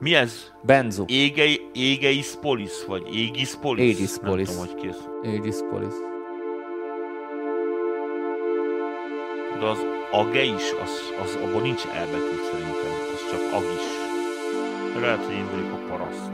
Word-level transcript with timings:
Mi 0.00 0.14
ez? 0.14 0.52
Benzu. 0.62 1.04
Égei, 1.06 1.60
Égeis 1.72 2.34
Polis, 2.40 2.84
vagy 2.86 3.14
Égis 3.14 3.54
Polis? 3.54 3.94
Aegis 3.96 4.18
Polis. 4.22 4.48
Nem 4.48 4.56
tudom, 4.56 4.74
hogy 4.74 5.40
kész. 5.42 5.62
Polis. 5.70 5.94
De 9.60 9.66
az 9.66 9.86
Ageis, 10.10 10.72
az, 10.82 10.90
az 11.22 11.38
abban 11.44 11.62
nincs 11.62 11.84
elbetű 11.86 12.36
szerintem. 12.50 12.92
Az 13.14 13.30
csak 13.30 13.52
Agis. 13.52 13.86
De 14.94 15.00
lehet, 15.00 15.24
hogy 15.24 15.34
én 15.34 15.70
a 15.72 15.88
paraszt. 15.88 16.30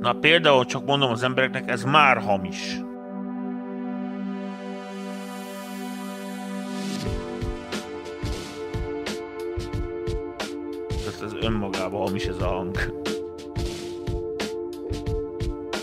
Na 0.00 0.12
például 0.12 0.64
csak 0.64 0.86
mondom 0.86 1.10
az 1.10 1.22
embereknek, 1.22 1.70
ez 1.70 1.84
már 1.84 2.18
hamis. 2.18 2.80
Önmagában 11.44 12.00
hamis 12.00 12.24
ez 12.24 12.40
a 12.40 12.46
hang. 12.46 12.76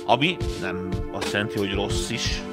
Ami 0.05 0.37
nem 0.61 0.89
azt 1.11 1.31
jelenti, 1.31 1.57
hogy 1.57 1.73
rossz 1.73 2.09
is. 2.09 2.43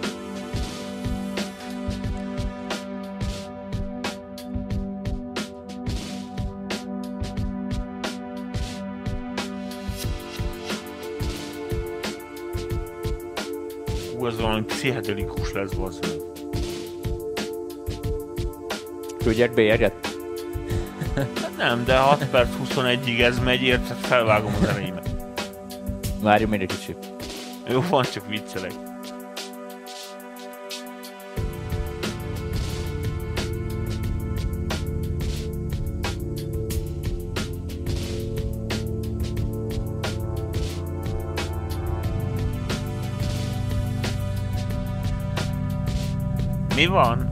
Hú, 14.16 14.26
ez 14.26 14.40
valami 14.40 14.64
pszichedelikus 14.64 15.52
lesz, 15.52 15.72
bazdmeg. 15.72 16.16
Küldjek 19.18 19.54
bélyeget? 19.54 20.07
Nem, 21.58 21.84
de 21.84 21.96
6 21.96 22.24
perc 22.30 22.48
21-ig 22.64 23.20
ez 23.20 23.38
megy, 23.38 23.62
érted? 23.62 23.96
Felvágom 23.96 24.54
az 24.60 24.68
ereimet. 24.68 25.10
Várjunk 26.20 26.50
még 26.50 26.60
egy 26.60 26.68
kicsit. 26.68 26.96
Jó, 27.68 27.84
van, 27.90 28.04
csak 28.12 28.28
viccelek. 28.28 28.72
Mi 46.74 46.86
van? 46.86 47.27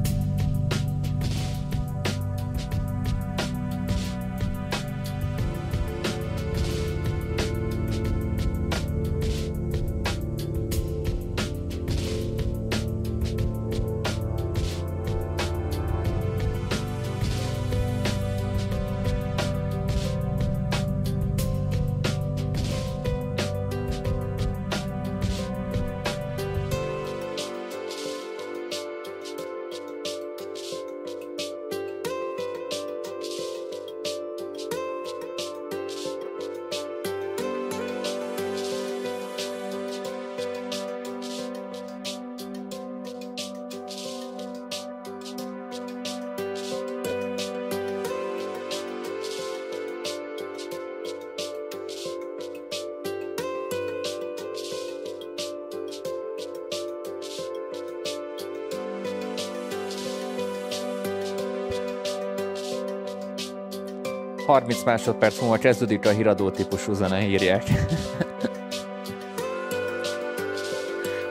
30 64.46 64.82
másodperc 64.82 65.40
múlva 65.40 65.56
kezdődik 65.56 66.06
a 66.06 66.10
híradó 66.10 66.50
típusú 66.50 66.92
zene, 66.92 67.22
írják. 67.22 67.62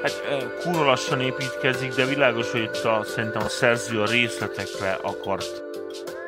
Hát 0.01 0.23
kurva 0.61 0.85
lassan 0.85 1.21
építkezik, 1.21 1.95
de 1.95 2.05
világos, 2.05 2.51
hogy 2.51 2.61
itt 2.61 2.83
a, 2.83 3.03
szerintem 3.15 3.41
a 3.41 3.49
szerző 3.49 4.01
a 4.01 4.05
részletekre 4.05 4.97
akart. 5.01 5.63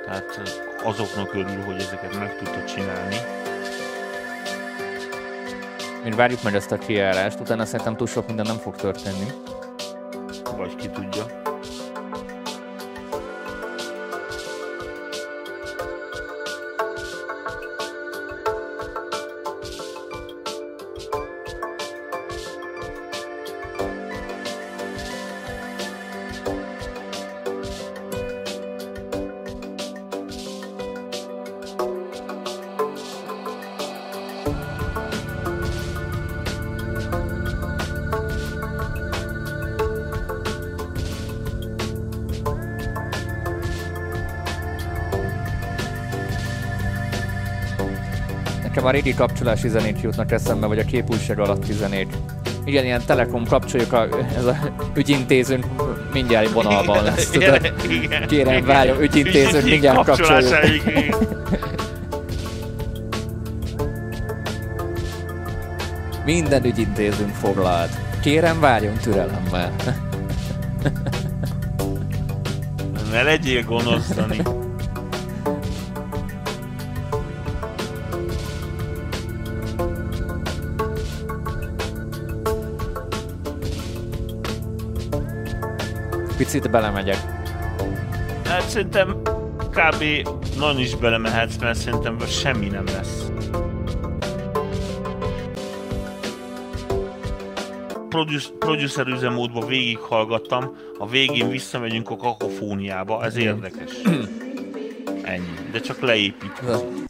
Tehát 0.05 0.41
azoknak 0.83 1.33
örül, 1.33 1.63
hogy 1.63 1.75
ezeket 1.75 2.19
meg 2.19 2.37
tudta 2.37 2.63
csinálni. 2.63 3.15
Még 6.03 6.15
várjuk 6.15 6.43
meg 6.43 6.55
ezt 6.55 6.71
a 6.71 6.77
kijárást, 6.77 7.39
utána 7.39 7.65
szerintem 7.65 7.95
túl 7.95 8.07
sok 8.07 8.27
minden 8.27 8.45
nem 8.45 8.57
fog 8.57 8.75
történni. 8.75 9.25
A 48.87 48.91
régi 48.91 49.13
kapcsolási 49.13 49.67
zenét 49.67 50.01
jutnak 50.01 50.31
eszembe, 50.31 50.67
vagy 50.67 50.79
a 50.79 50.83
képújság 50.83 51.39
alatti 51.39 51.73
zenét. 51.73 52.17
Igen, 52.65 52.85
ilyen 52.85 53.01
Telekom 53.05 53.45
kapcsoljuk, 53.45 53.93
a, 53.93 54.07
ez 54.37 54.45
a 54.45 54.55
ügyintézőnk 54.95 55.65
mindjárt 56.13 56.51
vonalban 56.51 57.03
lesz, 57.03 57.29
tudod? 57.29 57.73
Igen. 57.89 58.27
Kérem, 58.27 58.53
Igen. 58.53 58.65
várjon, 58.65 59.01
ügyintézőt 59.01 59.63
Ügyintéző 59.63 59.69
mindjárt 59.69 60.19
igen. 60.85 61.15
Minden 66.25 66.65
ügyintézőnk 66.65 67.35
foglalt. 67.35 67.91
Kérem, 68.21 68.59
várjon 68.59 68.97
türelemmel. 68.97 69.75
Ne 73.11 73.21
legyél 73.23 73.63
gonosz, 73.63 74.13
Dani. 74.15 74.41
Picit 86.47 86.71
belemegyek. 86.71 87.15
Hát 88.45 88.69
szerintem 88.69 89.21
kb. 89.69 90.03
nagyon 90.57 90.79
is 90.79 90.95
belemehetsz, 90.95 91.57
mert 91.57 91.79
szerintem 91.79 92.19
semmi 92.19 92.67
nem 92.67 92.85
lesz. 92.85 93.31
Produce, 98.09 98.49
producer 98.59 99.07
üzemmódban 99.07 99.67
végighallgattam, 99.67 100.75
a 100.97 101.07
végén 101.07 101.49
visszamegyünk 101.49 102.09
a 102.09 102.15
kakofóniába, 102.15 103.23
ez 103.23 103.35
érdekes. 103.35 103.91
Ennyi, 105.23 105.53
de 105.71 105.79
csak 105.79 105.99
leépít. 105.99 106.61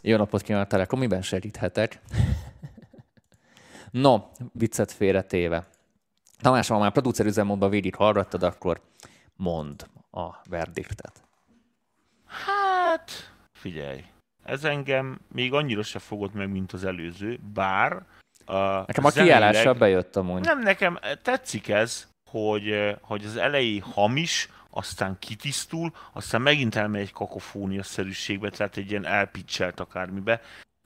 Jó 0.02 0.16
napot 0.16 0.42
kívánok, 0.42 0.68
Telekom, 0.68 0.98
miben 0.98 1.22
segíthetek? 1.22 2.00
no, 3.90 4.18
viccet 4.52 4.92
félretéve. 4.92 5.66
Tamás, 6.40 6.68
ha 6.68 6.78
már 6.78 6.92
producer 6.92 7.26
üzemmódban 7.26 7.70
végig 7.70 7.94
hallgattad, 7.94 8.42
akkor 8.42 8.80
mondd 9.38 9.82
a 10.10 10.40
verdiktet. 10.48 11.22
Hát, 12.26 13.32
figyelj, 13.52 14.04
ez 14.44 14.64
engem 14.64 15.20
még 15.32 15.52
annyira 15.52 15.82
se 15.82 15.98
fogott 15.98 16.34
meg, 16.34 16.50
mint 16.50 16.72
az 16.72 16.84
előző, 16.84 17.38
bár... 17.52 17.92
Uh, 18.46 18.86
Nekem 18.86 19.04
a 19.04 19.10
kiállással 19.10 19.74
bejött 19.74 20.16
amúgy. 20.16 20.44
Nem, 20.44 20.62
nekem 20.62 20.98
tetszik 21.22 21.68
ez, 21.68 22.08
hogy, 22.30 22.70
eh, 22.70 22.96
hogy 23.00 23.24
az 23.24 23.36
elejé 23.36 23.78
hamis, 23.78 24.48
aztán 24.70 25.16
kitisztul, 25.18 25.92
aztán 26.12 26.42
megint 26.42 26.74
elmegy 26.74 27.00
egy 27.00 27.12
kakofónia-szerűségbe, 27.12 28.50
tehát 28.50 28.76
egy 28.76 28.90
ilyen 28.90 29.06
elpicselt 29.06 29.80
akármibe. 29.80 30.40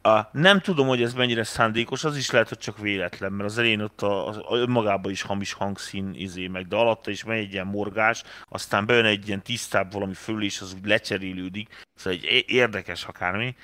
Uh, 0.04 0.20
nem 0.32 0.60
tudom, 0.60 0.87
hogy 0.87 1.02
ez 1.02 1.14
mennyire 1.14 1.44
szándékos, 1.44 2.04
az 2.04 2.16
is 2.16 2.31
lehet, 2.31 2.49
hogy 2.49 2.58
csak 2.58 2.78
véletlen, 2.78 3.32
mert 3.32 3.50
az 3.50 3.58
elején 3.58 3.81
ott 3.81 4.02
a, 4.02 4.28
a, 4.28 4.50
a 4.52 4.56
önmagában 4.56 5.12
is 5.12 5.22
hamis 5.22 5.52
hangszín 5.52 6.14
izé 6.14 6.46
meg, 6.46 6.66
de 6.66 6.76
alatta 6.76 7.10
is 7.10 7.25
megy 7.25 7.38
egy 7.38 7.52
ilyen 7.52 7.66
morgás, 7.66 8.22
aztán 8.49 8.87
bejön 8.87 9.04
egy 9.04 9.26
ilyen 9.26 9.43
tisztább 9.43 9.93
valami 9.93 10.14
föl, 10.14 10.43
és 10.43 10.60
az 10.60 10.75
úgy 10.75 10.87
lecserélődik, 10.87 11.87
szóval 11.94 12.19
egy 12.22 12.44
érdekes 12.46 13.04
akármi. 13.04 13.56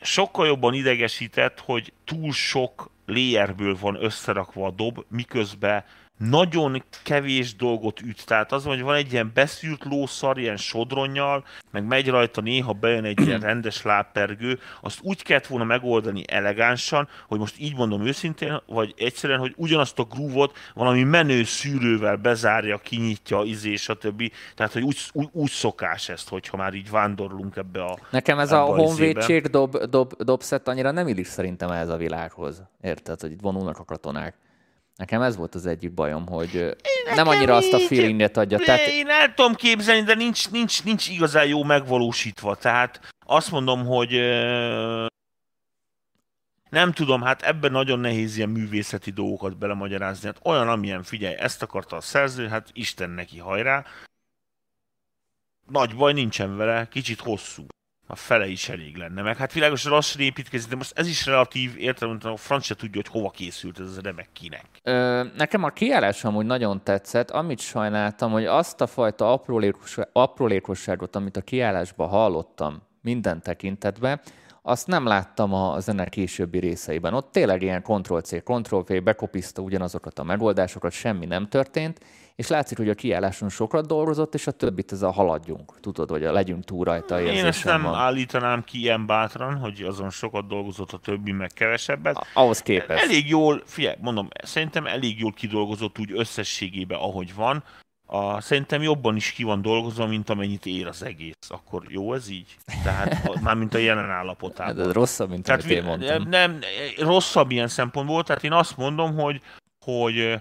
Sokkal 0.00 0.46
jobban 0.46 0.74
idegesített, 0.74 1.60
hogy 1.60 1.92
túl 2.04 2.32
sok 2.32 2.90
layerből 3.06 3.76
van 3.80 4.04
összerakva 4.04 4.66
a 4.66 4.70
dob, 4.70 5.04
miközben 5.08 5.84
nagyon 6.16 6.84
kevés 7.02 7.56
dolgot 7.56 8.00
üt. 8.00 8.26
Tehát 8.26 8.52
az, 8.52 8.64
hogy 8.64 8.82
van 8.82 8.94
egy 8.94 9.12
ilyen 9.12 9.30
beszűrt 9.34 9.84
lószar, 9.84 10.38
ilyen 10.38 10.56
sodronnyal, 10.56 11.44
meg 11.70 11.86
megy 11.86 12.08
rajta 12.08 12.40
néha 12.40 12.72
bejön 12.72 13.04
egy 13.04 13.20
ilyen 13.20 13.40
rendes 13.40 13.82
lábpergő, 13.82 14.58
azt 14.80 14.98
úgy 15.02 15.22
kellett 15.22 15.46
volna 15.46 15.64
megoldani 15.64 16.22
elegánsan, 16.26 17.08
hogy 17.28 17.38
most 17.38 17.54
így 17.58 17.76
mondom 17.76 18.06
őszintén, 18.06 18.62
vagy 18.66 18.94
egyszerűen, 18.96 19.38
hogy 19.38 19.54
ugyanazt 19.56 19.98
a 19.98 20.04
grúvot 20.04 20.56
valami 20.74 21.02
menő 21.02 21.44
szűrővel 21.44 22.16
bezárja, 22.16 22.78
kinyitja, 22.78 23.42
izé, 23.42 23.74
stb. 23.76 24.32
Tehát, 24.54 24.72
hogy 24.72 24.82
úgy, 24.82 24.98
úgy, 25.12 25.28
úgy 25.32 25.50
szokás 25.50 26.08
ezt, 26.08 26.28
hogyha 26.28 26.56
már 26.56 26.74
így 26.74 26.90
vándorlunk 26.90 27.56
ebbe 27.56 27.84
a 27.84 27.98
Nekem 28.10 28.38
ez 28.38 28.52
a, 28.52 28.62
a 28.62 28.76
honvédség 28.76 29.46
dob, 29.46 29.76
dob, 29.76 30.12
dobszett 30.22 30.68
annyira 30.68 30.90
nem 30.90 31.08
illik 31.08 31.26
szerintem 31.26 31.70
ez 31.70 31.88
a 31.88 31.96
világhoz. 31.96 32.62
Érted, 32.80 33.20
hogy 33.20 33.30
itt 33.30 33.40
vonulnak 33.40 33.78
a 33.78 33.84
katonák. 33.84 34.34
Nekem 34.96 35.22
ez 35.22 35.36
volt 35.36 35.54
az 35.54 35.66
egyik 35.66 35.92
bajom, 35.92 36.26
hogy 36.26 36.76
nem 37.14 37.28
annyira 37.28 37.56
azt 37.56 37.72
a 37.72 37.78
feelinget 37.78 38.36
adja. 38.36 38.58
Tehát... 38.58 38.86
Én 38.86 39.08
el 39.08 39.34
tudom 39.34 39.54
képzelni, 39.54 40.02
de 40.02 40.14
nincs, 40.14 40.50
nincs, 40.50 40.84
nincs 40.84 41.08
igazán 41.08 41.46
jó 41.46 41.62
megvalósítva. 41.62 42.54
Tehát 42.54 43.14
azt 43.26 43.50
mondom, 43.50 43.86
hogy 43.86 44.10
nem 46.70 46.92
tudom, 46.92 47.22
hát 47.22 47.42
ebben 47.42 47.72
nagyon 47.72 47.98
nehéz 47.98 48.36
ilyen 48.36 48.48
művészeti 48.48 49.10
dolgokat 49.10 49.56
belemagyarázni. 49.56 50.26
Hát 50.26 50.40
olyan, 50.42 50.68
amilyen, 50.68 51.02
figyelj, 51.02 51.34
ezt 51.34 51.62
akarta 51.62 51.96
a 51.96 52.00
szerző, 52.00 52.48
hát 52.48 52.70
Isten 52.72 53.10
neki 53.10 53.38
hajrá. 53.38 53.84
Nagy 55.68 55.96
baj 55.96 56.12
nincsen 56.12 56.56
vele, 56.56 56.88
kicsit 56.88 57.20
hosszú 57.20 57.66
a 58.06 58.16
fele 58.16 58.46
is 58.46 58.68
elég 58.68 58.96
lenne. 58.96 59.22
Meg 59.22 59.36
hát 59.36 59.52
világos 59.52 59.84
lassan 59.84 60.20
építkezik, 60.20 60.70
de 60.70 60.76
most 60.76 60.92
ez 60.98 61.08
is 61.08 61.26
relatív, 61.26 61.94
hogy 61.98 62.16
a 62.22 62.36
franc 62.36 62.64
se 62.64 62.74
tudja, 62.74 63.00
hogy 63.04 63.12
hova 63.12 63.30
készült 63.30 63.80
ez 63.80 63.96
a 63.96 64.00
remek 64.02 64.28
kinek. 64.32 64.64
Ö, 64.82 65.24
nekem 65.36 65.64
a 65.64 65.68
kiállás 65.68 66.24
amúgy 66.24 66.46
nagyon 66.46 66.82
tetszett, 66.82 67.30
amit 67.30 67.60
sajnáltam, 67.60 68.30
hogy 68.30 68.44
azt 68.44 68.80
a 68.80 68.86
fajta 68.86 69.42
aprólékosságot, 70.12 71.16
amit 71.16 71.36
a 71.36 71.40
kiállásban 71.40 72.08
hallottam 72.08 72.82
minden 73.00 73.42
tekintetben, 73.42 74.20
azt 74.66 74.86
nem 74.86 75.06
láttam 75.06 75.52
a 75.54 75.80
zene 75.80 76.04
későbbi 76.04 76.58
részeiben. 76.58 77.14
Ott 77.14 77.32
tényleg 77.32 77.62
ilyen 77.62 77.82
Ctrl-C, 77.82 78.42
Ctrl-V 78.42 79.02
bekopiszta 79.02 79.62
ugyanazokat 79.62 80.18
a 80.18 80.22
megoldásokat, 80.24 80.92
semmi 80.92 81.26
nem 81.26 81.48
történt, 81.48 82.00
és 82.34 82.48
látszik, 82.48 82.76
hogy 82.76 82.88
a 82.88 82.94
kiálláson 82.94 83.48
sokat 83.48 83.86
dolgozott, 83.86 84.34
és 84.34 84.46
a 84.46 84.50
többit 84.50 84.92
ez 84.92 85.02
a 85.02 85.10
haladjunk, 85.10 85.80
tudod, 85.80 86.10
hogy 86.10 86.24
a 86.24 86.32
legyünk 86.32 86.64
túl 86.64 86.84
rajta 86.84 87.20
Én 87.20 87.44
ezt 87.44 87.64
nem 87.64 87.82
van. 87.82 87.94
állítanám 87.94 88.62
ki 88.64 88.78
ilyen 88.78 89.06
bátran, 89.06 89.54
hogy 89.56 89.82
azon 89.82 90.10
sokat 90.10 90.46
dolgozott 90.46 90.92
a 90.92 90.98
többi, 90.98 91.32
meg 91.32 91.50
kevesebbet. 91.54 92.16
A- 92.16 92.26
ahhoz 92.34 92.60
képest. 92.60 93.02
Elég 93.04 93.28
jól, 93.28 93.62
figyelj, 93.64 93.96
mondom, 94.00 94.28
szerintem 94.42 94.86
elég 94.86 95.20
jól 95.20 95.32
kidolgozott 95.32 95.98
úgy 95.98 96.12
összességében, 96.14 96.98
ahogy 96.98 97.34
van. 97.34 97.64
A, 98.06 98.40
szerintem 98.40 98.82
jobban 98.82 99.16
is 99.16 99.32
ki 99.32 99.42
van 99.42 99.62
dolgozva, 99.62 100.06
mint 100.06 100.30
amennyit 100.30 100.66
ér 100.66 100.86
az 100.86 101.02
egész. 101.02 101.48
Akkor 101.48 101.82
jó 101.88 102.14
ez 102.14 102.28
így? 102.28 102.56
Tehát 102.82 103.30
már 103.42 103.56
mint 103.56 103.74
a 103.74 103.78
jelen 103.78 104.10
állapotában. 104.10 104.86
Ez 104.86 104.92
rosszabb, 104.92 105.30
mint 105.30 105.44
tehát, 105.44 105.62
amit 105.62 105.76
én 105.76 105.84
mondtam. 105.84 106.28
Nem, 106.28 106.58
rosszabb 106.98 107.50
ilyen 107.50 107.68
szempontból, 107.68 108.22
tehát 108.22 108.44
én 108.44 108.52
azt 108.52 108.76
mondom, 108.76 109.14
hogy, 109.14 109.40
hogy 109.84 110.40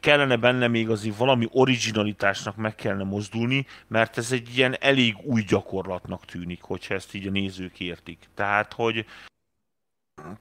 kellene 0.00 0.36
benne 0.36 0.68
még 0.68 0.90
azért 0.90 1.16
valami 1.16 1.48
originalitásnak 1.52 2.56
meg 2.56 2.74
kellene 2.74 3.04
mozdulni, 3.04 3.66
mert 3.86 4.18
ez 4.18 4.32
egy 4.32 4.56
ilyen 4.56 4.76
elég 4.80 5.16
új 5.22 5.42
gyakorlatnak 5.42 6.24
tűnik, 6.24 6.62
hogyha 6.62 6.94
ezt 6.94 7.14
így 7.14 7.26
a 7.26 7.30
nézők 7.30 7.80
értik. 7.80 8.28
Tehát, 8.34 8.72
hogy 8.72 9.06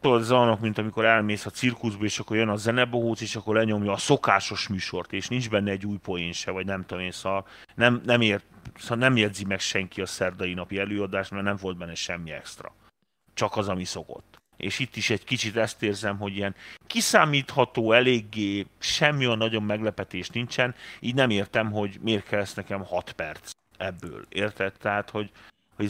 tudod, 0.02 0.22
ez 0.22 0.30
annak, 0.30 0.60
mint 0.60 0.78
amikor 0.78 1.06
elmész 1.06 1.46
a 1.46 1.50
cirkuszba, 1.50 2.04
és 2.04 2.20
akkor 2.20 2.38
jön 2.38 2.50
a 2.50 2.56
zenebohóc, 2.56 3.22
és 3.22 3.36
akkor 3.36 3.56
lenyomja 3.56 3.92
a 3.92 3.98
szokásos 3.98 4.68
műsort, 4.68 5.14
és 5.14 5.28
nincs 5.28 5.50
benne 5.50 5.72
egy 5.72 5.86
új 5.86 5.98
poén 5.98 6.32
se, 6.32 6.52
vagy 6.52 6.66
nem 6.66 6.86
tudom 6.86 7.04
én, 7.04 7.12
szóval 7.12 7.48
nem, 7.76 8.02
nem, 8.06 8.22
ér, 8.22 8.42
szóval 8.76 8.98
nem 8.98 9.18
jegyzi 9.18 9.46
meg 9.46 9.60
senki 9.60 10.02
a 10.02 10.06
szerdai 10.06 10.54
napi 10.54 10.78
előadást, 10.78 11.32
mert 11.32 11.44
nem 11.44 11.58
volt 11.62 11.78
benne 11.78 11.96
semmi 11.96 12.32
extra. 12.32 12.74
Csak 13.34 13.58
az, 13.58 13.70
ami 13.70 13.84
szokott 13.84 14.40
és 14.60 14.80
itt 14.80 14.96
is 14.96 15.10
egy 15.10 15.24
kicsit 15.24 15.58
ezt 15.58 15.84
érzem, 15.84 16.18
hogy 16.18 16.36
ilyen 16.36 16.56
kiszámítható, 16.88 17.92
eléggé 17.92 18.66
semmi 18.80 19.26
olyan 19.26 19.38
nagyon 19.38 19.64
meglepetés 19.64 20.30
nincsen, 20.30 20.76
így 21.00 21.16
nem 21.16 21.30
értem, 21.30 21.72
hogy 21.72 21.98
miért 22.02 22.28
kell 22.28 22.40
ezt 22.40 22.56
nekem 22.56 22.84
6 22.84 23.12
perc 23.12 23.52
ebből, 23.78 24.26
érted? 24.30 24.74
Tehát, 24.74 25.10
hogy, 25.10 25.32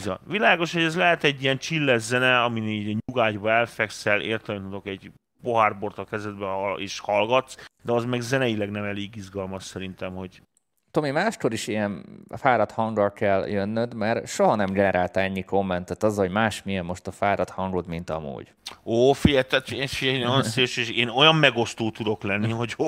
a, 0.06 0.20
világos, 0.26 0.72
hogy 0.72 0.82
ez 0.82 0.96
lehet 0.96 1.24
egy 1.24 1.42
ilyen 1.42 1.58
chilles 1.58 2.02
zene, 2.02 2.42
amin 2.42 2.68
így 2.68 2.96
nyugágyba 3.06 3.50
elfekszel, 3.50 4.20
érted, 4.20 4.62
tudok 4.62 4.86
egy 4.86 5.10
pohárbort 5.42 5.98
a 5.98 6.04
kezedbe 6.04 6.46
és 6.76 6.98
hallgatsz, 6.98 7.66
de 7.82 7.92
az 7.92 8.04
meg 8.04 8.20
zeneileg 8.20 8.70
nem 8.70 8.84
elég 8.84 9.16
izgalmas 9.16 9.62
szerintem, 9.62 10.14
hogy 10.14 10.42
Tomi, 10.90 11.10
máskor 11.10 11.52
is 11.52 11.66
ilyen 11.66 12.04
fáradt 12.36 12.70
hanggal 12.70 13.12
kell 13.12 13.48
jönnöd, 13.48 13.94
mert 13.94 14.26
soha 14.26 14.54
nem 14.54 14.72
generálta 14.72 15.20
ennyi 15.20 15.42
kommentet 15.42 16.02
az, 16.02 16.16
hogy 16.16 16.30
más 16.30 16.62
milyen 16.62 16.84
most 16.84 17.06
a 17.06 17.10
fáradt 17.10 17.50
hangod, 17.50 17.86
mint 17.86 18.10
amúgy. 18.10 18.52
Ó, 18.84 19.12
figyelj, 19.12 19.42
tehát 19.42 19.70
én, 19.70 19.88
én, 20.00 20.26
olyan 20.26 20.42
szélső, 20.42 20.82
én 20.94 21.08
olyan 21.08 21.34
megosztó 21.34 21.90
tudok 21.90 22.22
lenni, 22.22 22.50
hogy 22.50 22.74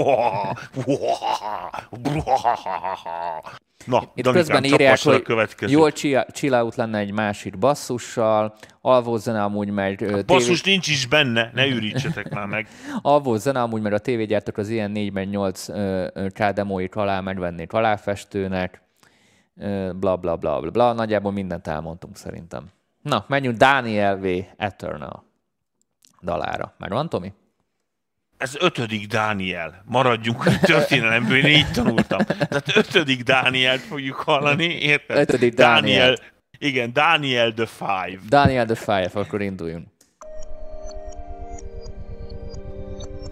Na, 3.86 4.02
Itt 4.14 4.30
közben 4.30 4.64
írják, 4.64 4.98
hogy 5.02 5.70
jól 5.70 5.90
chill 6.32 6.54
out 6.54 6.74
lenne 6.74 6.98
egy 6.98 7.12
másik 7.12 7.58
basszussal, 7.58 8.54
alvó 8.80 9.16
zene 9.16 9.42
amúgy 9.42 9.70
meg... 9.70 10.02
A 10.02 10.22
basszus 10.26 10.60
TV... 10.60 10.66
nincs 10.66 10.88
is 10.88 11.06
benne, 11.06 11.50
ne 11.54 11.66
ürítsetek 11.66 12.34
már 12.34 12.46
meg. 12.46 12.68
alvó 13.02 13.36
zene 13.36 13.62
amúgy 13.62 13.82
meg 13.82 13.92
a 13.92 13.98
tévégyártók 13.98 14.56
az 14.56 14.68
ilyen 14.68 14.90
4 14.90 15.12
meg 15.12 15.28
8 15.28 15.66
K 16.32 16.42
demóik 16.54 16.96
alá 16.96 17.20
megvennék 17.20 17.72
aláfestőnek, 17.72 18.82
bla 19.94 20.16
bla 20.16 20.36
bla 20.36 20.60
bla 20.60 20.70
bla. 20.70 20.92
Nagyjából 20.92 21.32
mindent 21.32 21.66
elmondtunk 21.66 22.16
szerintem. 22.16 22.64
Na, 23.02 23.24
menjünk 23.28 23.56
Daniel 23.56 24.16
V. 24.16 24.26
Eternal 24.56 25.30
dalára. 26.22 26.74
Megvan, 26.78 27.08
Tomi? 27.08 27.32
Ez 28.42 28.56
ötödik 28.60 29.06
Dániel. 29.06 29.82
Maradjunk 29.84 30.46
a 30.46 30.58
történelemből, 30.58 31.36
én 31.36 31.46
így 31.46 31.70
tanultam. 31.72 32.18
Tehát 32.24 32.76
ötödik 32.76 33.22
Dánielt 33.22 33.80
fogjuk 33.80 34.16
hallani, 34.16 34.64
érted? 34.64 35.16
Ötödik 35.16 35.54
Dániel. 35.54 35.98
Daniel. 36.00 36.16
Igen, 36.58 36.92
Daniel 36.92 37.52
the 37.52 37.66
Five. 37.66 38.18
Daniel 38.28 38.64
the 38.64 38.74
Five, 38.74 39.10
akkor 39.12 39.40
induljunk. 39.40 39.86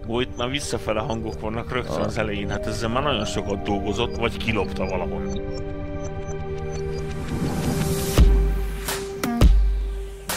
Ó, 0.07 0.21
itt 0.21 0.37
már 0.37 0.49
visszafele 0.49 0.99
hangok 0.99 1.39
vannak 1.39 1.71
rögtön 1.71 2.01
az 2.01 2.17
elején, 2.17 2.49
hát 2.49 2.67
ezzel 2.67 2.89
már 2.89 3.03
nagyon 3.03 3.25
sokat 3.25 3.63
dolgozott, 3.63 4.15
vagy 4.15 4.37
kilopta 4.37 4.85
valahol. 4.85 5.21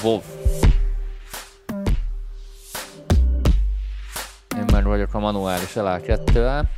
WoW. 0.03 0.23
gamer 4.75 4.89
vagyok 4.89 5.15
a 5.15 5.19
manuális 5.19 5.73
LA2-el. 5.75 6.69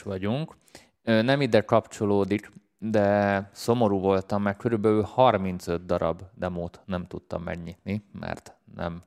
Is 0.00 0.06
vagyunk. 0.06 0.56
Nem 1.02 1.40
ide 1.40 1.60
kapcsolódik, 1.60 2.50
de 2.78 3.48
szomorú 3.52 4.00
voltam, 4.00 4.42
mert 4.42 4.58
körülbelül 4.58 5.02
35 5.02 5.86
darab 5.86 6.22
demót 6.34 6.80
nem 6.84 7.06
tudtam 7.06 7.42
megnyitni, 7.42 8.02
mert 8.12 8.54
nem 8.74 9.02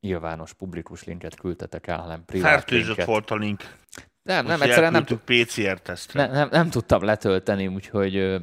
nyilvános 0.00 0.52
publikus 0.52 1.04
linket 1.04 1.34
küldtetek 1.34 1.86
el, 1.86 1.98
hanem 1.98 2.24
privát 2.24 2.50
Fertőzött 2.50 2.86
linket. 2.86 3.06
volt 3.06 3.30
a 3.30 3.34
link. 3.34 3.76
Nem, 4.22 4.46
nem, 4.46 4.62
egyszerűen 4.62 4.92
nem. 4.92 5.04
PCR 5.04 5.80
tesztre. 5.80 6.26
nem, 6.26 6.32
nem, 6.32 6.48
nem 6.50 6.70
tudtam 6.70 7.02
letölteni, 7.02 7.66
úgyhogy 7.66 8.36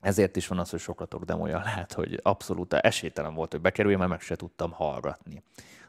ezért 0.00 0.36
is 0.36 0.46
van 0.46 0.58
az, 0.58 0.70
hogy 0.70 0.80
sokatok 0.80 1.24
demója 1.24 1.58
lehet, 1.58 1.92
hogy 1.92 2.20
abszolút 2.22 2.72
esélytelen 2.72 3.34
volt, 3.34 3.52
hogy 3.52 3.60
bekerüljön, 3.60 3.98
mert 3.98 4.10
meg 4.10 4.20
se 4.20 4.36
tudtam 4.36 4.72
hallgatni. 4.72 5.42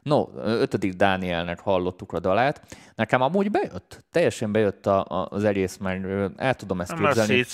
No, 0.08 0.28
ötödik 0.36 0.94
Dánielnek 0.94 1.60
hallottuk 1.60 2.12
a 2.12 2.20
dalát. 2.20 2.62
Nekem 2.96 3.22
amúgy 3.22 3.52
bejött, 3.52 4.06
teljesen 4.12 4.52
bejött 4.52 4.86
a, 4.86 5.00
a, 5.00 5.28
az 5.30 5.44
egész, 5.44 5.78
mert 5.78 6.32
el 6.38 6.54
tudom 6.54 6.82
ezt 6.82 6.94
képzelni. 6.94 7.46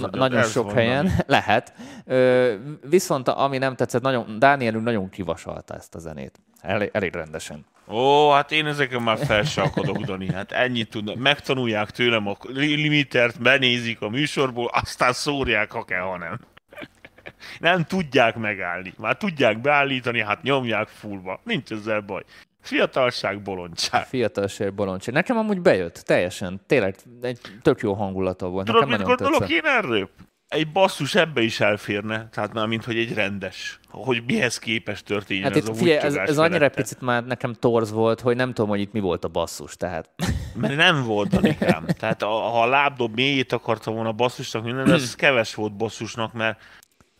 Na, 0.00 0.08
nagyon 0.12 0.42
sok 0.42 0.72
helyen 0.72 1.04
nem. 1.04 1.16
lehet. 1.36 1.72
Ö, 2.04 2.54
viszont 2.88 3.28
ami 3.28 3.58
nem 3.58 3.76
tetszett, 3.76 4.02
nagyon, 4.02 4.38
Dánielünk 4.38 4.84
nagyon 4.84 5.08
kivasalta 5.08 5.74
ezt 5.74 5.94
a 5.94 5.98
zenét. 5.98 6.40
Elég, 6.60 6.90
elég 6.92 7.14
rendesen. 7.14 7.66
Ó, 7.88 8.30
hát 8.30 8.52
én 8.52 8.66
ezeken 8.66 9.02
már 9.02 9.18
fel 9.18 9.42
se 9.42 9.62
akadok, 9.62 9.98
Dani. 9.98 10.32
Hát 10.32 10.52
ennyit 10.52 10.90
tudnak. 10.90 11.16
Megtanulják 11.16 11.90
tőlem 11.90 12.26
a 12.26 12.36
limitert, 12.52 13.42
benézik 13.42 14.00
a 14.00 14.08
műsorból, 14.08 14.70
aztán 14.72 15.12
szórják, 15.12 15.70
ha 15.70 15.84
kell, 15.84 16.00
ha 16.00 16.18
nem. 16.18 16.40
Nem 17.58 17.84
tudják 17.84 18.36
megállni. 18.36 18.92
Már 18.98 19.16
tudják 19.16 19.60
beállítani, 19.60 20.22
hát 20.22 20.42
nyomják 20.42 20.88
fullba. 20.88 21.40
Nincs 21.44 21.70
ezzel 21.70 22.00
baj. 22.00 22.22
Fiatalság, 22.66 23.42
bolondság. 23.42 24.06
Fiatalság, 24.06 24.74
bolondság. 24.74 25.14
Nekem 25.14 25.36
amúgy 25.36 25.60
bejött, 25.60 25.94
teljesen. 25.94 26.60
Tényleg 26.66 26.96
egy 27.20 27.38
tök 27.62 27.80
jó 27.80 27.92
hangulata 27.92 28.48
volt. 28.48 28.66
Tudod, 28.66 28.88
Nekem 28.88 28.98
mit 28.98 29.06
gondolok 29.06 29.38
tetszett. 29.38 29.56
én 29.56 29.64
erről? 29.64 30.10
Egy 30.48 30.72
basszus 30.72 31.14
ebbe 31.14 31.42
is 31.42 31.60
elférne, 31.60 32.28
tehát 32.28 32.52
már 32.52 32.66
mint 32.66 32.84
hogy 32.84 32.96
egy 32.96 33.14
rendes, 33.14 33.80
hogy 33.90 34.22
mihez 34.26 34.58
képes 34.58 35.02
történjen 35.02 35.44
hát 35.44 35.56
ez 35.56 35.62
itt, 35.62 35.68
a 35.68 35.74
figyelj, 35.74 35.98
ez, 35.98 36.14
ez 36.14 36.38
annyira 36.38 36.64
egy 36.64 36.74
picit 36.74 37.00
már 37.00 37.24
nekem 37.24 37.52
torz 37.52 37.92
volt, 37.92 38.20
hogy 38.20 38.36
nem 38.36 38.52
tudom, 38.52 38.70
hogy 38.70 38.80
itt 38.80 38.92
mi 38.92 39.00
volt 39.00 39.24
a 39.24 39.28
basszus, 39.28 39.76
tehát. 39.76 40.10
Mert 40.60 40.76
nem 40.76 41.02
volt, 41.04 41.28
Danikám. 41.28 41.86
Tehát 41.98 42.22
a, 42.22 42.26
ha 42.26 42.62
a 42.62 42.66
lábdob 42.66 43.14
mélyét 43.14 43.52
akarta 43.52 43.90
volna 43.90 44.12
basszusnak 44.12 44.64
minden, 44.64 44.92
ez 44.92 45.14
keves 45.24 45.54
volt 45.54 45.76
basszusnak, 45.76 46.32
mert 46.32 46.58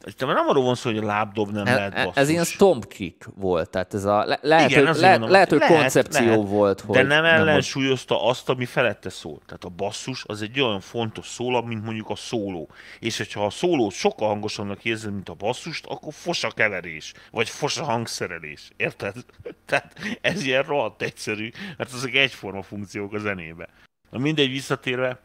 itt 0.06 0.20
nem 0.20 0.48
arról 0.48 0.64
van 0.64 0.74
szó, 0.74 0.90
hogy 0.90 0.98
a 0.98 1.06
lábdob 1.06 1.50
nem 1.50 1.66
ez, 1.66 1.74
lehet 1.74 1.94
basszus. 1.94 2.16
Ez 2.16 2.28
ilyen 2.28 2.44
stomp 2.44 2.86
kick 2.88 3.28
volt, 3.34 3.70
tehát 3.70 3.94
ez 3.94 4.04
a, 4.04 4.24
le, 4.24 4.38
lehet, 4.42 4.70
Igen, 4.70 4.86
hogy, 4.86 4.96
le, 4.96 5.10
mondom, 5.10 5.30
lehet, 5.30 5.48
hogy 5.48 5.58
lehet, 5.58 5.76
koncepció 5.76 6.26
lehet, 6.26 6.48
volt. 6.48 6.80
Hogy 6.80 6.96
de 6.96 7.02
nem 7.02 7.24
ellensúlyozta 7.24 8.14
nem 8.14 8.24
azt, 8.24 8.48
ami 8.48 8.64
felette 8.64 9.10
szól. 9.10 9.40
Tehát 9.46 9.64
a 9.64 9.68
basszus 9.68 10.24
az 10.26 10.42
egy 10.42 10.60
olyan 10.60 10.80
fontos 10.80 11.26
szólab, 11.26 11.66
mint 11.66 11.84
mondjuk 11.84 12.10
a 12.10 12.16
szóló. 12.16 12.70
És 12.98 13.16
hogyha 13.16 13.44
a 13.44 13.50
szólót 13.50 13.92
sokkal 13.92 14.28
hangosabbnak 14.28 14.84
érzed, 14.84 15.12
mint 15.12 15.28
a 15.28 15.34
basszust, 15.34 15.86
akkor 15.86 16.12
fos 16.12 16.44
a 16.44 16.50
keverés, 16.50 17.12
vagy 17.30 17.48
fos 17.48 17.78
a 17.78 17.84
hangszerelés. 17.84 18.70
Érted? 18.76 19.14
Tehát 19.66 20.18
ez 20.20 20.44
ilyen 20.44 20.62
rohadt 20.62 21.02
egyszerű, 21.02 21.50
mert 21.76 21.92
azok 21.92 22.14
egyforma 22.14 22.62
funkciók 22.62 23.12
a 23.12 23.18
zenébe. 23.18 23.68
Na 24.10 24.18
mindegy, 24.18 24.50
visszatérve, 24.50 25.20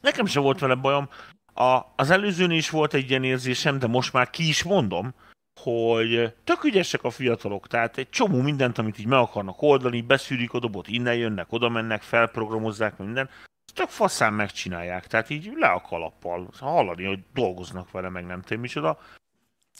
nekem 0.00 0.26
sem 0.26 0.42
volt 0.42 0.58
vele 0.58 0.74
bajom, 0.74 1.08
a, 1.56 1.92
az 1.96 2.10
előzőn 2.10 2.50
is 2.50 2.70
volt 2.70 2.94
egy 2.94 3.10
ilyen 3.10 3.24
érzésem, 3.24 3.78
de 3.78 3.86
most 3.86 4.12
már 4.12 4.30
ki 4.30 4.48
is 4.48 4.62
mondom, 4.62 5.14
hogy 5.60 6.34
tök 6.44 6.64
ügyesek 6.64 7.02
a 7.04 7.10
fiatalok, 7.10 7.66
tehát 7.66 7.98
egy 7.98 8.08
csomó 8.08 8.40
mindent, 8.40 8.78
amit 8.78 8.98
így 8.98 9.06
meg 9.06 9.18
akarnak 9.18 9.62
oldani, 9.62 10.00
beszűrik 10.00 10.52
a 10.52 10.58
dobot, 10.58 10.88
innen 10.88 11.14
jönnek, 11.14 11.52
oda 11.52 11.68
mennek, 11.68 12.02
felprogramozzák 12.02 12.96
minden, 12.98 13.28
tök 13.74 13.88
faszán 13.88 14.32
megcsinálják, 14.32 15.06
tehát 15.06 15.30
így 15.30 15.52
le 15.54 15.68
a 15.68 15.80
kalappal, 15.80 16.48
hallani, 16.58 17.04
hogy 17.04 17.18
dolgoznak 17.34 17.90
vele, 17.90 18.08
meg 18.08 18.26
nem 18.26 18.42
tudom 18.42 18.60
micsoda. 18.60 18.98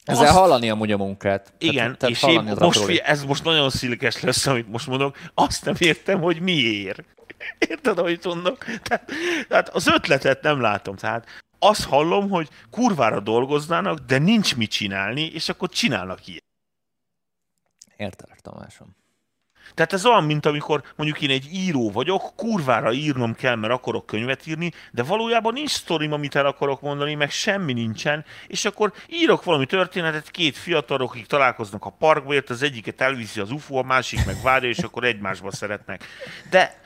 Ezzel 0.05 0.25
azt... 0.25 0.37
hallani 0.37 0.71
amúgy 0.71 0.93
a 0.93 0.97
munkát. 0.97 1.53
Igen, 1.59 1.75
tehát, 1.75 1.99
tehát 1.99 2.15
és 2.15 2.23
én 2.23 2.55
most, 2.59 2.89
ez 2.89 3.25
most 3.25 3.45
nagyon 3.45 3.71
szilkes 3.71 4.21
lesz, 4.21 4.47
amit 4.47 4.69
most 4.69 4.87
mondok, 4.87 5.17
azt 5.35 5.65
nem 5.65 5.75
értem, 5.79 6.21
hogy 6.21 6.41
miért. 6.41 7.05
Érted, 7.69 7.99
ahogy 7.99 8.21
mondok? 8.25 8.65
Tehát, 8.83 9.11
tehát 9.49 9.69
az 9.69 9.87
ötletet 9.87 10.43
nem 10.43 10.61
látom. 10.61 10.97
Tehát 10.97 11.27
azt 11.59 11.85
hallom, 11.85 12.31
hogy 12.31 12.49
kurvára 12.71 13.21
dolgoznának, 13.21 13.99
de 13.99 14.19
nincs 14.19 14.57
mit 14.57 14.71
csinálni, 14.71 15.23
és 15.23 15.49
akkor 15.49 15.69
csinálnak 15.69 16.27
ilyet. 16.27 16.45
Értelek, 17.97 18.41
Tamásom. 18.41 18.97
Tehát 19.75 19.93
ez 19.93 20.07
olyan, 20.07 20.25
mint 20.25 20.47
amikor 20.47 20.83
mondjuk 20.97 21.21
én 21.21 21.31
egy 21.31 21.53
író 21.53 21.91
vagyok, 21.91 22.33
kurvára 22.37 22.93
írnom 22.93 23.35
kell, 23.35 23.55
mert 23.55 23.73
akarok 23.73 24.07
könyvet 24.07 24.47
írni, 24.47 24.73
de 24.93 25.03
valójában 25.03 25.53
nincs 25.53 25.71
sztorim, 25.71 26.13
amit 26.13 26.35
el 26.35 26.47
akarok 26.47 26.81
mondani, 26.81 27.15
meg 27.15 27.31
semmi 27.31 27.73
nincsen, 27.73 28.25
és 28.47 28.65
akkor 28.65 28.93
írok 29.09 29.45
valami 29.45 29.67
történetet, 29.67 30.31
két 30.31 30.57
fiatal, 30.57 31.01
akik 31.01 31.27
találkoznak 31.27 31.85
a 31.85 31.91
parkba, 31.91 32.35
az 32.49 32.63
egyiket 32.63 33.01
elviszi 33.01 33.41
az 33.41 33.51
UFO, 33.51 33.77
a 33.77 33.83
másik 33.83 34.27
meg 34.27 34.43
várja, 34.43 34.69
és 34.69 34.79
akkor 34.79 35.05
egymásba 35.05 35.53
szeretnek. 35.53 36.05
De 36.51 36.81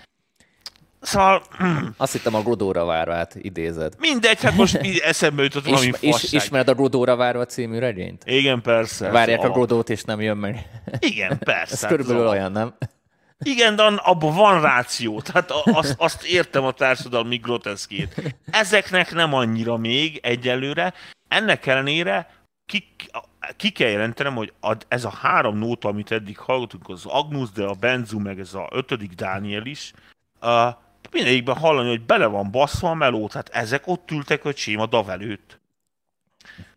Szóval... 1.00 1.42
Mm. 1.62 1.86
Azt 1.96 2.12
hittem 2.12 2.34
a 2.34 2.42
Godóra 2.42 2.84
várvát 2.84 3.34
idézed. 3.34 3.94
Mindegy, 3.98 4.42
hát 4.42 4.54
most 4.54 4.74
eszembe 5.02 5.42
jutott 5.42 5.64
valami 5.64 5.86
is, 6.00 6.22
is, 6.22 6.32
Ismered 6.32 6.68
a 6.68 6.74
Godóra 6.74 7.16
várva 7.16 7.46
című 7.46 7.78
regényt? 7.78 8.22
Igen, 8.26 8.62
persze. 8.62 9.10
Várják 9.10 9.40
szóval... 9.40 9.56
a 9.56 9.58
Godót, 9.58 9.90
és 9.90 10.02
nem 10.02 10.20
jön 10.20 10.36
meg. 10.36 10.68
Igen, 10.98 11.38
persze. 11.38 11.72
Ez 11.72 11.86
körülbelül 11.86 12.20
szóval... 12.20 12.36
olyan, 12.36 12.52
nem? 12.52 12.74
Igen, 13.42 13.76
de 13.76 13.82
abban 13.82 14.34
van 14.34 14.60
ráció. 14.60 15.20
Tehát 15.20 15.50
azt, 15.50 15.94
azt 15.98 16.24
értem 16.24 16.64
a 16.64 16.72
társadalmi 16.72 17.36
groteszkét. 17.36 18.36
Ezeknek 18.50 19.12
nem 19.12 19.34
annyira 19.34 19.76
még 19.76 20.20
egyelőre. 20.22 20.94
Ennek 21.28 21.66
ellenére 21.66 22.30
ki, 22.66 22.96
ki 23.56 23.70
kell 23.70 23.88
jelentenem, 23.88 24.34
hogy 24.34 24.52
ez 24.88 25.04
a 25.04 25.10
három 25.10 25.58
nóta, 25.58 25.88
amit 25.88 26.12
eddig 26.12 26.38
hallottunk, 26.38 26.88
az 26.88 27.06
Agnus, 27.06 27.50
de 27.50 27.64
a 27.64 27.74
Benzu, 27.74 28.18
meg 28.18 28.38
ez 28.38 28.54
a 28.54 28.68
ötödik 28.72 29.12
Dániel 29.12 29.66
is, 29.66 29.92
uh, 30.40 30.74
mindegyikben 31.10 31.56
hallani, 31.56 31.88
hogy 31.88 32.02
bele 32.02 32.26
van 32.26 32.50
baszva 32.50 32.90
a 32.90 32.94
meló, 32.94 33.28
tehát 33.28 33.48
ezek 33.48 33.86
ott 33.86 34.10
ültek 34.10 34.42
hogy 34.42 34.76
a 34.78 34.86
dav 34.86 35.10
előtt. 35.10 35.60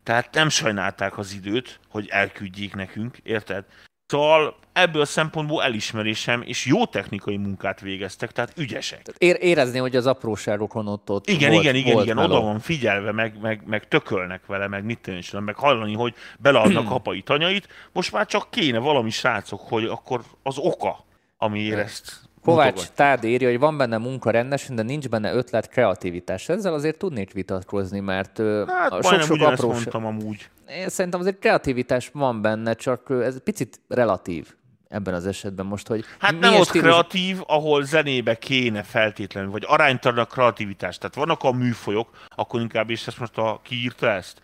Tehát 0.02 0.34
nem 0.34 0.48
sajnálták 0.48 1.18
az 1.18 1.32
időt, 1.32 1.80
hogy 1.88 2.08
elküldjék 2.08 2.74
nekünk, 2.74 3.18
érted? 3.22 3.64
Szóval 4.06 4.56
ebből 4.72 5.02
a 5.02 5.04
szempontból 5.04 5.62
elismerésem, 5.62 6.42
és 6.42 6.66
jó 6.66 6.86
technikai 6.86 7.36
munkát 7.36 7.80
végeztek, 7.80 8.32
tehát 8.32 8.52
ügyesek. 8.56 9.02
Ér- 9.18 9.42
érezni, 9.42 9.78
hogy 9.78 9.96
az 9.96 10.06
apróságokon 10.06 10.86
ott, 10.86 11.10
ott 11.10 11.28
Igen, 11.28 11.50
volt, 11.50 11.62
igen, 11.62 11.74
igen, 11.74 11.92
volt 11.92 12.04
igen, 12.04 12.18
oda 12.18 12.40
van 12.40 12.58
figyelve, 12.60 13.12
meg, 13.12 13.40
meg, 13.40 13.62
meg 13.66 13.88
tökölnek 13.88 14.46
vele, 14.46 14.68
meg 14.68 14.84
mit 14.84 14.98
tűnjön, 14.98 15.42
meg 15.42 15.54
hallani, 15.56 15.94
hogy 15.94 16.14
beleadnak 16.38 16.90
apai 17.00 17.22
tanyait. 17.22 17.68
Most 17.92 18.12
már 18.12 18.26
csak 18.26 18.50
kéne 18.50 18.78
valami 18.78 19.10
srácok, 19.10 19.60
hogy 19.60 19.84
akkor 19.84 20.22
az 20.42 20.58
oka, 20.58 21.04
ami 21.36 21.72
ezt 21.72 22.23
Kovács 22.44 22.86
Tárd 22.86 23.24
írja, 23.24 23.48
hogy 23.48 23.58
van 23.58 23.76
benne 23.76 23.98
munka 23.98 24.30
rendesen, 24.30 24.76
de 24.76 24.82
nincs 24.82 25.08
benne 25.08 25.32
ötlet, 25.32 25.68
kreativitás. 25.68 26.48
Ezzel 26.48 26.74
azért 26.74 26.98
tudnék 26.98 27.32
vitatkozni, 27.32 28.00
mert 28.00 28.42
hát, 28.66 28.92
a 28.92 29.02
sok-sok 29.02 29.40
apró... 29.40 29.68
mondtam 29.68 30.06
amúgy. 30.06 30.48
Én 30.68 30.88
szerintem 30.88 31.20
azért 31.20 31.38
kreativitás 31.38 32.10
van 32.12 32.42
benne, 32.42 32.74
csak 32.74 33.10
ez 33.10 33.42
picit 33.42 33.80
relatív 33.88 34.54
ebben 34.88 35.14
az 35.14 35.26
esetben 35.26 35.66
most, 35.66 35.86
hogy... 35.86 36.04
Hát 36.18 36.38
nem 36.38 36.54
ott 36.54 36.66
stílus... 36.66 36.88
kreatív, 36.88 37.40
ahol 37.46 37.84
zenébe 37.84 38.34
kéne 38.34 38.82
feltétlenül, 38.82 39.50
vagy 39.50 39.64
aránytalan 39.66 40.18
a 40.18 40.24
kreativitás. 40.24 40.98
Tehát 40.98 41.14
vannak 41.14 41.42
a 41.42 41.52
műfolyok, 41.52 42.08
akkor 42.28 42.60
inkább, 42.60 42.90
és 42.90 43.06
ezt 43.06 43.18
most 43.18 43.38
a, 43.38 43.60
kiírta 43.62 44.10
ezt? 44.10 44.42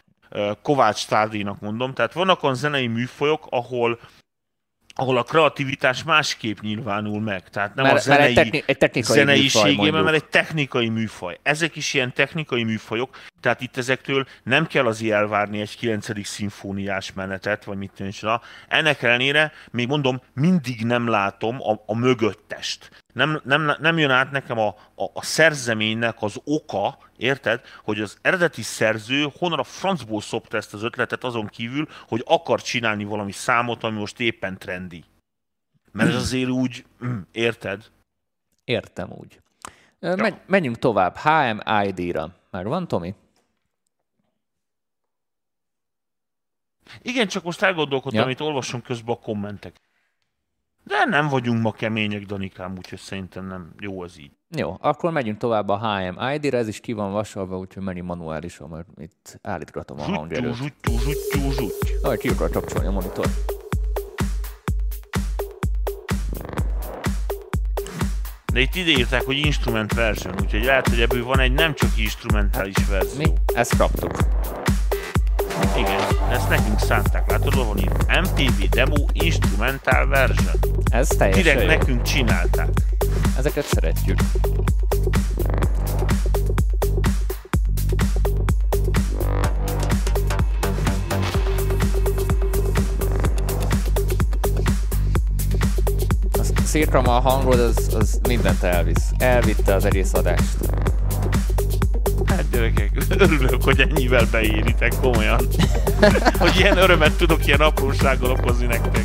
Kovács 0.63 1.07
Tárdinak 1.07 1.61
mondom, 1.61 1.95
tehát 1.95 2.13
vannak 2.13 2.43
a 2.43 2.55
zenei 2.55 2.87
műfolyok, 2.87 3.47
ahol 3.51 3.99
ahol 5.01 5.19
a 5.19 5.23
kreativitás 5.23 6.03
másképp 6.03 6.59
nyilvánul 6.61 7.21
meg. 7.21 7.49
Tehát 7.49 7.75
nem 7.75 7.85
mert, 7.85 7.97
a 7.97 8.01
zenei, 8.01 8.19
mert 8.19 8.29
egy, 8.29 8.35
techni- 8.35 8.63
egy 8.67 8.79
technikai 8.79 9.17
zeneiségében, 9.17 10.05
mert 10.05 10.17
egy 10.17 10.25
technikai 10.25 10.89
műfaj. 10.89 11.39
Ezek 11.43 11.77
is 11.77 11.95
ilyen 11.95 12.13
technikai 12.13 12.63
műfajok, 12.63 13.17
tehát 13.41 13.61
itt 13.61 13.77
ezektől 13.77 14.27
nem 14.43 14.67
kell 14.67 14.87
az 14.87 15.03
elvárni 15.03 15.61
egy 15.61 15.77
9. 15.77 16.27
szimfóniás 16.27 17.13
menetet, 17.13 17.65
vagy 17.65 17.77
mit 17.77 17.93
tűncsön. 17.95 18.41
Ennek 18.69 19.03
ellenére, 19.03 19.53
még 19.71 19.87
mondom, 19.87 20.21
mindig 20.35 20.85
nem 20.85 21.09
látom 21.09 21.61
a, 21.61 21.83
a 21.87 21.95
mögöttest. 21.95 22.91
Nem, 23.13 23.41
nem, 23.45 23.73
nem 23.79 23.99
jön 23.99 24.11
át 24.11 24.31
nekem 24.31 24.59
a, 24.59 24.69
a, 24.95 25.05
a 25.13 25.23
szerzeménynek 25.23 26.17
az 26.19 26.41
oka, 26.45 26.99
érted, 27.17 27.61
hogy 27.85 28.01
az 28.01 28.19
eredeti 28.23 28.63
szerző 28.63 29.27
honnan 29.39 29.59
a 29.59 29.65
francból 29.65 30.21
szopta 30.21 30.57
ezt 30.57 30.75
az 30.75 30.83
ötletet 30.83 31.25
azon 31.25 31.47
kívül, 31.47 31.89
hogy 32.09 32.23
akar 32.27 32.63
csinálni 32.63 33.05
valami 33.05 33.33
számot, 33.33 33.85
ami 33.85 33.99
most 33.99 34.21
éppen 34.21 34.59
trendi. 34.59 35.05
Mert 35.93 36.09
ez 36.09 36.23
azért 36.23 36.51
úgy, 36.51 36.85
érted? 37.33 37.85
Értem 38.65 39.11
úgy. 39.13 39.41
Ja. 40.01 40.41
Menjünk 40.47 40.79
tovább. 40.79 41.17
HMID-ra. 41.17 42.31
Már 42.51 42.65
van, 42.65 42.89
Tomi? 42.89 43.15
Igen, 47.03 47.29
csak 47.29 47.43
most 47.45 47.63
elgondolkodtam, 47.63 48.19
ja. 48.19 48.25
amit 48.25 48.41
olvasom 48.41 48.83
közben 48.83 49.15
a 49.15 49.19
kommentek. 49.19 49.81
De 50.85 51.05
nem 51.05 51.29
vagyunk 51.29 51.63
ma 51.63 51.73
kemények, 51.73 52.25
Danikám, 52.25 52.75
úgyhogy 52.77 52.99
szerintem 52.99 53.47
nem 53.47 53.75
jó 53.79 54.03
az 54.03 54.21
így. 54.21 54.31
Jó, 54.57 54.77
akkor 54.81 55.13
megyünk 55.13 55.39
tovább 55.39 55.69
a 55.69 55.79
HMID-re, 55.79 56.59
ez 56.59 56.69
is 56.69 56.81
ki 56.81 56.93
van 56.93 57.13
vasalva, 57.13 57.59
úgyhogy 57.59 57.83
menjünk 57.83 58.09
manuálisan, 58.09 58.69
mert 58.69 58.89
itt 58.97 59.39
állítgatom 59.43 60.01
a 60.01 60.03
hangerőt. 60.03 60.55
Zsuttyú, 60.55 60.99
zsuttyú, 60.99 61.51
zsuttyú. 61.51 61.97
Aj, 62.03 62.17
ki 62.17 62.29
akar 62.29 62.51
kapcsolni 62.51 62.87
a 62.87 62.91
monitor. 62.91 63.27
De 68.53 68.61
itt 68.61 68.75
ide 68.75 68.91
írták, 68.91 69.23
hogy 69.23 69.37
instrument 69.37 69.95
version, 69.95 70.35
úgyhogy 70.43 70.65
lehet, 70.65 70.89
hogy 70.89 71.01
ebből 71.01 71.25
van 71.25 71.39
egy 71.39 71.53
nem 71.53 71.75
csak 71.75 71.91
instrumentális 71.99 72.89
verzió. 72.89 73.19
Mi? 73.19 73.33
Ezt 73.55 73.77
kaptuk. 73.77 74.13
Igen, 75.77 76.01
ezt 76.33 76.49
nekünk 76.49 76.79
szánták. 76.79 77.31
Látod, 77.31 77.57
van 77.57 77.79
itt? 77.79 78.07
MTV 78.21 78.69
Demo 78.71 79.05
Instrumental 79.13 80.07
Version. 80.07 80.55
Ez 80.91 81.09
teljesen 81.09 81.43
Direkt 81.43 81.61
jó. 81.63 81.67
nekünk 81.67 82.03
csinálták. 82.03 82.69
Ezeket 83.39 83.65
szeretjük. 83.65 84.19
Az 96.39 96.53
szírkam 96.65 97.09
a 97.09 97.21
hangod, 97.21 97.59
az, 97.61 97.95
az 97.95 98.21
mindent 98.29 98.63
elvisz. 98.63 99.11
Elvitte 99.19 99.75
az 99.75 99.85
egész 99.85 100.15
adást. 100.15 100.57
Gyerekek, 102.61 102.91
örülök, 103.19 103.63
hogy 103.63 103.81
ennyivel 103.81 104.27
beéritek 104.31 104.93
komolyan. 105.01 105.41
hogy 106.39 106.57
ilyen 106.57 106.77
örömet 106.77 107.17
tudok 107.17 107.47
ilyen 107.47 107.61
aprósággal 107.61 108.31
okozni 108.31 108.67
nektek. 108.67 109.05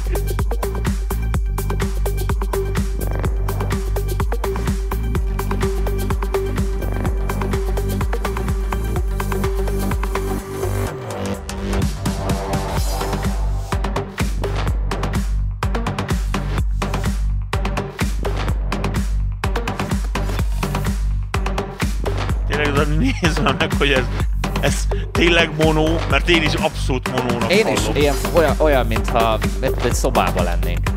Monó, 25.64 26.00
mert 26.10 26.30
én 26.30 26.44
is 26.44 26.54
abszolút 26.54 27.12
monónak 27.12 27.52
Én 27.52 27.68
is 27.68 27.80
hallom. 27.80 27.96
ilyen, 27.96 28.16
olyan, 28.34 28.56
olyan 28.58 28.86
mintha 28.86 29.40
egy, 29.60 29.94
szobában 29.94 30.44
lennénk. 30.44 30.90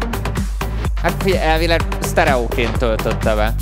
Hát 1.03 1.27
elvileg 1.27 1.83
sztereóként 2.01 2.79
töltötte 2.79 3.35
be. 3.35 3.55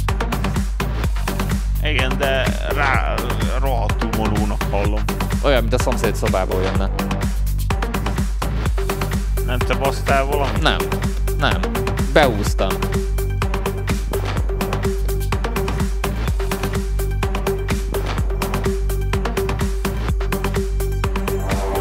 Igen, 1.83 2.19
de 2.19 2.45
rá 2.75 3.15
rohadtul 3.61 4.09
monónak 4.17 4.63
hallom. 4.71 5.03
Olyan, 5.43 5.61
mint 5.61 5.75
a 5.75 5.79
szomszéd 5.79 6.17
szobából 6.17 6.63
jönne. 6.63 6.91
Nem 9.47 9.59
te 9.59 9.75
basztál 9.75 10.25
valamit? 10.25 10.63
Nem, 10.63 10.79
nem. 11.39 11.61
Beúztam. 12.13 12.69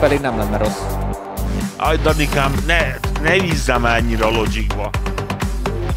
Pedig 0.06 0.20
nem 0.20 0.38
lenne 0.38 0.58
rossz. 0.58 0.82
Aj, 1.76 1.98
Danikám, 1.98 2.54
ne, 2.66 2.96
ne 3.22 3.40
bízzál 3.40 3.80
már 3.80 3.98
ennyire 3.98 4.26
a 4.26 4.30
logicba. 4.30 4.90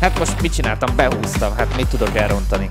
Hát 0.00 0.18
most 0.18 0.40
mit 0.40 0.54
csináltam? 0.54 0.96
Behúztam. 0.96 1.56
Hát 1.56 1.76
mit 1.76 1.86
tudok 1.86 2.16
elrontani? 2.16 2.70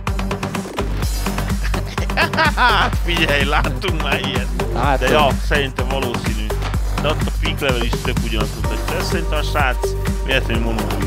Hát 2.56 2.97
figyelj, 3.06 3.43
láttunk 3.43 4.04
már 4.04 4.19
ilyet. 4.19 4.47
Hát, 4.76 5.00
De 5.00 5.10
ja, 5.10 5.28
szerintem 5.47 5.88
valószínű. 5.88 6.45
De 7.02 7.08
ott 7.08 7.21
a 7.26 7.32
peak 7.41 7.60
level 7.60 7.82
is 7.82 7.93
tök 8.04 8.17
ugyanazt 8.23 8.56
mutatja. 8.56 9.04
Szerintem 9.04 9.38
a 9.38 9.43
srác 9.43 9.88
véletlenül 10.26 10.63
monóból 10.63 10.97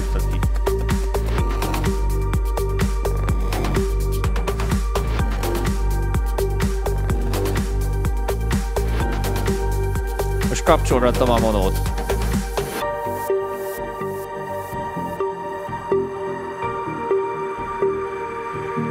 kapcsolgatom 10.70 11.30
a 11.30 11.38
monót. 11.38 11.78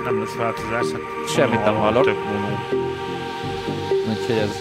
Nem 0.04 0.20
lesz 0.20 0.36
változás. 0.36 0.92
Hát 0.92 1.30
Semmit 1.30 1.64
nem 1.64 1.76
hallok. 1.76 2.04
Tök 2.04 2.18
monó. 2.24 2.58
Úgyhogy 4.10 4.36
ez... 4.36 4.60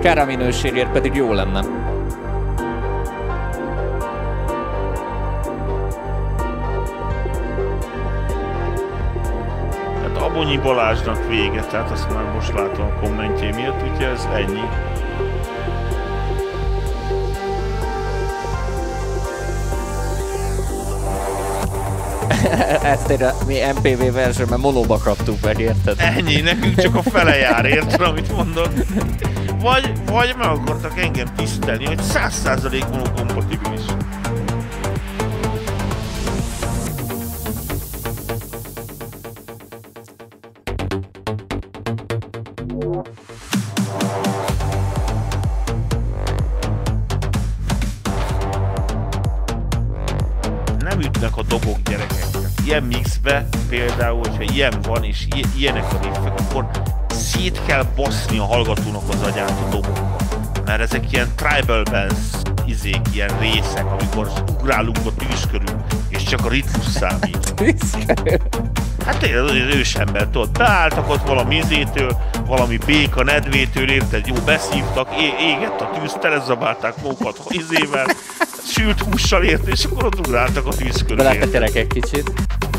Kár 0.00 0.18
a 0.18 0.24
minőségért 0.24 0.90
pedig 0.92 1.14
jó 1.14 1.32
lenne. 1.32 1.90
Abonyi 10.40 10.58
Balázsnak 10.58 11.28
vége, 11.28 11.64
tehát 11.64 11.90
azt 11.90 12.14
már 12.14 12.24
most 12.24 12.52
látom 12.52 12.86
a 12.86 13.00
kommentjé 13.00 13.50
miatt, 13.50 13.82
úgyhogy 13.82 14.02
ez 14.02 14.28
ennyi. 14.34 14.60
Ezt 22.92 23.06
tényleg 23.06 23.34
mi 23.46 23.58
MPV 23.74 24.12
verzióban 24.12 24.60
monóba 24.60 24.98
kaptuk 24.98 25.40
meg, 25.42 25.58
érted? 25.58 25.96
Ennyi, 25.98 26.40
nekünk 26.40 26.80
csak 26.80 26.94
a 26.94 27.02
fele 27.02 27.36
jár, 27.36 27.64
érted, 27.64 28.00
amit 28.00 28.32
mondod? 28.32 28.70
Vagy, 29.60 29.92
vagy 30.06 30.34
meg 30.38 30.48
akartak 30.48 30.98
engem 30.98 31.26
tisztelni, 31.36 31.84
hogy 31.84 32.00
100% 32.00 32.90
monokompatibilis. 32.90 33.84
Ilyen 54.60 54.80
van, 54.82 55.04
és 55.04 55.26
ilyenek 55.56 55.92
a 55.92 55.98
riffek, 56.02 56.40
akkor 56.40 56.70
szét 57.08 57.60
kell 57.66 57.84
baszni 57.96 58.38
a 58.38 58.44
hallgatónak 58.44 59.08
az 59.08 59.22
agyát 59.22 59.50
a 59.50 59.68
dobokkal. 59.70 60.16
Mert 60.64 60.80
ezek 60.80 61.12
ilyen 61.12 61.28
tribal 61.34 61.82
bands 61.82 62.18
izék, 62.66 63.00
ilyen 63.12 63.38
részek, 63.38 63.84
amikor 63.84 64.32
ugrálunk 64.60 64.98
a 65.04 65.14
tűz 65.18 65.46
körül, 65.50 65.84
és 66.08 66.22
csak 66.22 66.44
a 66.44 66.48
ritmus 66.48 66.84
számít. 67.00 67.54
Hát 69.10 69.26
ősember, 69.74 70.28
tudod, 70.28 70.50
beálltak 70.50 71.08
ott 71.08 71.26
valami 71.26 71.56
izétől, 71.56 72.16
valami 72.46 72.78
béka 72.86 73.22
nedvétől, 73.22 73.90
érted, 73.90 74.26
jó, 74.26 74.34
beszívtak, 74.44 75.08
é- 75.20 75.40
égett 75.40 75.80
a 75.80 75.90
tűz, 75.90 76.12
telezabálták 76.20 77.02
magukat 77.02 77.38
izével, 77.48 78.06
sült 78.64 79.00
hússal 79.00 79.44
érted, 79.44 79.68
és 79.68 79.84
akkor 79.84 80.04
ott 80.04 80.18
ugráltak 80.18 80.66
a 80.66 80.70
tűz 80.70 81.02
körül. 81.02 81.16
Belepetyelek 81.16 81.74
egy 81.74 81.86
kicsit, 81.86 82.32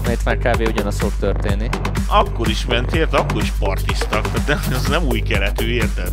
mert 0.05 0.23
már 0.25 0.37
kb. 0.37 0.67
ugyanaz 0.67 0.99
fog 0.99 1.11
történni. 1.19 1.69
Akkor 2.07 2.47
is 2.47 2.65
ment, 2.65 2.93
érted, 2.93 3.19
akkor 3.19 3.41
is 3.41 3.51
partiztak, 3.59 4.27
nem, 4.47 4.59
ez 4.71 4.87
nem 4.87 5.03
új 5.03 5.19
keletű, 5.21 5.65
érted? 5.65 6.11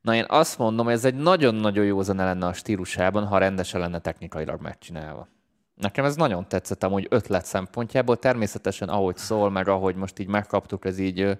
Na 0.00 0.14
én 0.14 0.24
azt 0.28 0.58
mondom, 0.58 0.84
hogy 0.84 0.94
ez 0.94 1.04
egy 1.04 1.14
nagyon-nagyon 1.14 1.84
jó 1.84 2.02
zene 2.02 2.24
lenne 2.24 2.46
a 2.46 2.52
stílusában, 2.52 3.26
ha 3.26 3.38
rendesen 3.38 3.80
lenne 3.80 3.98
technikailag 3.98 4.60
megcsinálva. 4.60 5.28
Nekem 5.78 6.04
ez 6.04 6.16
nagyon 6.16 6.48
tetszett 6.48 6.84
amúgy 6.84 7.06
ötlet 7.10 7.44
szempontjából, 7.44 8.18
természetesen 8.18 8.88
ahogy 8.88 9.16
szól, 9.16 9.50
meg 9.50 9.68
ahogy 9.68 9.94
most 9.94 10.18
így 10.18 10.26
megkaptuk, 10.26 10.84
ez 10.84 10.98
így 10.98 11.38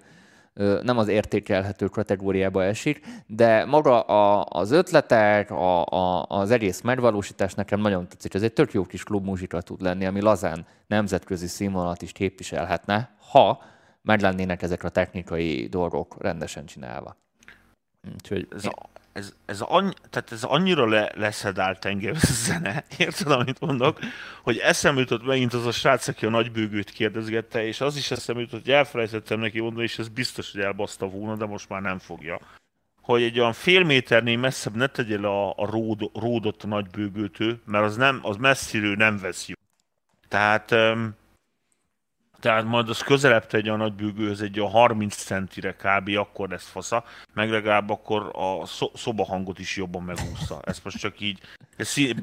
nem 0.81 0.97
az 0.97 1.07
értékelhető 1.07 1.87
kategóriába 1.87 2.63
esik, 2.63 3.05
de 3.27 3.65
maga 3.65 4.01
a, 4.01 4.45
az 4.49 4.71
ötletek, 4.71 5.51
a, 5.51 5.85
a, 5.85 6.25
az 6.29 6.51
egész 6.51 6.81
megvalósítás 6.81 7.53
nekem 7.53 7.79
nagyon 7.79 8.07
tetszik. 8.07 8.33
Ez 8.33 8.41
egy 8.41 8.53
tök 8.53 8.73
jó 8.73 8.83
kis 8.83 9.03
klubmuzsika 9.03 9.61
tud 9.61 9.81
lenni, 9.81 10.05
ami 10.05 10.21
lazán 10.21 10.65
nemzetközi 10.87 11.47
színvonalat 11.47 12.01
is 12.01 12.11
képviselhetne, 12.11 13.15
ha 13.31 13.61
meg 14.01 14.21
lennének 14.21 14.61
ezek 14.61 14.83
a 14.83 14.89
technikai 14.89 15.67
dolgok 15.67 16.15
rendesen 16.21 16.65
csinálva. 16.65 17.15
Úgyhogy 18.13 18.47
ez, 18.55 18.67
ez, 19.13 19.33
ez, 19.45 19.61
annyi, 19.61 19.93
tehát 20.09 20.31
ez 20.31 20.43
annyira 20.43 20.87
le, 20.87 21.11
leszedált 21.15 21.85
engem 21.85 22.15
ez 22.15 22.29
a 22.29 22.33
zene, 22.33 22.83
érted, 22.97 23.31
amit 23.31 23.59
mondok, 23.59 23.99
hogy 24.43 24.57
eszembe 24.57 24.99
jutott 24.99 25.25
megint 25.25 25.53
az 25.53 25.65
a 25.65 25.71
srác, 25.71 26.07
aki 26.07 26.25
a 26.25 26.29
nagybőgőt 26.29 26.89
kérdezgette, 26.89 27.65
és 27.65 27.81
az 27.81 27.95
is 27.95 28.11
eszembe 28.11 28.41
jutott, 28.41 28.63
hogy 28.63 28.71
elfelejtettem 28.71 29.39
neki 29.39 29.59
mondani, 29.59 29.83
és 29.83 29.99
ez 29.99 30.07
biztos, 30.07 30.51
hogy 30.51 30.61
elbaszta 30.61 31.07
volna, 31.07 31.35
de 31.35 31.45
most 31.45 31.69
már 31.69 31.81
nem 31.81 31.99
fogja 31.99 32.39
hogy 33.09 33.23
egy 33.23 33.39
olyan 33.39 33.53
fél 33.53 33.83
méternél 33.83 34.37
messzebb 34.37 34.75
ne 34.75 34.87
tegyél 34.87 35.25
a, 35.25 35.49
a 35.49 35.65
ród, 35.65 36.09
ródot 36.13 36.63
a 36.63 36.67
nagybőgőtől, 36.67 37.59
mert 37.65 37.85
az, 37.85 37.95
nem, 37.95 38.19
az 38.21 38.35
messziről 38.35 38.95
nem 38.95 39.17
vesz 39.17 39.47
jó. 39.47 39.55
Tehát, 40.27 40.71
um, 40.71 41.15
tehát 42.39 42.63
majd 42.63 42.89
az 42.89 43.01
közelebb 43.01 43.45
tegye 43.45 43.71
a 43.71 43.75
nagybőgőhöz 43.75 44.41
egy 44.41 44.59
a 44.59 44.67
30 44.67 45.15
centire 45.15 45.75
kb. 45.75 46.09
akkor 46.17 46.49
lesz 46.49 46.69
fasza, 46.69 47.03
meg 47.33 47.49
legalább 47.49 47.89
akkor 47.89 48.31
a 48.35 48.65
szobahangot 48.93 49.59
is 49.59 49.77
jobban 49.77 50.03
megúszta. 50.03 50.59
Ez 50.63 50.79
most 50.83 50.97
csak 50.97 51.19
így 51.19 51.39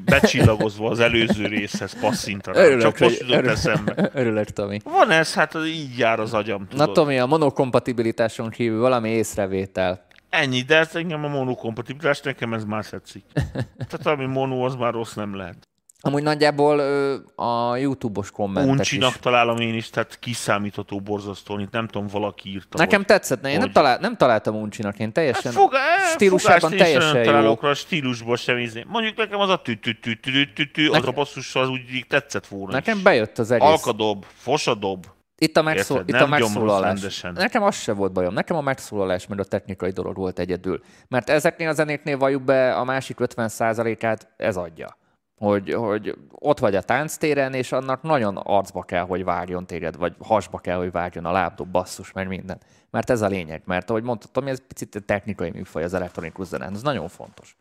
becsillagozva 0.04 0.90
az 0.90 1.00
előző 1.00 1.46
részhez 1.46 2.00
passzintanak. 2.00 2.60
Örülök, 2.60 2.80
csak 2.80 2.98
most 2.98 3.20
jutott 3.20 3.36
örülök, 3.36 3.52
eszembe. 3.52 4.10
Örülök, 4.12 4.50
Tomi. 4.50 4.80
Van 4.84 5.10
ez, 5.10 5.34
hát 5.34 5.54
az 5.54 5.66
így 5.66 5.98
jár 5.98 6.20
az 6.20 6.34
agyam. 6.34 6.68
Tudod. 6.68 6.86
Na 6.86 6.92
Tomi, 6.92 7.18
a 7.18 7.26
monokompatibilitáson 7.26 8.50
kívül 8.50 8.80
valami 8.80 9.08
észrevétel. 9.08 10.04
Ennyi, 10.30 10.62
de 10.62 10.76
ez 10.76 10.94
engem 10.94 11.24
a 11.24 11.28
monokompatibilitás, 11.28 12.20
nekem 12.20 12.52
ez 12.52 12.64
már 12.64 12.86
tetszik. 12.86 13.24
Tehát 13.88 14.06
ami 14.06 14.24
mono, 14.24 14.64
az 14.64 14.74
már 14.74 14.92
rossz 14.92 15.14
nem 15.14 15.36
lehet. 15.36 15.68
Amúgy 16.06 16.22
nagyjából 16.22 16.78
ö, 16.78 17.14
a 17.34 17.76
YouTube-os 17.76 18.30
kommentek 18.30 18.70
Uncsinak 18.70 19.14
is. 19.14 19.20
találom 19.20 19.56
én 19.56 19.74
is, 19.74 19.90
tehát 19.90 20.18
kiszámítható 20.18 21.00
borzasztó, 21.00 21.58
itt 21.58 21.70
nem 21.70 21.86
tudom, 21.86 22.06
valaki 22.06 22.48
írta. 22.48 22.78
Nekem 22.78 22.98
hogy, 22.98 23.06
tetszett, 23.06 23.44
én 23.44 23.50
hogy... 23.50 23.60
nem, 23.60 23.72
talál, 23.72 23.98
nem 23.98 24.16
találtam 24.16 24.54
Uncsinak, 24.54 24.98
én 24.98 25.12
teljesen 25.12 25.52
hát 25.52 25.60
foga, 25.60 25.78
stílusában 26.12 26.76
teljesen 26.76 27.18
jó. 27.18 27.24
találok 27.24 27.62
rá, 27.62 27.72
stílusból 27.72 28.36
sem 28.36 28.58
ízni. 28.58 28.84
Mondjuk 28.88 29.16
nekem 29.16 29.40
az 29.40 29.48
a 29.48 29.56
tü 29.62 29.78
tü 29.78 30.00
tü 30.00 30.20
tü 30.20 30.52
tü 30.52 30.70
tü 30.70 30.88
az 30.90 31.06
a 31.06 31.10
basszus 31.10 31.54
az 31.54 31.68
úgy 31.68 32.04
tetszett 32.08 32.46
volna 32.46 32.72
Nekem 32.72 32.96
is. 32.96 33.02
bejött 33.02 33.38
az 33.38 33.50
egész. 33.50 33.68
Alkadob, 33.68 34.24
fosadob. 34.34 35.06
Itt 35.38 35.56
a, 35.56 35.62
megszól, 35.62 35.96
Érted, 35.98 36.14
itt 36.14 36.20
a 36.20 36.26
megszólalás. 36.26 37.20
Nekem 37.34 37.62
az 37.62 37.76
se 37.76 37.92
volt 37.92 38.12
bajom. 38.12 38.34
Nekem 38.34 38.56
a 38.56 38.60
megszólalás, 38.60 39.26
mert 39.26 39.40
a 39.40 39.44
technikai 39.44 39.90
dolog 39.90 40.16
volt 40.16 40.38
egyedül. 40.38 40.80
Mert 41.08 41.30
ezeknél 41.30 41.68
a 41.68 41.72
zenéknél 41.72 42.18
valljuk 42.18 42.42
be 42.42 42.74
a 42.74 42.84
másik 42.84 43.16
50%-át, 43.20 44.28
ez 44.36 44.56
adja 44.56 44.96
hogy, 45.38 45.72
hogy 45.72 46.18
ott 46.30 46.58
vagy 46.58 46.74
a 46.74 46.82
tánctéren, 46.82 47.54
és 47.54 47.72
annak 47.72 48.02
nagyon 48.02 48.36
arcba 48.36 48.82
kell, 48.82 49.04
hogy 49.04 49.24
vágjon 49.24 49.66
téged, 49.66 49.96
vagy 49.96 50.14
hasba 50.18 50.58
kell, 50.58 50.76
hogy 50.76 50.90
vágjon 50.90 51.24
a 51.24 51.32
lábdob, 51.32 51.68
basszus, 51.68 52.12
meg 52.12 52.28
minden. 52.28 52.58
Mert 52.90 53.10
ez 53.10 53.22
a 53.22 53.26
lényeg, 53.26 53.62
mert 53.64 53.90
ahogy 53.90 54.02
mondtam, 54.02 54.46
ez 54.46 54.62
picit 54.68 55.02
technikai 55.06 55.50
műfaj 55.50 55.82
az 55.82 55.94
elektronikus 55.94 56.46
zene, 56.46 56.66
ez 56.66 56.82
nagyon 56.82 57.08
fontos. 57.08 57.56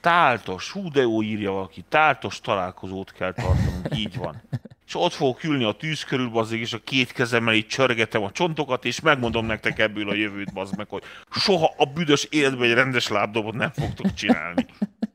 Táltos, 0.00 0.70
hú 0.70 0.90
de 0.90 1.00
jó 1.00 1.22
írja 1.22 1.50
valaki, 1.52 1.84
táltos 1.88 2.40
találkozót 2.40 3.12
kell 3.12 3.32
tartanunk, 3.32 3.96
így 3.96 4.18
van. 4.18 4.42
És 4.86 4.94
ott 4.94 5.12
fogok 5.12 5.44
ülni 5.44 5.64
a 5.64 5.72
tűz 5.72 6.04
körül, 6.04 6.28
bazzeg, 6.28 6.58
és 6.58 6.72
a 6.72 6.80
két 6.84 7.12
kezemmel 7.12 7.54
így 7.54 7.66
csörgetem 7.66 8.22
a 8.22 8.30
csontokat, 8.30 8.84
és 8.84 9.00
megmondom 9.00 9.46
nektek 9.46 9.78
ebből 9.78 10.08
a 10.08 10.14
jövőt, 10.14 10.52
bazd 10.52 10.76
meg, 10.76 10.88
hogy 10.88 11.02
soha 11.30 11.74
a 11.76 11.84
büdös 11.84 12.24
életben 12.24 12.68
egy 12.68 12.74
rendes 12.74 13.08
lábdobot 13.08 13.54
nem 13.54 13.70
fogtok 13.70 14.14
csinálni. 14.14 14.66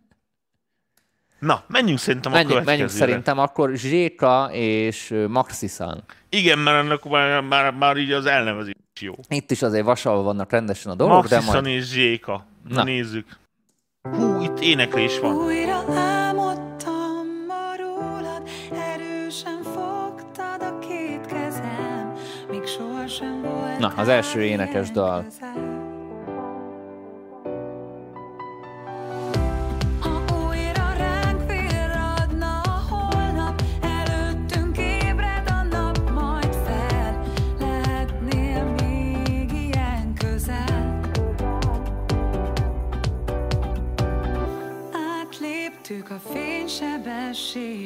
Na, 1.40 1.64
menjünk 1.68 2.00
szerintem 2.00 2.32
menjünk, 2.32 2.60
a 2.60 2.64
Menjünk 2.64 2.90
szerintem 2.90 3.40
akkor 3.40 3.76
Zséka 3.76 4.50
és 4.52 5.16
Maxisan. 5.28 6.04
Igen, 6.30 6.60
mert 6.60 6.78
ennek 6.78 7.04
már, 7.04 7.42
már, 7.42 7.74
már 7.74 7.98
így 7.98 8.12
az 8.12 8.26
elnevezés 8.26 8.74
jó. 9.00 9.14
Itt 9.28 9.52
is 9.52 9.62
azért 9.62 9.86
vasalva 9.86 10.22
vannak 10.22 10.52
rendesen 10.52 10.92
a 10.92 10.96
dolgok, 10.96 11.16
Maxisan 11.18 11.64
de 11.64 11.70
majd... 11.70 11.76
és 11.76 11.86
Zséka. 11.86 12.46
Na, 12.68 12.76
Na, 12.76 12.84
nézzük. 12.84 13.28
Hú, 14.02 14.42
itt 14.42 14.60
énekre 14.60 15.02
is 15.02 15.20
van. 15.20 15.36
Újra 15.36 15.84
álmodtam 15.96 17.28
ma 17.48 17.76
rólad, 17.78 18.50
erősen 18.72 19.64
fogtad 19.64 20.62
a 20.62 20.80
két 20.80 21.26
kezem, 21.26 22.14
míg 22.50 22.66
sohasem 22.66 23.42
volt 23.42 23.80
Na, 23.80 23.94
az 23.96 24.08
első 24.08 24.44
énekes 24.44 24.92
dal. 24.92 25.24
Közel. 25.24 25.69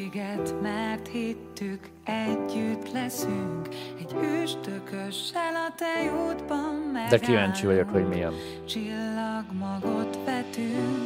Sebességet, 0.04 0.62
mert 0.62 1.08
hittük, 1.08 1.90
együtt 2.04 2.92
leszünk, 2.92 3.68
egy 4.00 4.16
üstökössel 4.44 5.56
a 5.56 5.74
te 5.78 6.14
útban 6.28 6.98
De 7.10 7.20
kíváncsi 7.20 7.66
vagyok, 7.66 7.90
hogy 7.90 8.08
milyen. 8.08 8.34
Csillagmagot 8.66 10.18
vetünk, 10.26 11.03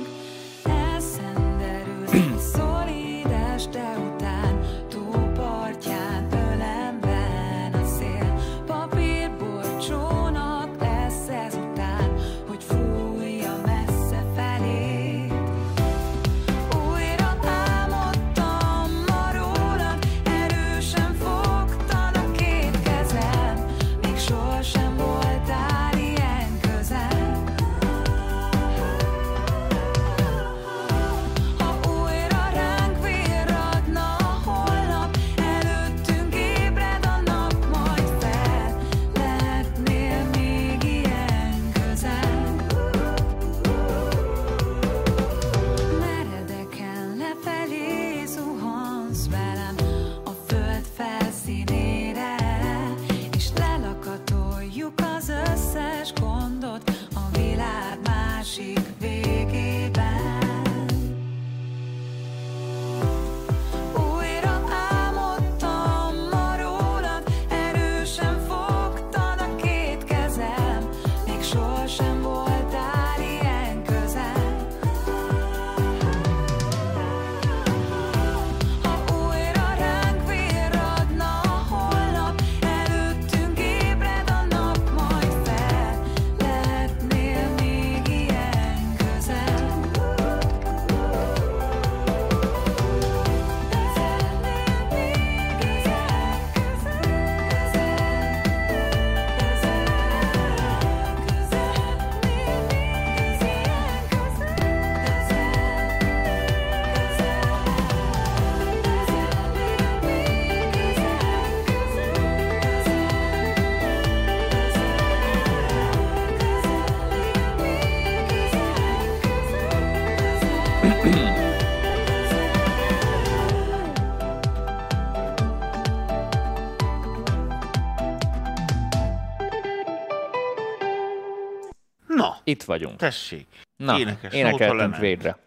itt 132.48 132.64
vagyunk. 132.64 132.96
Tessék. 132.96 133.48
Na, 133.76 134.00
Énekes 134.00 134.34
énekeltünk 134.34 134.98
végre. 134.98 135.38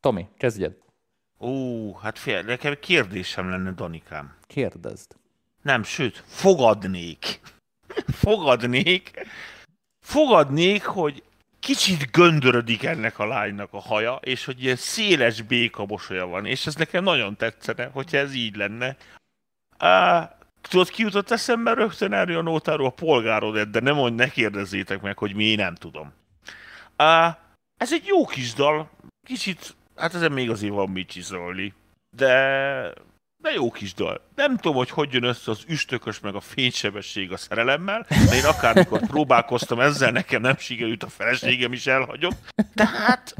Tomi, 0.00 0.26
kezdjed. 0.36 0.76
Ó, 1.38 1.94
hát 1.94 2.18
fél, 2.18 2.42
nekem 2.42 2.76
kérdésem 2.80 3.50
lenne, 3.50 3.72
Danikám. 3.72 4.34
Kérdezd. 4.46 5.16
Nem, 5.62 5.82
sőt, 5.82 6.24
fogadnék. 6.26 7.40
fogadnék. 8.22 9.10
Fogadnék, 10.00 10.84
hogy 10.84 11.22
kicsit 11.60 12.10
göndörödik 12.10 12.82
ennek 12.82 13.18
a 13.18 13.26
lánynak 13.26 13.72
a 13.72 13.80
haja, 13.80 14.14
és 14.14 14.44
hogy 14.44 14.62
ilyen 14.62 14.76
széles 14.76 15.42
béka 15.42 15.86
mosolya 15.86 16.26
van, 16.26 16.46
és 16.46 16.66
ez 16.66 16.74
nekem 16.74 17.04
nagyon 17.04 17.36
tetszene, 17.36 17.90
hogyha 17.92 18.16
ez 18.16 18.34
így 18.34 18.56
lenne. 18.56 18.96
Uh, 19.80 20.30
tudod, 20.60 20.88
ki 20.88 21.02
jutott 21.02 21.30
eszembe 21.30 21.72
rögtön 21.72 22.12
erről 22.12 22.38
a 22.38 22.42
nótáról 22.42 22.86
a 22.86 22.90
polgárod, 22.90 23.60
de 23.60 23.80
nem 23.80 23.94
mondj, 23.94 24.14
ne 24.14 24.28
kérdezzétek 24.28 25.00
meg, 25.00 25.18
hogy 25.18 25.34
mi, 25.34 25.54
nem 25.54 25.74
tudom. 25.74 26.18
Uh, 27.00 27.34
ez 27.76 27.92
egy 27.92 28.06
jó 28.06 28.26
kis 28.26 28.52
dal, 28.52 28.90
kicsit, 29.26 29.76
hát 29.96 30.14
ezen 30.14 30.32
még 30.32 30.50
azért 30.50 30.72
van 30.72 30.90
mit 30.90 31.08
csiszolni, 31.08 31.74
de 32.16 32.92
de 33.42 33.50
jó 33.50 33.70
kis 33.70 33.94
dal. 33.94 34.20
Nem 34.34 34.56
tudom, 34.56 34.76
hogy 34.76 34.90
hogy 34.90 35.12
jön 35.12 35.22
össze 35.22 35.50
az 35.50 35.62
üstökös 35.66 36.20
meg 36.20 36.34
a 36.34 36.40
fénysebesség 36.40 37.32
a 37.32 37.36
szerelemmel, 37.36 38.06
de 38.08 38.36
én 38.36 38.44
akármikor 38.44 39.00
próbálkoztam 39.06 39.80
ezzel, 39.80 40.10
nekem 40.10 40.40
nem 40.40 40.56
sikerült, 40.56 41.02
a 41.02 41.08
feleségem 41.08 41.72
is 41.72 41.86
elhagyott. 41.86 42.54
Tehát, 42.74 43.34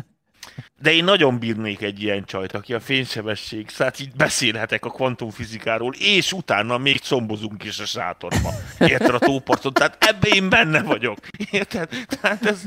de 0.81 0.93
én 0.93 1.05
nagyon 1.05 1.39
bírnék 1.39 1.81
egy 1.81 2.03
ilyen 2.03 2.25
csajt, 2.25 2.53
aki 2.53 2.75
a 2.75 2.81
fénysebesség, 2.81 3.69
szóval 3.69 3.93
így 4.01 4.13
beszélhetek 4.13 4.85
a 4.85 4.91
kvantumfizikáról, 4.91 5.95
és 5.99 6.33
utána 6.33 6.79
még 6.79 7.01
combozunk 7.01 7.65
is 7.65 7.79
a 7.79 7.87
sátorba. 7.87 8.51
Érted 8.79 9.15
a 9.15 9.19
tóparton? 9.19 9.73
Tehát 9.73 10.05
ebbe 10.05 10.29
én 10.29 10.49
benne 10.49 10.83
vagyok. 10.83 11.19
Érted? 11.51 11.89
Tehát 12.21 12.47
ez 12.47 12.65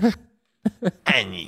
ennyi. 1.04 1.47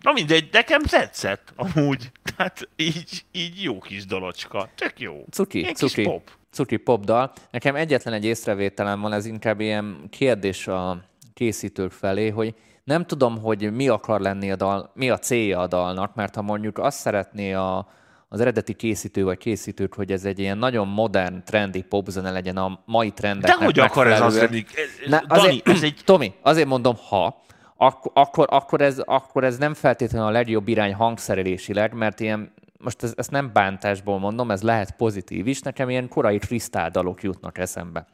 Na 0.00 0.12
mindegy, 0.12 0.48
nekem 0.52 0.82
tetszett 0.82 1.52
amúgy. 1.56 2.10
Tehát 2.36 2.68
így, 2.76 3.24
így 3.32 3.62
jó 3.62 3.78
kis 3.78 4.06
dolocska. 4.06 4.68
Tök 4.74 5.00
jó. 5.00 5.24
Cuki, 5.30 5.58
Ilyen 5.58 5.74
cuki. 5.74 5.94
kis 5.94 6.04
pop. 6.04 6.30
Cuki 6.50 6.76
pop 6.76 7.04
dal. 7.04 7.32
Nekem 7.50 7.74
egyetlen 7.76 8.14
egy 8.14 8.24
észrevételem 8.24 9.00
van, 9.00 9.12
ez 9.12 9.26
inkább 9.26 9.60
ilyen 9.60 10.06
kérdés 10.10 10.66
a 10.66 11.04
készítők 11.34 11.92
felé, 11.92 12.28
hogy 12.28 12.54
nem 12.84 13.06
tudom, 13.06 13.40
hogy 13.40 13.72
mi 13.72 13.88
akar 13.88 14.20
lenni 14.20 14.50
a 14.50 14.56
dal, 14.56 14.90
mi 14.94 15.10
a 15.10 15.18
célja 15.18 15.60
a 15.60 15.66
dalnak, 15.66 16.14
mert 16.14 16.34
ha 16.34 16.42
mondjuk 16.42 16.78
azt 16.78 16.98
szeretné 16.98 17.52
a, 17.52 17.88
az 18.28 18.40
eredeti 18.40 18.74
készítő 18.74 19.24
vagy 19.24 19.38
készítők, 19.38 19.94
hogy 19.94 20.12
ez 20.12 20.24
egy 20.24 20.38
ilyen 20.38 20.58
nagyon 20.58 20.88
modern, 20.88 21.44
trendi 21.44 21.82
popzene 21.82 22.30
legyen 22.30 22.56
a 22.56 22.82
mai 22.86 23.10
trendeknek 23.10 23.58
De 23.58 23.64
hogy 23.64 23.78
akar 23.78 24.06
ez 24.06 24.20
az 24.20 24.36
lenni? 24.36 24.64
Dani, 25.08 25.24
azért, 25.28 25.68
ez 25.68 25.82
egy... 25.82 26.00
Tomi, 26.04 26.32
azért 26.42 26.68
mondom, 26.68 26.96
ha, 27.08 27.42
akkor, 27.76 28.10
akkor, 28.14 28.46
akkor, 28.50 28.80
ez, 28.80 28.98
akkor 28.98 29.44
ez 29.44 29.58
nem 29.58 29.74
feltétlenül 29.74 30.28
a 30.28 30.30
legjobb 30.30 30.68
irány 30.68 30.94
hangszerelésileg, 30.94 31.94
mert 31.94 32.20
ilyen, 32.20 32.52
most 32.78 33.02
ez, 33.02 33.28
nem 33.28 33.50
bántásból 33.52 34.18
mondom, 34.18 34.50
ez 34.50 34.62
lehet 34.62 34.96
pozitív 34.96 35.46
is, 35.46 35.60
nekem 35.60 35.90
ilyen 35.90 36.08
korai 36.08 36.38
freestyle 36.38 36.88
dalok 36.90 37.22
jutnak 37.22 37.58
eszembe. 37.58 38.06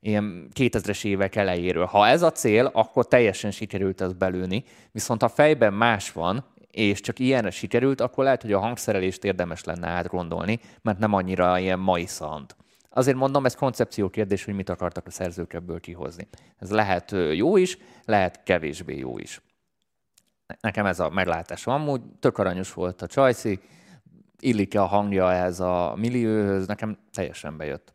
Ilyen 0.00 0.48
2000-es 0.54 1.04
évek 1.04 1.36
elejéről. 1.36 1.84
Ha 1.84 2.06
ez 2.06 2.22
a 2.22 2.32
cél, 2.32 2.70
akkor 2.72 3.08
teljesen 3.08 3.50
sikerült 3.50 4.00
ez 4.00 4.12
belőni, 4.12 4.64
viszont 4.92 5.20
ha 5.20 5.28
fejben 5.28 5.72
más 5.72 6.12
van, 6.12 6.44
és 6.70 7.00
csak 7.00 7.18
ilyenre 7.18 7.50
sikerült, 7.50 8.00
akkor 8.00 8.24
lehet, 8.24 8.42
hogy 8.42 8.52
a 8.52 8.58
hangszerelést 8.58 9.24
érdemes 9.24 9.64
lenne 9.64 9.88
átgondolni, 9.88 10.60
mert 10.82 10.98
nem 10.98 11.12
annyira 11.12 11.58
ilyen 11.58 11.78
mai 11.78 12.06
sound. 12.06 12.54
Azért 12.96 13.16
mondom, 13.16 13.44
ez 13.44 13.54
koncepció 13.54 14.10
kérdés, 14.10 14.44
hogy 14.44 14.54
mit 14.54 14.68
akartak 14.68 15.06
a 15.06 15.10
szerzők 15.10 15.52
ebből 15.52 15.80
kihozni. 15.80 16.28
Ez 16.58 16.70
lehet 16.70 17.14
jó 17.32 17.56
is, 17.56 17.78
lehet 18.04 18.42
kevésbé 18.42 18.98
jó 18.98 19.18
is. 19.18 19.40
Nekem 20.60 20.86
ez 20.86 21.00
a 21.00 21.08
meglátásom. 21.08 21.74
Amúgy 21.74 22.02
tök 22.20 22.38
aranyos 22.38 22.72
volt 22.72 23.02
a 23.02 23.06
Csajci, 23.06 23.60
illik 24.38 24.78
a 24.78 24.84
hangja 24.84 25.32
ehhez 25.32 25.60
a 25.60 25.94
millióhöz, 25.96 26.66
nekem 26.66 26.98
teljesen 27.12 27.56
bejött. 27.56 27.92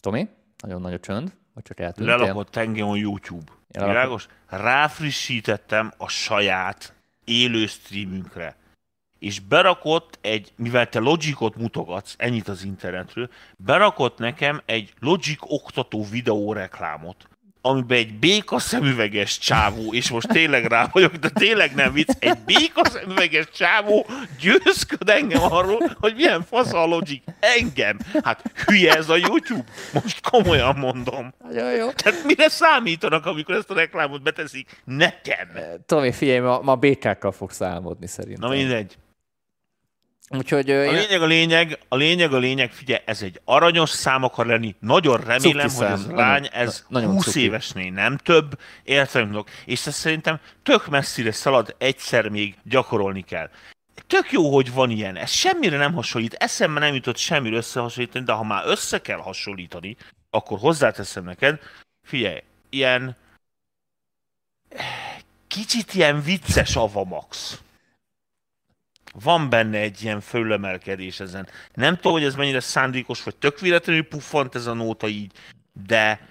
Tomi? 0.00 0.28
Nagyon 0.62 0.80
nagy 0.80 0.94
a 0.94 1.00
csönd, 1.00 1.36
vagy 1.54 1.62
csak 1.62 1.80
eltűntél? 1.80 2.16
Lelakott 2.16 2.56
engem 2.56 2.88
a 2.88 2.96
YouTube. 2.96 3.52
Világos? 3.68 4.26
Ráfrissítettem 4.46 5.92
a 5.96 6.08
saját 6.08 6.94
élő 7.24 7.66
streamünkre. 7.66 8.56
És 9.26 9.40
berakott 9.40 10.18
egy, 10.20 10.52
mivel 10.56 10.88
te 10.88 10.98
Logicot 10.98 11.56
mutogatsz, 11.56 12.14
ennyit 12.16 12.48
az 12.48 12.64
internetről, 12.64 13.28
berakott 13.56 14.18
nekem 14.18 14.62
egy 14.66 14.92
Logic 15.00 15.38
oktató 15.40 16.06
videó 16.10 16.52
reklámot, 16.52 17.28
amiben 17.60 17.98
egy 17.98 18.18
béka 18.18 18.58
szemüveges 18.58 19.38
csávó, 19.38 19.92
és 19.92 20.10
most 20.10 20.28
tényleg 20.28 20.64
rá 20.64 20.88
vagyok, 20.92 21.14
de 21.14 21.28
tényleg 21.28 21.74
nem 21.74 21.92
vicc, 21.92 22.08
egy 22.18 22.38
béka 22.38 22.84
szemüveges 22.84 23.50
csávó 23.50 24.06
győzköd 24.40 25.08
engem 25.08 25.42
arról, 25.42 25.96
hogy 26.00 26.14
milyen 26.14 26.42
fasz 26.42 26.72
a 26.72 26.86
Logic. 26.86 27.22
Engem. 27.40 27.98
Hát 28.22 28.52
hülye 28.66 28.94
ez 28.94 29.08
a 29.08 29.16
YouTube. 29.16 29.64
Most 29.92 30.20
komolyan 30.30 30.76
mondom. 30.76 31.34
Nagyon 31.48 31.72
jó. 31.72 31.90
Tehát 31.90 32.24
mire 32.24 32.48
számítanak, 32.48 33.26
amikor 33.26 33.54
ezt 33.54 33.70
a 33.70 33.74
reklámot 33.74 34.22
beteszik? 34.22 34.82
Nekem. 34.84 35.48
Tomi, 35.86 36.12
figyelj, 36.12 36.38
ma, 36.38 36.60
ma 36.60 36.76
békákkal 36.76 37.32
fogsz 37.32 37.62
álmodni 37.62 38.06
szerintem. 38.06 38.48
Na 38.48 38.56
mindegy. 38.56 38.96
Úgyhogy 40.30 40.70
A 40.70 40.84
én- 40.84 40.92
lényeg 40.92 41.22
a 41.22 41.26
lényeg, 41.26 41.78
a 41.88 41.96
lényeg 41.96 42.32
a 42.32 42.38
lényeg, 42.38 42.72
figyelj, 42.72 43.02
ez 43.04 43.22
egy 43.22 43.40
aranyos 43.44 43.90
szám 43.90 44.22
akar 44.22 44.46
lenni. 44.46 44.74
Nagyon 44.80 45.16
remélem, 45.20 45.68
hogy 45.70 45.84
ez 45.86 46.04
a 46.04 46.14
lány, 46.14 46.48
ez 46.52 46.84
na- 46.88 46.98
nagyon 46.98 47.14
20 47.14 47.24
cuki. 47.24 47.40
évesnél 47.40 47.90
nem 47.92 48.16
több, 48.16 48.58
értem. 48.84 49.44
És 49.64 49.86
ez 49.86 49.94
szerintem 49.94 50.40
tök 50.62 50.86
messzire 50.88 51.32
szalad, 51.32 51.74
egyszer 51.78 52.28
még 52.28 52.54
gyakorolni 52.64 53.22
kell. 53.22 53.50
Tök 54.06 54.32
jó, 54.32 54.54
hogy 54.54 54.72
van 54.72 54.90
ilyen. 54.90 55.16
Ez 55.16 55.30
semmire 55.30 55.76
nem 55.76 55.92
hasonlít. 55.94 56.34
Eszembe 56.34 56.80
nem 56.80 56.94
jutott 56.94 57.16
semmire 57.16 57.56
összehasonlítani, 57.56 58.24
de 58.24 58.32
ha 58.32 58.42
már 58.44 58.62
össze 58.66 59.00
kell 59.00 59.18
hasonlítani, 59.18 59.96
akkor 60.30 60.58
hozzáteszem 60.58 61.24
neked, 61.24 61.60
figyelj, 62.02 62.42
ilyen 62.70 63.16
kicsit 65.48 65.94
ilyen 65.94 66.22
vicces 66.22 66.76
Avamax. 66.76 67.60
Van 69.22 69.48
benne 69.48 69.78
egy 69.78 70.02
ilyen 70.02 70.20
fölömelkedés 70.20 71.20
ezen. 71.20 71.48
Nem 71.74 71.96
tudom, 71.96 72.12
hogy 72.12 72.24
ez 72.24 72.34
mennyire 72.34 72.60
szándékos, 72.60 73.22
vagy 73.22 73.36
tök 73.36 73.60
véletlenül 73.60 74.08
puffant 74.08 74.54
ez 74.54 74.66
a 74.66 74.72
nóta 74.72 75.08
így, 75.08 75.32
de 75.86 76.28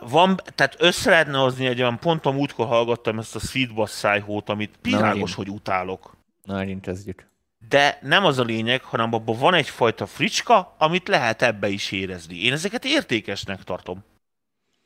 van, 0.00 0.40
tehát 0.54 0.76
össze 0.78 1.10
lehetne 1.10 1.38
hozni 1.38 1.66
egy 1.66 1.80
olyan, 1.80 1.98
pont 1.98 2.26
a 2.26 2.30
múltkor 2.30 2.66
hallgattam 2.66 3.18
ezt 3.18 3.34
a 3.34 3.38
Sweet 3.38 3.74
Bass 3.74 3.90
szájhót, 3.90 4.48
amit 4.48 4.78
megint. 4.82 5.32
hogy 5.32 5.48
utálok. 5.48 6.16
Na, 6.44 6.54
megint 6.54 6.80
kezdjük. 6.80 7.28
De 7.68 7.98
nem 8.02 8.24
az 8.24 8.38
a 8.38 8.42
lényeg, 8.42 8.82
hanem 8.82 9.14
abban 9.14 9.38
van 9.38 9.54
egyfajta 9.54 10.06
fricska, 10.06 10.74
amit 10.78 11.08
lehet 11.08 11.42
ebbe 11.42 11.68
is 11.68 11.92
érezni. 11.92 12.44
Én 12.44 12.52
ezeket 12.52 12.84
értékesnek 12.84 13.62
tartom. 13.64 14.04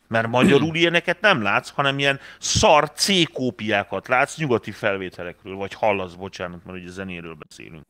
Mert 0.08 0.28
magyarul 0.28 0.74
ilyeneket 0.76 1.20
nem 1.20 1.42
látsz, 1.42 1.70
hanem 1.70 1.98
ilyen 1.98 2.20
szar 2.38 2.90
C 2.90 3.32
kópiákat 3.32 4.08
látsz 4.08 4.36
nyugati 4.36 4.70
felvételekről, 4.70 5.56
vagy 5.56 5.74
hallasz, 5.74 6.12
bocsánat, 6.12 6.64
mert 6.64 6.78
ugye 6.78 6.90
zenéről 6.90 7.36
beszélünk. 7.48 7.84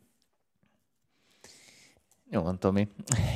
Jó 2.30 2.42
van, 2.42 2.58
Tomi. 2.58 2.88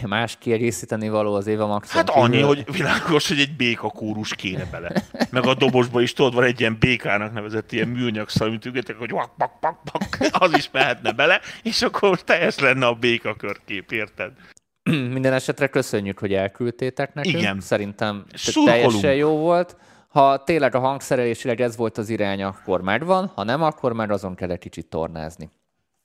Más 0.03 0.37
kiegészíteni 0.39 1.09
való 1.09 1.35
az 1.35 1.47
Éva 1.47 1.67
Max. 1.67 1.93
Hát 1.93 2.11
annyi, 2.11 2.41
hogy 2.41 2.73
világos, 2.73 3.29
hogy 3.29 3.39
egy 3.39 3.57
béka 3.57 3.89
kórus 3.89 4.35
kéne 4.35 4.65
bele. 4.65 4.93
Meg 5.31 5.47
a 5.47 5.55
dobosba 5.55 6.01
is 6.01 6.13
tudod, 6.13 6.35
van 6.35 6.45
egy 6.45 6.61
ilyen 6.61 6.77
békának 6.79 7.33
nevezett 7.33 7.73
ilyen 7.73 7.89
műanyag 7.89 8.29
szal, 8.29 8.49
amit 8.49 8.65
ügetek, 8.65 8.97
hogy 8.97 9.11
pak, 9.11 9.37
pak, 9.37 9.59
pak, 9.61 9.79
pak, 9.83 10.19
az 10.31 10.57
is 10.57 10.69
mehetne 10.73 11.13
bele, 11.13 11.41
és 11.63 11.83
akkor 11.83 12.23
teljes 12.23 12.59
lenne 12.59 12.87
a 12.87 12.95
béka 12.95 13.35
körkép, 13.35 13.93
érted? 13.93 14.33
Minden 15.17 15.33
esetre 15.33 15.67
köszönjük, 15.67 16.19
hogy 16.19 16.33
elküldtétek 16.33 17.15
nekünk. 17.15 17.37
Igen. 17.37 17.61
Szerintem 17.61 18.25
teljesen 18.65 19.15
jó 19.15 19.37
volt. 19.37 19.77
Ha 20.09 20.45
tényleg 20.45 20.75
a 20.75 20.79
hangszerelésileg 20.79 21.61
ez 21.61 21.77
volt 21.77 21.99
az 21.99 22.09
irány, 22.09 22.43
akkor 22.43 22.83
megvan, 22.83 23.33
ha 23.35 23.45
nem, 23.45 23.63
akkor 23.63 23.93
már 23.93 24.11
azon 24.11 24.35
kell 24.35 24.51
egy 24.51 24.59
kicsit 24.59 24.87
tornázni. 24.87 25.51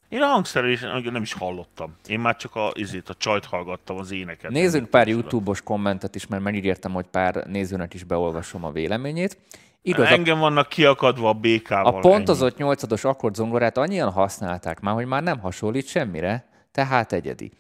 Én 0.10 0.22
a 0.22 0.26
hangszerelésen 0.26 1.02
nem 1.12 1.22
is 1.22 1.34
hallottam. 1.34 1.96
Én 2.08 2.20
már 2.20 2.36
csak 2.36 2.56
a, 2.56 2.72
izét, 2.74 3.10
a 3.10 3.14
csajt 3.14 3.46
hallgattam, 3.46 3.98
az 3.98 4.12
éneket. 4.12 4.52
Nézzünk 4.52 4.90
pár 4.90 5.08
YouTube-os 5.08 5.62
kommentet 5.62 6.16
is, 6.16 6.28
mert 6.28 6.44
megígértem, 6.44 6.92
hogy 6.92 7.06
pár 7.06 7.36
nézőnek 7.36 7.94
is 7.94 8.04
beolvasom 8.04 8.64
a 8.64 8.72
véleményét. 8.72 9.38
Igaz, 9.82 10.08
Engem 10.08 10.40
vannak 10.40 10.70
kiakadva 10.70 11.30
a 11.30 11.34
békával. 11.34 11.96
a 11.96 12.00
pontozott 12.00 12.58
nyolcados 12.58 13.04
akkordzongorát 13.04 13.78
annyian 13.78 14.12
használták 14.12 14.80
már, 14.80 14.94
hogy 14.94 15.06
már 15.06 15.24
nem 15.24 15.40
hasonlít 15.40 15.88
semmire, 15.88 16.46
tehát 16.72 17.14
egyedi. 17.14 17.52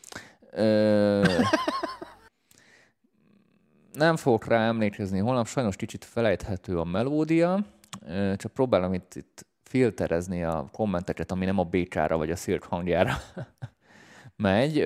Nem 3.94 4.16
fogok 4.16 4.46
rá 4.46 4.68
emlékezni 4.68 5.20
holnap, 5.20 5.48
sajnos 5.48 5.76
kicsit 5.76 6.06
felejthető 6.06 6.80
a 6.80 6.84
melódia, 6.84 7.66
csak 8.36 8.52
próbálom 8.54 8.94
itt, 8.94 9.16
itt 9.16 9.46
filterezni 9.64 10.44
a 10.44 10.66
kommenteket, 10.72 11.32
ami 11.32 11.46
nem 11.46 11.60
a 11.60 11.64
békára 11.64 12.18
vagy 12.18 12.32
a 12.32 12.36
szirk 12.36 12.64
hangjára 12.64 13.14
megy. 14.36 14.86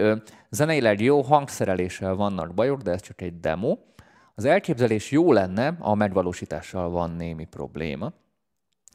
Zeneileg 0.50 1.02
jó 1.02 1.22
hangszereléssel 1.22 2.16
vannak 2.16 2.54
bajok, 2.54 2.82
de 2.82 2.92
ez 2.92 3.02
csak 3.02 3.22
egy 3.22 3.40
demo. 3.40 3.78
Az 4.36 4.46
elképzelés 4.46 5.12
jó 5.12 5.32
lenne, 5.32 5.76
a 5.80 5.96
megvalósítással 5.96 6.90
van 6.90 7.12
némi 7.12 7.46
probléma. 7.46 8.14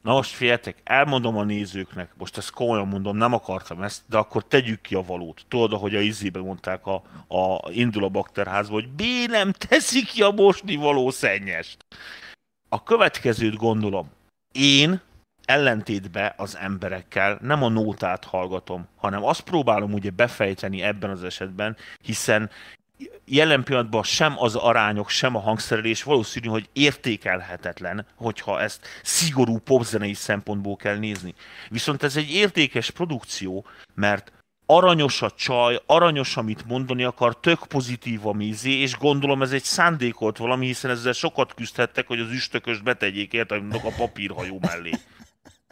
Na 0.03 0.13
most 0.13 0.31
figyeljetek, 0.31 0.81
elmondom 0.85 1.37
a 1.37 1.45
nézőknek, 1.45 2.11
most 2.17 2.37
ezt 2.37 2.51
komolyan 2.51 2.89
mondom, 2.89 3.17
nem 3.17 3.33
akartam 3.33 3.83
ezt, 3.83 4.03
de 4.09 4.17
akkor 4.17 4.45
tegyük 4.45 4.81
ki 4.81 4.95
a 4.95 5.03
valót. 5.03 5.45
Tudod, 5.49 5.81
hogy 5.81 5.95
a 5.95 6.01
izébe 6.01 6.41
mondták 6.41 6.87
a, 6.87 7.03
a 7.29 7.71
indul 7.71 8.05
a 8.05 8.09
bakterházba, 8.09 8.75
hogy 8.75 8.89
B 8.89 9.03
nem 9.27 9.53
teszik 9.53 10.07
ki 10.07 10.23
a 10.23 10.31
mosni 10.31 10.77
való 10.77 11.11
szennyest. 11.11 11.85
A 12.69 12.83
következőt 12.83 13.57
gondolom. 13.57 14.11
Én 14.53 15.01
ellentétbe 15.45 16.35
az 16.37 16.57
emberekkel 16.57 17.39
nem 17.41 17.63
a 17.63 17.69
nótát 17.69 18.25
hallgatom, 18.25 18.89
hanem 18.97 19.25
azt 19.25 19.41
próbálom 19.41 19.93
ugye 19.93 20.11
befejteni 20.11 20.83
ebben 20.83 21.11
az 21.11 21.25
esetben, 21.25 21.77
hiszen 22.01 22.51
jelen 23.25 23.63
pillanatban 23.63 24.03
sem 24.03 24.35
az 24.39 24.55
arányok, 24.55 25.09
sem 25.09 25.37
a 25.37 25.41
hangszerelés 25.41 26.03
valószínű, 26.03 26.49
hogy 26.49 26.69
értékelhetetlen, 26.73 28.07
hogyha 28.15 28.61
ezt 28.61 28.87
szigorú 29.03 29.59
popzenei 29.59 30.15
szempontból 30.15 30.77
kell 30.77 30.97
nézni. 30.97 31.35
Viszont 31.69 32.03
ez 32.03 32.17
egy 32.17 32.31
értékes 32.31 32.91
produkció, 32.91 33.67
mert 33.95 34.33
aranyos 34.67 35.23
a 35.23 35.31
csaj, 35.31 35.81
aranyos, 35.87 36.37
amit 36.37 36.67
mondani 36.67 37.05
akar, 37.05 37.41
tök 37.41 37.67
pozitív 37.67 38.27
a 38.27 38.33
mézé, 38.33 38.71
és 38.71 38.97
gondolom 38.97 39.43
ez 39.43 39.53
egy 39.53 39.63
szándékolt 39.63 40.37
valami, 40.37 40.67
hiszen 40.67 40.91
ezzel 40.91 41.13
sokat 41.13 41.55
küzdhettek, 41.55 42.07
hogy 42.07 42.21
az 42.21 42.31
üstököst 42.31 42.83
betegyék, 42.83 43.33
érted, 43.33 43.75
a 43.75 43.93
papírhajó 43.97 44.59
mellé. 44.61 44.91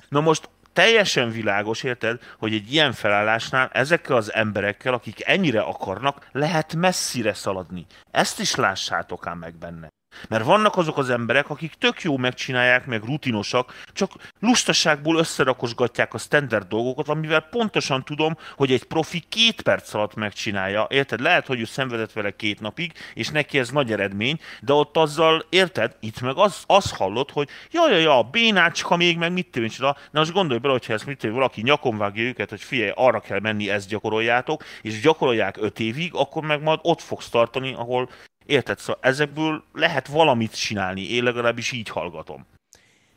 Na 0.08 0.20
most 0.20 0.48
teljesen 0.72 1.30
világos, 1.30 1.82
érted, 1.82 2.20
hogy 2.38 2.54
egy 2.54 2.72
ilyen 2.72 2.92
felállásnál 2.92 3.70
ezekkel 3.72 4.16
az 4.16 4.32
emberekkel, 4.32 4.94
akik 4.94 5.26
ennyire 5.26 5.60
akarnak, 5.60 6.28
lehet 6.32 6.74
messzire 6.74 7.34
szaladni. 7.34 7.86
Ezt 8.10 8.40
is 8.40 8.54
lássátok 8.54 9.26
ám 9.26 9.38
meg 9.38 9.54
benne. 9.58 9.88
Mert 10.28 10.44
vannak 10.44 10.76
azok 10.76 10.98
az 10.98 11.10
emberek, 11.10 11.50
akik 11.50 11.74
tök 11.74 12.02
jó 12.02 12.16
megcsinálják, 12.16 12.86
meg 12.86 13.04
rutinosak, 13.04 13.82
csak 13.92 14.12
lustaságból 14.40 15.16
összerakosgatják 15.16 16.14
a 16.14 16.18
standard 16.18 16.68
dolgokat, 16.68 17.08
amivel 17.08 17.40
pontosan 17.40 18.04
tudom, 18.04 18.36
hogy 18.56 18.72
egy 18.72 18.84
profi 18.84 19.24
két 19.28 19.62
perc 19.62 19.94
alatt 19.94 20.14
megcsinálja. 20.14 20.86
Érted? 20.90 21.20
Lehet, 21.20 21.46
hogy 21.46 21.60
ő 21.60 21.64
szenvedett 21.64 22.12
vele 22.12 22.30
két 22.30 22.60
napig, 22.60 22.92
és 23.14 23.28
neki 23.28 23.58
ez 23.58 23.70
nagy 23.70 23.92
eredmény, 23.92 24.40
de 24.60 24.72
ott 24.72 24.96
azzal, 24.96 25.46
érted? 25.48 25.96
Itt 26.00 26.20
meg 26.20 26.36
az, 26.36 26.62
az 26.66 26.90
hallott, 26.90 27.30
hogy 27.30 27.48
ja, 27.70 27.90
ja, 27.90 27.98
ja, 27.98 28.22
bénácska 28.22 28.96
még, 28.96 29.18
meg 29.18 29.32
mit 29.32 29.50
tűncs 29.50 29.78
Na 29.80 29.96
most 30.10 30.32
gondolj 30.32 30.58
bele, 30.58 30.72
hogyha 30.72 30.92
ezt 30.92 31.06
mit 31.06 31.18
tűnj, 31.18 31.34
valaki 31.34 31.62
nyakon 31.62 31.98
vágja 31.98 32.22
őket, 32.22 32.50
hogy 32.50 32.60
figyelj, 32.60 32.92
arra 32.94 33.20
kell 33.20 33.40
menni, 33.40 33.70
ezt 33.70 33.88
gyakoroljátok, 33.88 34.64
és 34.82 35.00
gyakorolják 35.00 35.56
öt 35.56 35.80
évig, 35.80 36.14
akkor 36.14 36.42
meg 36.42 36.62
majd 36.62 36.78
ott 36.82 37.00
fogsz 37.00 37.28
tartani, 37.28 37.74
ahol 37.74 38.08
Érted? 38.50 38.78
Szóval 38.78 39.00
ezekből 39.02 39.64
lehet 39.72 40.06
valamit 40.06 40.56
csinálni, 40.56 41.10
én 41.10 41.22
legalábbis 41.22 41.72
így 41.72 41.88
hallgatom. 41.88 42.46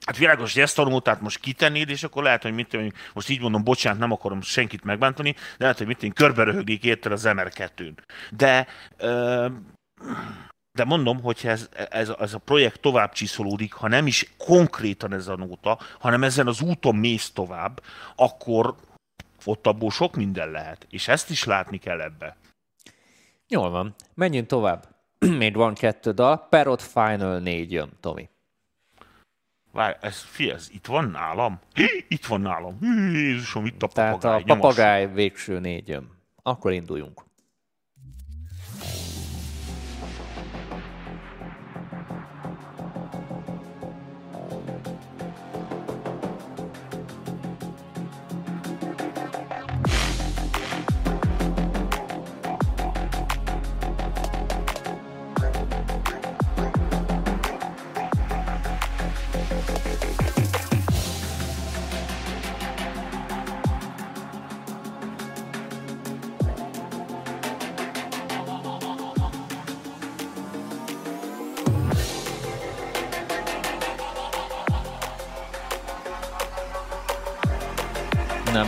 Hát 0.05 0.17
világos, 0.17 0.53
hogy 0.53 0.61
ezt 0.61 0.79
a 0.79 0.83
nótát 0.83 1.21
most 1.21 1.39
kitennéd, 1.39 1.89
és 1.89 2.03
akkor 2.03 2.23
lehet, 2.23 2.41
hogy 2.41 2.53
mit 2.53 2.67
tudom, 2.67 2.89
most 3.13 3.29
így 3.29 3.41
mondom, 3.41 3.63
bocsánat, 3.63 3.99
nem 3.99 4.11
akarom 4.11 4.41
senkit 4.41 4.83
megbántani, 4.83 5.31
de 5.31 5.39
lehet, 5.57 5.77
hogy 5.77 5.87
mit 5.87 5.97
tudom, 5.97 6.13
körbe 6.13 6.43
röhögnék 6.43 6.83
érted 6.83 7.11
az 7.11 7.23
MR2-n. 7.25 7.97
De, 8.31 8.67
de 10.71 10.83
mondom, 10.85 11.21
hogy 11.21 11.39
ez, 11.43 11.69
ez, 11.89 12.09
ez, 12.19 12.33
a 12.33 12.37
projekt 12.37 12.79
tovább 12.81 13.11
csiszolódik, 13.11 13.73
ha 13.73 13.87
nem 13.87 14.07
is 14.07 14.33
konkrétan 14.37 15.13
ez 15.13 15.27
a 15.27 15.35
nóta, 15.35 15.79
hanem 15.99 16.23
ezen 16.23 16.47
az 16.47 16.61
úton 16.61 16.95
mész 16.95 17.31
tovább, 17.31 17.81
akkor 18.15 18.75
ott 19.45 19.67
abból 19.67 19.91
sok 19.91 20.15
minden 20.15 20.51
lehet. 20.51 20.87
És 20.89 21.07
ezt 21.07 21.29
is 21.29 21.43
látni 21.43 21.77
kell 21.77 22.01
ebbe. 22.01 22.35
Jól 23.47 23.69
van. 23.69 23.95
Menjünk 24.13 24.47
tovább. 24.47 24.92
még 25.38 25.55
van 25.55 25.73
kettő 25.73 26.12
dal, 26.12 26.47
Perot 26.49 26.81
Final 26.81 27.39
4 27.39 27.71
jön, 27.71 27.89
Tomi. 27.99 28.29
Várj, 29.71 29.95
ez, 30.01 30.21
fi, 30.21 30.51
ez 30.51 30.69
itt 30.71 30.86
van 30.86 31.09
nálam? 31.09 31.59
Hí, 31.73 32.05
itt 32.07 32.25
van 32.25 32.41
nálam. 32.41 32.77
Hí, 32.79 33.19
Jézusom, 33.19 33.65
itt 33.65 33.83
a 33.83 33.88
papagáj. 33.88 34.17
Tehát 34.19 34.49
a 34.49 34.55
papagáj 34.55 35.13
végső 35.13 35.59
négy 35.59 35.88
jön. 35.88 36.09
Akkor 36.41 36.71
induljunk. 36.71 37.23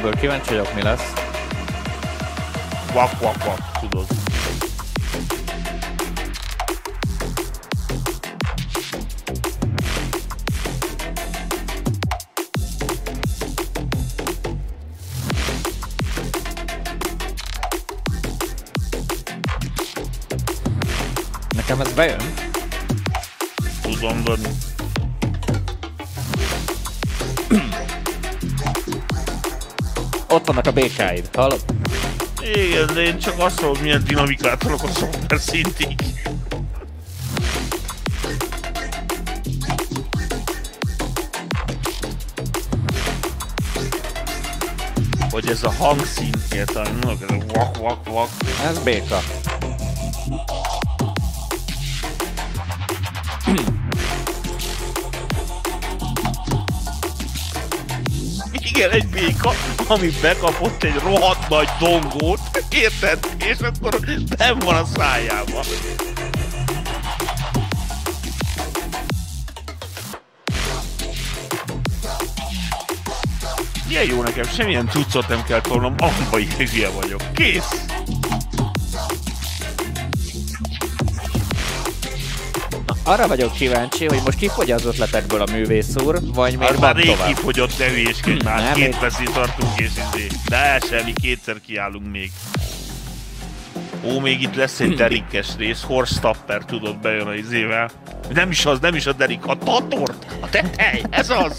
Ebből 0.06 0.20
kíváncsi 0.20 0.50
vagyok, 0.50 0.74
mi 0.74 0.82
lesz. 0.82 1.14
Vak, 2.94 3.20
vak, 3.20 3.44
vak, 3.44 3.80
tudod. 3.80 4.06
Nekem 21.56 21.80
ez 21.80 21.94
bejön? 21.94 22.34
Tudom, 23.82 24.24
de 24.24 24.32
ott 30.36 30.48
vannak 30.48 30.68
a 30.68 30.72
békáid, 30.72 31.30
hallod? 31.34 31.64
Igen, 32.54 32.94
de 32.94 33.02
én 33.02 33.20
csak 33.20 33.40
azt 33.40 33.62
mondom, 33.62 33.82
milyen 33.82 34.04
dinamikát 34.04 34.60
tudok 34.60 34.84
a 34.84 34.88
szoftver 34.88 35.40
szintig. 35.40 35.96
Hogy 45.30 45.50
ez 45.50 45.64
a 45.64 45.70
ez 46.70 46.76
a 46.76 46.84
vak, 47.54 47.78
vak, 47.78 48.10
vak. 48.10 48.30
Ez 48.66 48.80
béka. 48.80 49.20
Igen, 58.76 58.92
egy 58.92 59.08
béka, 59.08 59.52
ami 59.88 60.10
bekapott 60.22 60.84
egy 60.84 61.00
rohadt 61.04 61.50
nagy 61.50 61.70
dongót, 61.80 62.40
érted? 62.70 63.20
És 63.38 63.58
akkor 63.60 64.00
nem 64.38 64.60
van 64.60 64.76
a 64.76 64.86
szájában. 64.86 65.64
Milyen 73.88 74.06
jó 74.06 74.22
nekem, 74.22 74.46
semmilyen 74.46 74.90
cuccot 74.90 75.28
nem 75.28 75.44
kell 75.44 75.62
tolnom, 75.62 75.96
ilyen 76.74 76.94
vagyok. 76.94 77.22
Kész! 77.34 77.95
Arra 83.06 83.28
vagyok 83.28 83.54
kíváncsi, 83.54 84.06
hogy 84.06 84.22
most 84.26 84.38
kifogy 84.38 84.72
az 84.72 84.86
ötletekből 84.86 85.42
a 85.42 85.52
művész 85.52 85.96
úr, 86.04 86.20
vagy 86.34 86.58
még 86.58 86.70
van 86.70 86.80
már 86.80 86.96
rég 86.96 87.06
tovább? 87.06 87.28
kifogyott, 87.28 87.78
ne 87.78 87.90
hülyéskedj 87.90 88.44
már, 88.44 88.64
nem, 88.64 88.74
két 88.74 88.98
percig 89.00 89.30
tartunk 89.30 89.80
és 89.80 89.86
izé. 89.86 90.28
De 90.50 90.80
semmi, 90.90 91.14
kétszer 91.14 91.56
kiállunk 91.66 92.12
még. 92.12 92.32
Ó, 94.04 94.20
még 94.20 94.42
itt 94.42 94.56
lesz 94.56 94.80
egy 94.80 94.96
derikes 94.96 95.48
rész, 95.58 95.82
Horstapper 95.82 96.66
tudod 96.66 96.98
bejön 96.98 97.28
a 97.28 97.34
izével. 97.34 97.90
Nem 98.34 98.52
is 98.52 98.66
az, 98.66 98.80
nem 98.80 98.96
is 98.96 99.06
a 99.06 99.14
derik, 99.14 99.46
a 99.46 99.58
tatort, 99.58 100.26
a 100.40 100.50
tetej, 100.50 101.04
ez 101.10 101.30
az! 101.30 101.58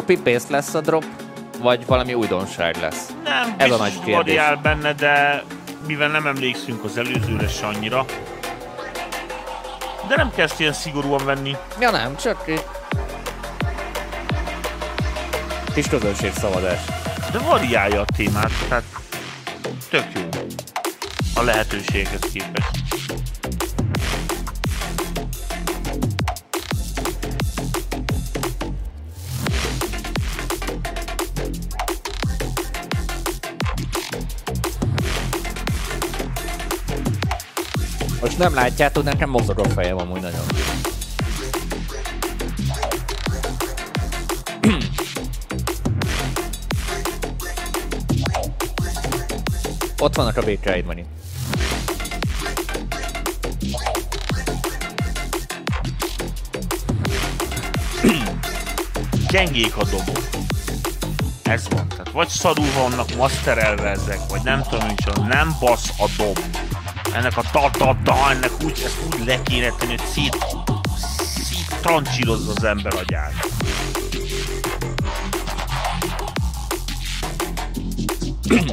Copy-paste 0.00 0.52
lesz 0.52 0.74
a 0.74 0.80
drop, 0.80 1.04
vagy 1.58 1.86
valami 1.86 2.14
újdonság 2.14 2.76
lesz? 2.76 3.06
Nem, 3.24 3.54
Ez 3.56 3.70
a 3.70 3.76
nagy 3.76 3.92
kérdés. 3.92 4.14
variál 4.14 4.56
benne, 4.56 4.92
de 4.92 5.42
mivel 5.86 6.08
nem 6.08 6.26
emlékszünk 6.26 6.84
az 6.84 6.96
előzőre 6.98 7.48
se 7.48 7.66
annyira, 7.66 8.04
De 10.08 10.16
nem 10.16 10.30
kell 10.34 10.44
ezt 10.44 10.60
ilyen 10.60 10.72
szigorúan 10.72 11.24
venni. 11.24 11.56
Ja 11.80 11.90
nem, 11.90 12.16
csak 12.16 12.48
egy 12.48 12.64
kis 15.74 15.86
közönségszavazás. 15.88 16.78
De 17.32 17.38
variálja 17.38 18.00
a 18.00 18.04
témát, 18.16 18.50
tehát 18.68 18.84
tök 19.90 20.04
jó 20.14 20.28
a 21.34 21.42
lehetőséghez 21.42 22.20
képest. 22.32 22.70
Most 38.20 38.38
nem 38.38 38.54
látjátok, 38.54 39.04
nekem 39.04 39.30
mozog 39.30 39.58
a 39.58 39.68
fejem 39.68 39.98
amúgy 39.98 40.20
nagyon. 40.20 40.40
Ott 49.98 50.14
vannak 50.14 50.36
a 50.36 50.42
békáid, 50.42 50.84
Mani. 50.84 51.04
Gyengék 59.30 59.76
a 59.76 59.84
dobok. 59.84 60.28
Ez 61.42 61.68
van. 61.68 61.88
Tehát 61.88 62.10
vagy 62.10 62.28
szarul 62.28 62.72
vannak 62.78 63.14
masterelve 63.16 63.88
ezek, 63.88 64.20
vagy 64.28 64.42
nem 64.42 64.62
tudom 64.62 64.88
hogy 64.88 65.26
nem 65.28 65.56
basz 65.60 65.92
a 65.98 66.08
dob. 66.16 66.38
Ennek 67.14 67.36
a 67.36 67.42
ta-ta-ta, 67.52 68.30
ennek 68.30 68.50
úgy, 68.64 68.82
ezt 68.84 68.98
úgy 69.06 69.26
le 69.26 69.42
kéne 69.42 69.68
tenni, 69.78 69.96
hogy 69.96 70.06
szét, 70.12 70.36
szét 71.44 71.76
trancsírozza 71.80 72.52
az 72.56 72.64
ember 72.64 72.94
agyát. 72.94 73.32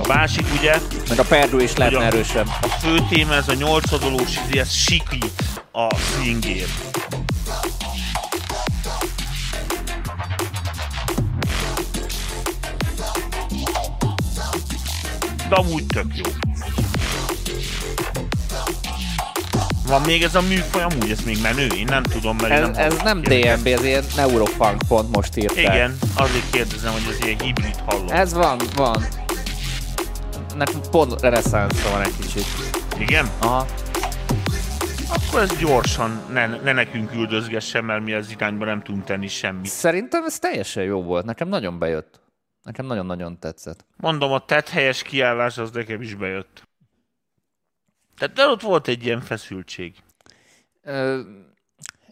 A 0.04 0.08
másik 0.08 0.46
ugye, 0.60 0.80
Meg 1.10 1.20
a 1.20 1.24
perdő 1.24 1.62
is 1.62 1.76
lehetne 1.76 2.06
erősebb. 2.06 2.48
a 2.62 2.68
fő 2.68 2.98
téma 3.10 3.34
ez 3.34 3.48
a 3.48 3.54
nyolcadolós, 3.54 4.38
izé, 4.48 4.60
ez 4.60 4.72
sikít 4.74 5.44
a 5.72 5.96
swingért. 5.96 6.70
De 15.50 15.56
amúgy 15.56 15.86
tök 15.86 16.06
jó. 16.16 16.47
Van 19.88 20.02
még 20.02 20.24
ez 20.24 20.36
a 20.36 20.42
műfaj, 20.42 20.84
amúgy 20.84 21.10
ez 21.10 21.24
még 21.24 21.42
menő? 21.42 21.68
Én 21.68 21.86
nem 21.90 22.04
tudom, 22.04 22.36
mert 22.42 22.54
én 22.54 22.64
Ez, 22.64 22.68
nem 22.68 22.86
ez 22.86 22.98
nem. 23.04 23.22
DMB, 23.22 23.68
ez 23.68 23.84
ilyen 23.84 24.04
Neuropunk 24.16 24.82
pont 24.88 25.16
most 25.16 25.36
írták. 25.38 25.58
Igen, 25.58 25.98
azért 26.16 26.50
kérdezem, 26.52 26.92
hogy 26.92 27.02
ez 27.10 27.26
ilyen 27.26 27.40
hibrid 27.40 27.76
hallom. 27.86 28.08
Ez 28.10 28.34
van, 28.34 28.58
van. 28.76 29.06
Nekem 30.56 30.82
pont 30.92 31.22
reneszánsza 31.22 31.90
van 31.90 32.02
egy 32.02 32.14
kicsit. 32.22 32.46
Igen? 32.98 33.30
Aha. 33.40 33.66
Akkor 35.10 35.42
ez 35.42 35.58
gyorsan, 35.58 36.22
ne, 36.32 36.48
ne 36.48 36.72
nekünk 36.74 37.14
üldözgessen, 37.14 37.84
mert 37.84 38.04
mi 38.04 38.14
az 38.14 38.32
irányba 38.32 38.66
nem 38.66 38.82
tudunk 38.82 39.04
tenni 39.04 39.28
semmit. 39.28 39.70
Szerintem 39.70 40.24
ez 40.26 40.40
teljesen 40.40 40.84
jó 40.84 41.04
volt. 41.04 41.26
Nekem 41.26 41.48
nagyon 41.48 41.80
bejött. 41.80 42.20
Nekem 42.64 42.86
nagyon-nagyon 42.86 43.40
tetszett. 43.40 43.86
Mondom, 43.98 44.32
a 44.32 44.40
tett 44.40 44.70
helyes 44.70 45.02
kiállás 45.02 45.58
az 45.58 45.72
nekem 45.72 46.02
is 46.02 46.16
bejött. 46.16 46.67
Tehát 48.18 48.36
de 48.36 48.48
ott 48.48 48.62
volt 48.62 48.88
egy 48.88 49.06
ilyen 49.06 49.22
feszültség. 49.22 49.96
Ö, 50.84 51.20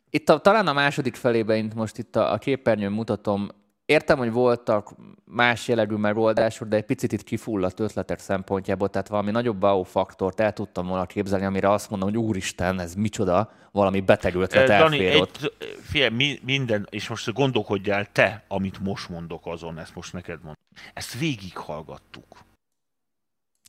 itt 0.10 0.30
a, 0.30 0.40
talán 0.40 0.68
a 0.68 0.74
második 0.74 1.16
felében, 1.16 1.58
itt 1.58 1.74
most 1.74 1.98
itt 1.98 2.16
a, 2.16 2.32
a 2.32 2.38
képernyőn 2.38 2.92
mutatom, 2.92 3.50
értem, 3.86 4.18
hogy 4.18 4.32
voltak 4.32 4.96
más 5.26 5.68
jellegű 5.68 5.96
megoldások, 5.96 6.68
de 6.68 6.76
egy 6.76 6.86
picit 6.86 7.12
itt 7.12 7.24
kifulladt 7.24 7.80
ötletek 7.80 8.20
szempontjából, 8.20 8.90
tehát 8.90 9.08
valami 9.08 9.32
nagyobb 9.32 9.64
wow 9.64 9.84
faktort 9.84 10.40
el 10.40 10.54
tudtam 10.54 10.88
volna 10.88 11.06
képzelni, 11.06 11.46
amire 11.46 11.72
azt 11.72 11.90
mondom, 11.90 12.10
hogy 12.10 12.18
úristen, 12.18 12.80
ez 12.80 12.94
micsoda, 12.94 13.52
valami 13.72 14.02
beteg 14.02 14.36
ötlet 14.36 14.70
Eh, 14.70 14.80
Dani, 14.80 15.16
ott. 15.16 15.40
egy, 15.42 15.78
figyelj, 15.82 16.16
mi, 16.16 16.40
minden, 16.44 16.88
és 16.90 17.08
most 17.08 17.34
gondolkodjál 17.34 18.12
te, 18.12 18.44
amit 18.48 18.80
most 18.80 19.10
mondok 19.10 19.46
azon, 19.46 19.80
ezt 19.80 19.96
most 19.96 20.14
neked 20.14 20.36
mondom. 20.36 20.56
Ezt 20.94 21.20
végighallgattuk. 21.20 22.44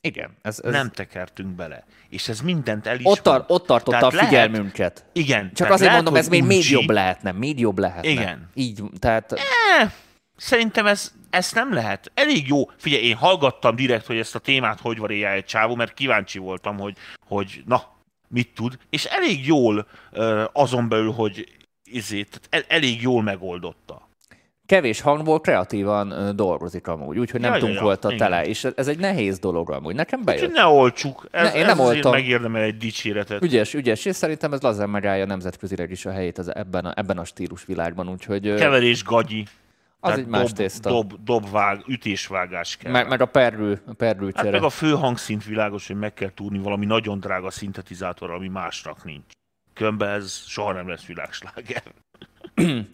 Igen, 0.01 0.37
ez, 0.43 0.61
ez. 0.65 0.73
Nem 0.73 0.91
tekertünk 0.91 1.49
bele. 1.49 1.85
És 2.09 2.29
ez 2.29 2.41
mindent 2.41 2.87
el 2.87 2.99
is 2.99 3.05
ott, 3.05 3.19
tar- 3.19 3.51
ott 3.51 3.67
tartotta 3.67 3.99
Tehát 4.09 4.15
a 4.15 4.25
figyelmünket. 4.25 5.05
Igen. 5.13 5.47
Csak 5.47 5.55
tehát 5.57 5.73
azért 5.73 5.89
lehet, 5.91 6.05
mondom, 6.05 6.23
ez 6.23 6.29
még 6.29 6.43
még 6.45 6.71
jobb 6.71 6.91
lehetne, 6.91 7.33
még 7.33 7.61
jobb 7.61 7.79
lehetne. 7.79 8.09
Igen. 8.11 8.51
Így, 8.55 8.83
tehát 8.99 9.33
Eh, 9.33 9.93
Szerintem 10.37 10.87
ez, 10.87 11.13
ez 11.31 11.53
nem 11.53 11.73
lehet. 11.73 12.11
Elég 12.15 12.49
jó. 12.49 12.71
Figyelj, 12.77 13.03
én 13.03 13.17
hallgattam 13.17 13.77
direkt, 13.77 14.07
hogy 14.07 14.19
ezt 14.19 14.35
a 14.35 14.39
témát 14.39 14.81
hogy 14.81 14.99
variálja 14.99 15.37
egy 15.37 15.45
csávó, 15.45 15.75
mert 15.75 15.95
kíváncsi 15.95 16.39
voltam, 16.39 16.79
hogy, 16.79 16.97
hogy 17.27 17.63
na, 17.67 17.83
mit 18.29 18.55
tud. 18.55 18.79
És 18.91 19.05
elég 19.05 19.47
jól 19.47 19.87
azon 20.53 20.89
belül, 20.89 21.13
hogy 21.13 21.57
izét, 21.85 22.41
tehát 22.51 22.67
el, 22.69 22.77
elég 22.77 23.03
jól 23.03 23.23
megoldotta. 23.23 24.06
Kevés 24.67 25.01
hangból 25.01 25.41
kreatívan 25.41 26.37
dolgozik 26.37 26.87
amúgy, 26.87 27.19
úgyhogy 27.19 27.41
nem 27.41 27.53
Ja, 27.53 27.59
tudunk 27.59 27.79
ja, 27.79 27.97
igen. 28.03 28.17
tele, 28.17 28.45
és 28.47 28.65
ez 28.77 28.89
egy 28.89 28.99
nehéz 28.99 29.39
dolog 29.39 29.71
amúgy. 29.71 29.95
Nekem 29.95 30.21
Úgyhogy 30.21 30.37
bejött. 30.39 30.53
ne 30.55 30.65
olcsuk. 30.67 31.27
Ez, 31.31 31.49
Ne, 31.49 31.55
én 31.55 31.61
ez 31.63 31.67
nem 31.69 31.81
azért 31.81 31.97
oltom. 31.97 32.13
megérdemel 32.21 32.63
egy 32.63 32.77
dicséretet. 32.77 33.43
Ügyes, 33.43 33.75
ügyes, 33.75 34.05
és 34.05 34.17
szerintem 34.17 34.53
ez 34.53 34.61
lazán 34.61 34.91
megállja 34.91 35.25
nemzetközileg 35.27 35.91
is 35.91 36.07
a 36.07 36.11
helyét 36.11 36.39
az 36.39 36.55
ebben, 36.55 36.85
a, 36.85 36.93
ebben 36.97 37.19
a 37.19 37.25
stílusvilágban, 37.25 38.09
úgyhogy 38.09 38.47
ö, 38.47 38.55
Keverés 38.57 39.05
gagyi. 39.05 39.41
az 39.41 39.51
Tehát 40.01 40.19
egy 40.19 40.27
más 40.27 40.43
dob, 40.43 40.57
tészta. 40.57 40.91
Dob, 40.91 41.13
dobvág, 41.25 41.83
ütésvágás 41.87 42.77
kell. 42.77 42.93
meg, 42.93 43.09
meg 43.09 43.21
a 43.21 43.27
perlő, 43.27 43.81
a 43.87 43.93
perlő 43.93 44.31
Hát 44.35 44.51
meg 44.51 44.63
a 44.63 44.69
fő 44.71 44.91
hangszint 44.91 45.45
világos, 45.45 45.87
hogy 45.87 45.97
meg 45.97 46.15
kell 46.15 46.31
túrni 46.35 46.59
valami 46.59 46.87
nagyon 46.87 47.21
drága 47.21 47.51
szintetizátor, 47.51 48.31
ami 48.31 48.49
másnak 48.49 49.05
nincs. 49.05 49.25
Különben 49.75 50.09
ez 50.09 50.43
soha 50.47 50.73
nem 50.73 50.89
lesz 50.89 51.05
világsláger. 51.05 51.83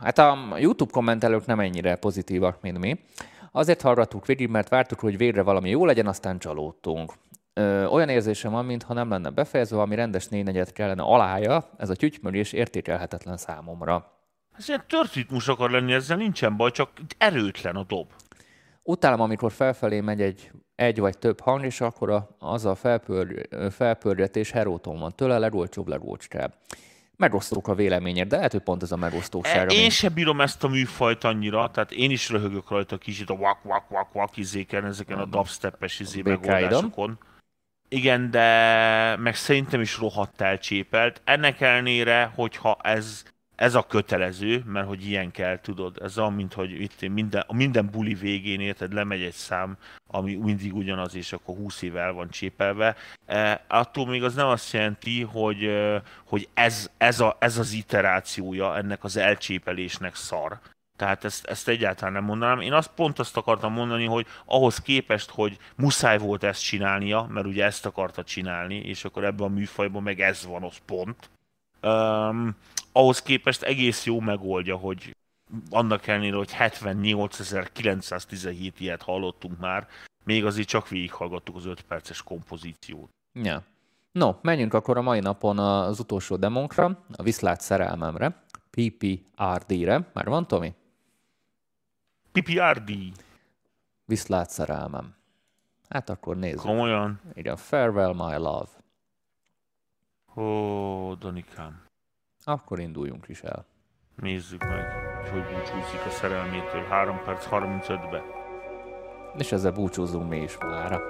Hát 0.00 0.18
a 0.18 0.54
YouTube 0.58 0.92
kommentelők 0.92 1.46
nem 1.46 1.60
ennyire 1.60 1.96
pozitívak, 1.96 2.60
mint 2.60 2.78
mi. 2.78 2.98
Azért 3.52 3.82
hallgattuk 3.82 4.26
végig, 4.26 4.48
mert 4.48 4.68
vártuk, 4.68 5.00
hogy 5.00 5.16
végre 5.16 5.42
valami 5.42 5.70
jó 5.70 5.84
legyen, 5.84 6.06
aztán 6.06 6.38
csalódtunk. 6.38 7.12
Ö, 7.54 7.84
olyan 7.84 8.08
érzésem 8.08 8.52
van, 8.52 8.64
mintha 8.64 8.94
nem 8.94 9.08
lenne 9.08 9.30
befejezve, 9.30 9.80
ami 9.80 9.94
rendes 9.94 10.28
négynegyet 10.28 10.72
kellene 10.72 11.02
alája, 11.02 11.70
ez 11.78 11.90
a 11.90 11.94
tyütymörés 11.94 12.52
értékelhetetlen 12.52 13.36
számomra. 13.36 14.12
Ez 14.58 14.68
ilyen 14.68 14.84
tört 14.88 15.14
ritmus 15.14 15.48
akar 15.48 15.70
lenni, 15.70 15.92
ezzel 15.92 16.16
nincsen 16.16 16.56
baj, 16.56 16.70
csak 16.70 16.90
erőtlen 17.18 17.76
a 17.76 17.84
dob. 17.84 18.12
Utálom, 18.82 19.20
amikor 19.20 19.52
felfelé 19.52 20.00
megy 20.00 20.20
egy, 20.20 20.50
egy 20.74 21.00
vagy 21.00 21.18
több 21.18 21.40
hang, 21.40 21.64
és 21.64 21.80
akkor 21.80 22.10
a, 22.10 22.36
az 22.38 22.64
a 22.64 22.74
felpör, 22.74 23.48
felpörgetés 23.70 24.50
heróton 24.50 24.98
van 24.98 25.12
tőle, 25.14 25.38
legolcsóbb, 25.38 25.88
legolcskább. 25.88 26.54
Megosztók 27.16 27.68
a 27.68 27.74
véleményed, 27.74 28.28
de 28.28 28.36
lehet, 28.36 28.52
hogy 28.52 28.60
pont 28.62 28.82
ez 28.82 28.92
a 28.92 28.96
megosztóság. 28.96 29.56
E, 29.56 29.60
ami- 29.60 29.74
én 29.74 29.90
sem 29.90 30.12
bírom 30.14 30.40
ezt 30.40 30.64
a 30.64 30.68
műfajt 30.68 31.24
annyira, 31.24 31.70
tehát 31.70 31.92
én 31.92 32.10
is 32.10 32.28
röhögök 32.28 32.70
rajta 32.70 32.98
kicsit 32.98 33.30
a 33.30 33.36
vak 33.36 33.62
vak 33.62 33.88
vak 33.88 34.12
vak 34.12 34.36
izéken, 34.36 34.84
ezeken 34.84 35.18
a 35.18 35.24
dubstep-es 35.24 36.00
izé 36.00 36.22
megoldásokon. 36.22 37.18
Igen, 37.88 38.30
de 38.30 39.16
meg 39.18 39.34
szerintem 39.34 39.80
is 39.80 39.98
rohadt 39.98 40.40
elcsépelt. 40.40 41.20
Ennek 41.24 41.60
ellenére, 41.60 42.32
hogyha 42.34 42.78
ez, 42.82 43.22
ez 43.56 43.74
a 43.74 43.86
kötelező, 43.86 44.62
mert 44.66 44.86
hogy 44.86 45.06
ilyen 45.06 45.30
kell, 45.30 45.60
tudod, 45.60 45.98
ez 46.02 46.18
olyan, 46.18 46.32
mint 46.32 46.52
hogy 46.52 46.80
itt 46.80 47.08
minden, 47.08 47.44
minden 47.52 47.88
buli 47.90 48.14
végén 48.14 48.60
érted, 48.60 48.92
lemegy 48.92 49.22
egy 49.22 49.32
szám, 49.32 49.76
ami 50.06 50.34
mindig 50.34 50.74
ugyanaz, 50.74 51.14
és 51.14 51.32
akkor 51.32 51.56
20 51.56 51.82
éve 51.82 52.00
el 52.00 52.12
van 52.12 52.30
csépelve. 52.30 52.96
E, 53.26 53.64
attól 53.68 54.06
még 54.06 54.24
az 54.24 54.34
nem 54.34 54.46
azt 54.46 54.72
jelenti, 54.72 55.22
hogy, 55.22 55.70
hogy 56.24 56.48
ez, 56.54 56.90
ez, 56.96 57.20
a, 57.20 57.36
ez 57.40 57.58
az 57.58 57.72
iterációja 57.72 58.76
ennek 58.76 59.04
az 59.04 59.16
elcsépelésnek 59.16 60.14
szar. 60.14 60.58
Tehát 60.96 61.24
ezt, 61.24 61.46
ezt 61.46 61.68
egyáltalán 61.68 62.12
nem 62.12 62.24
mondanám. 62.24 62.60
Én 62.60 62.72
azt 62.72 62.90
pont 62.94 63.18
azt 63.18 63.36
akartam 63.36 63.72
mondani, 63.72 64.04
hogy 64.04 64.26
ahhoz 64.44 64.78
képest, 64.78 65.30
hogy 65.30 65.58
muszáj 65.76 66.18
volt 66.18 66.44
ezt 66.44 66.62
csinálnia, 66.62 67.26
mert 67.30 67.46
ugye 67.46 67.64
ezt 67.64 67.86
akarta 67.86 68.24
csinálni, 68.24 68.74
és 68.74 69.04
akkor 69.04 69.24
ebben 69.24 69.46
a 69.46 69.54
műfajban 69.54 70.02
meg 70.02 70.20
ez 70.20 70.46
van, 70.46 70.62
az 70.62 70.76
pont. 70.84 71.30
Um, 71.82 72.56
ahhoz 72.96 73.22
képest 73.22 73.62
egész 73.62 74.04
jó 74.04 74.20
megoldja, 74.20 74.76
hogy 74.76 75.16
annak 75.70 76.06
ellenére, 76.06 76.36
hogy 76.36 76.50
78.917 76.58 78.72
ilyet 78.78 79.02
hallottunk 79.02 79.58
már, 79.58 79.88
még 80.24 80.44
azért 80.44 80.68
csak 80.68 80.88
végighallgattuk 80.88 81.56
az 81.56 81.64
5 81.64 81.80
perces 81.80 82.22
kompozíciót. 82.22 83.10
Ja. 83.32 83.62
No, 84.12 84.34
menjünk 84.42 84.74
akkor 84.74 84.96
a 84.96 85.02
mai 85.02 85.20
napon 85.20 85.58
az 85.58 86.00
utolsó 86.00 86.36
demonkra, 86.36 87.04
a 87.16 87.22
Viszlát 87.22 87.60
szerelmemre, 87.60 88.44
PPRD-re. 88.70 90.10
Már 90.12 90.26
van, 90.26 90.46
Tomi? 90.46 90.74
PPRD, 92.32 92.92
Viszlát 94.04 94.50
szerelmem. 94.50 95.14
Hát 95.88 96.10
akkor 96.10 96.36
nézzük. 96.36 96.60
komolyan. 96.60 97.20
Igen, 97.34 97.56
Farewell 97.56 98.12
My 98.12 98.36
Love. 98.36 98.68
Ó, 100.36 101.14
Danikám. 101.14 101.85
Akkor 102.48 102.78
induljunk 102.78 103.28
is 103.28 103.40
el. 103.40 103.66
Nézzük 104.16 104.64
meg, 104.64 104.84
hogy 105.30 105.42
búcsúzik 105.42 106.06
a 106.06 106.10
szerelmétől 106.10 106.82
3 106.82 107.20
perc 107.24 107.46
35-be. 107.50 108.22
És 109.38 109.52
ezzel 109.52 109.72
búcsúzzunk 109.72 110.28
mi 110.28 110.36
is 110.36 110.56
magára. 110.60 111.00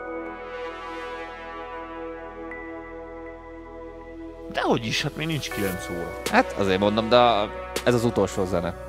Dehogy 4.53 4.87
is, 4.87 5.03
hát 5.03 5.17
még 5.17 5.27
nincs 5.27 5.51
9 5.51 5.91
óra. 5.91 6.13
Hát 6.31 6.53
azért 6.53 6.81
mondom, 6.81 7.09
de 7.09 7.17
ez 7.85 7.95
az 7.95 8.05
utolsó 8.05 8.45
zene. 8.45 8.86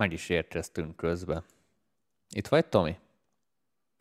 Meg 0.00 0.12
is 0.12 0.28
érkeztünk 0.28 0.96
közbe. 0.96 1.42
Itt 2.34 2.48
vagy, 2.48 2.66
Tomi? 2.66 2.96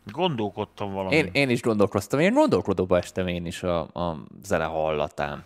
Gondolkodtam 0.06 0.94
valami. 0.94 1.16
Én, 1.16 1.30
én 1.32 1.50
is 1.50 1.62
gondolkoztam. 1.62 2.20
Én 2.20 2.34
gondolkodóba 2.34 2.98
estem 2.98 3.28
én 3.28 3.46
is 3.46 3.64
a, 3.64 3.80
a 3.80 4.24
zene 4.44 4.64
hallatán. 4.64 5.44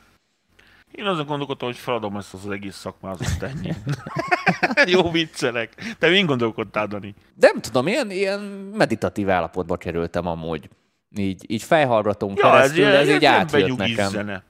Én 0.91 1.06
azon 1.06 1.26
gondolkodtam, 1.26 1.68
hogy 1.68 1.78
feladom 1.78 2.18
ezt 2.18 2.34
az 2.34 2.49
egész 2.49 2.76
szakmázat 2.76 3.43
ennyi. 3.43 3.74
Jó 4.93 5.12
viccelek. 5.12 5.95
Te 5.99 6.10
mind 6.10 6.28
gondolkodtál, 6.28 6.88
Dani? 6.88 7.16
De 7.36 7.49
nem 7.54 7.62
tudom, 7.62 7.88
ilyen, 7.88 8.12
ilyen 8.12 8.39
meditatív 8.74 9.30
állapotba 9.30 9.78
kerültem 9.78 10.28
amúgy. 10.28 10.70
Így, 11.16 11.51
így 11.51 11.64
fejhallgatón 11.64 12.34
Ja, 12.36 12.41
keresztül, 12.41 12.86
ez, 12.86 13.08
ez 13.08 13.16
így 13.16 13.22
ilyen 13.22 13.34
átjött 13.34 13.78
nekem. 13.78 14.10
Zene. 14.10 14.43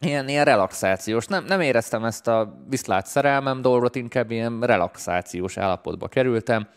Ilyen, 0.00 0.28
ilyen 0.28 0.44
relaxációs. 0.44 1.26
Nem, 1.26 1.44
nem 1.44 1.60
éreztem 1.60 2.04
ezt 2.04 2.26
a 2.28 2.64
viszlát 2.68 3.06
szerelmem 3.06 3.62
dolgot, 3.62 3.96
inkább 3.96 4.30
ilyen 4.30 4.60
relaxációs 4.60 5.56
állapotba 5.56 6.08
kerültem. 6.08 6.68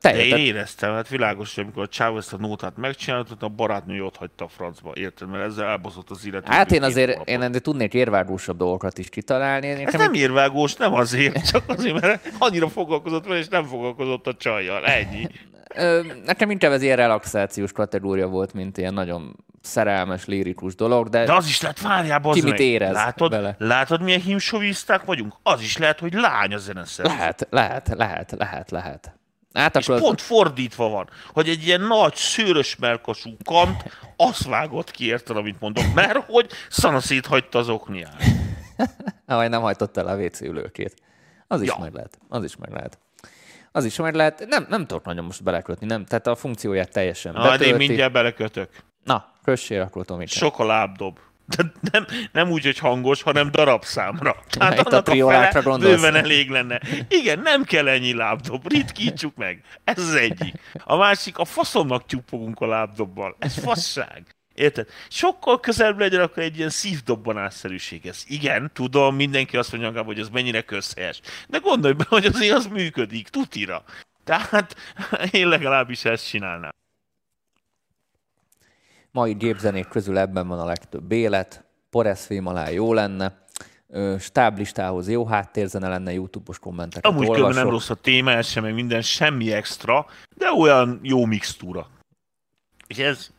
De 0.00 0.24
én 0.24 0.36
éreztem, 0.36 0.92
hát 0.92 1.08
világos, 1.08 1.54
hogy 1.54 1.64
amikor 1.64 1.82
a 1.82 1.88
Csáv 1.88 2.16
ezt 2.16 2.32
a 2.32 2.36
nótát 2.36 2.76
megcsinálta, 2.76 3.34
a 3.38 3.48
barátnő 3.48 4.04
ott 4.04 4.16
hagyta 4.16 4.44
a 4.44 4.48
francba, 4.48 4.92
érted? 4.94 5.28
Mert 5.28 5.44
ezzel 5.44 5.66
elbaszott 5.66 6.10
az 6.10 6.24
illető. 6.24 6.46
hát 6.50 6.72
én 6.72 6.82
azért 6.82 7.28
én 7.28 7.42
ennél 7.42 7.60
tudnék 7.60 7.94
érvágósabb 7.94 8.56
dolgokat 8.56 8.98
is 8.98 9.08
kitalálni. 9.08 9.66
Én 9.66 9.86
Ez 9.86 9.94
nem 9.94 10.14
érvágós, 10.14 10.74
nem 10.74 10.94
azért, 10.94 11.46
csak 11.50 11.62
azért, 11.66 12.00
mert 12.00 12.32
annyira 12.38 12.68
foglalkozott 12.68 13.26
vele, 13.26 13.38
és 13.38 13.48
nem 13.48 13.64
foglalkozott 13.64 14.26
a 14.26 14.34
csajjal. 14.34 14.86
Ennyi. 14.86 15.26
Nekem 16.24 16.50
inkább 16.50 16.72
ez 16.72 16.82
ilyen 16.82 16.96
relaxációs 16.96 17.72
kategória 17.72 18.26
volt, 18.26 18.52
mint 18.52 18.78
ilyen 18.78 18.94
nagyon 18.94 19.36
szerelmes, 19.60 20.26
lirikus 20.26 20.74
dolog, 20.74 21.08
de, 21.08 21.24
De 21.24 21.32
az 21.32 21.46
is 21.46 21.60
lehet, 21.60 21.80
várjál, 21.80 22.18
bazd 22.18 22.40
Ki 22.40 22.50
mit 22.50 22.58
érez 22.58 22.92
látod, 22.92 23.30
vele? 23.30 23.54
látod, 23.58 24.02
milyen 24.02 24.20
himsoviszták 24.20 25.04
vagyunk? 25.04 25.34
Az 25.42 25.60
is 25.60 25.76
lehet, 25.76 26.00
hogy 26.00 26.12
lány 26.12 26.54
a 26.54 26.58
zeneszerző. 26.58 27.14
lehet, 27.14 27.46
lehet, 27.50 27.88
lehet, 27.96 28.34
lehet, 28.38 28.70
lehet. 28.70 29.12
És 29.52 29.60
Átakoz... 29.60 30.00
pont 30.00 30.20
fordítva 30.20 30.88
van, 30.88 31.08
hogy 31.32 31.48
egy 31.48 31.66
ilyen 31.66 31.80
nagy, 31.80 32.14
szőrös 32.14 32.76
melkasú 32.76 33.36
kant 33.44 33.98
azt 34.16 34.44
vágott 34.44 34.90
ki, 34.90 35.06
érted, 35.06 35.36
amit 35.36 35.60
mondok, 35.60 35.84
mert 35.94 36.24
hogy 36.26 36.50
szanaszét 36.70 37.26
hagyta 37.26 37.58
az 37.58 37.68
okniát. 37.68 38.22
Ahogy 39.26 39.48
nem 39.48 39.60
hajtott 39.60 39.96
el 39.96 40.06
a 40.06 40.16
WC 40.16 40.40
ülőkét. 40.40 40.94
Az 41.46 41.62
is 41.62 41.68
Ja. 41.68 41.76
meg 41.80 41.92
lehet. 41.94 42.18
Az 42.28 42.44
is 42.44 42.56
meg 42.56 42.70
lehet. 42.72 42.98
Az 43.72 43.84
is 43.84 43.96
meg 43.96 44.14
lehet. 44.14 44.46
Nem, 44.48 44.66
nem 44.68 44.86
tudok 44.86 45.04
nagyon 45.04 45.24
most 45.24 45.42
belekötni, 45.42 45.86
nem. 45.86 46.04
Tehát 46.04 46.26
a 46.26 46.34
funkcióját 46.36 46.90
teljesen 46.92 47.32
Na, 47.32 47.40
hát 47.40 47.52
én 47.52 47.58
betölti. 47.58 47.86
mindjárt 47.86 48.12
belekötök. 48.12 48.70
Na, 49.04 49.32
kössél 49.44 49.80
akkor, 49.80 50.04
Tomi. 50.04 50.26
Sok 50.26 50.58
a 50.58 50.64
lábdob. 50.64 51.18
De 51.56 51.72
nem, 51.92 52.06
nem 52.32 52.50
úgy, 52.50 52.64
hogy 52.64 52.78
hangos, 52.78 53.22
hanem 53.22 53.50
darabszámra. 53.50 54.36
Tehát 54.48 54.78
Itt 54.78 54.86
annak 54.86 55.08
a, 55.08 55.42
a 55.42 55.50
fele 55.50 55.78
bőven 55.78 56.14
elég 56.14 56.50
lenne. 56.50 56.80
Igen, 57.08 57.38
nem 57.38 57.64
kell 57.64 57.88
ennyi 57.88 58.14
lábdob, 58.14 58.72
ritkítsuk 58.72 59.36
meg. 59.36 59.62
Ez 59.84 59.98
az 59.98 60.14
egyik. 60.14 60.54
A 60.84 60.96
másik, 60.96 61.38
a 61.38 61.44
faszomnak 61.44 62.06
csupogunk 62.06 62.60
a 62.60 62.66
lábdobbal. 62.66 63.36
Ez 63.38 63.58
fasság. 63.58 64.36
Érted? 64.54 64.88
Sokkal 65.08 65.60
közelebb 65.60 65.98
legyen 65.98 66.20
akkor 66.20 66.42
egy 66.42 66.56
ilyen 66.56 66.70
szívdobbanásszerűség. 66.70 68.06
Ez 68.06 68.22
igen, 68.26 68.70
tudom, 68.74 69.16
mindenki 69.16 69.56
azt 69.56 69.76
mondja, 69.76 70.02
hogy 70.02 70.18
ez 70.18 70.28
mennyire 70.28 70.62
közhelyes. 70.62 71.20
De 71.48 71.58
gondolj 71.58 71.94
be, 71.94 72.04
hogy 72.08 72.24
azért 72.24 72.54
az 72.54 72.66
működik, 72.66 73.28
tutira. 73.28 73.84
Tehát 74.24 74.76
én 75.30 75.48
legalábbis 75.48 76.04
ezt 76.04 76.28
csinálnám. 76.28 76.74
Mai 79.10 79.32
gépzenék 79.32 79.88
közül 79.88 80.18
ebben 80.18 80.48
van 80.48 80.58
a 80.58 80.64
legtöbb 80.64 81.12
élet, 81.12 81.64
Poreszfém 81.90 82.46
alá 82.46 82.68
jó 82.68 82.92
lenne, 82.92 83.46
stáblistához 84.18 85.08
jó 85.08 85.26
háttérzene 85.26 85.88
lenne, 85.88 86.12
YouTube-os 86.12 86.58
kommenteket 86.58 87.10
Amúgy 87.10 87.28
olvasok. 87.28 87.54
nem 87.54 87.68
rossz 87.68 87.90
a 87.90 87.94
téma, 87.94 88.30
ez 88.30 88.48
sem, 88.48 88.62
meg 88.62 88.74
minden, 88.74 89.02
semmi 89.02 89.52
extra, 89.52 90.06
de 90.36 90.52
olyan 90.52 91.00
jó 91.02 91.24
mixtúra. 91.24 91.86
És 92.86 92.98
ez, 92.98 93.30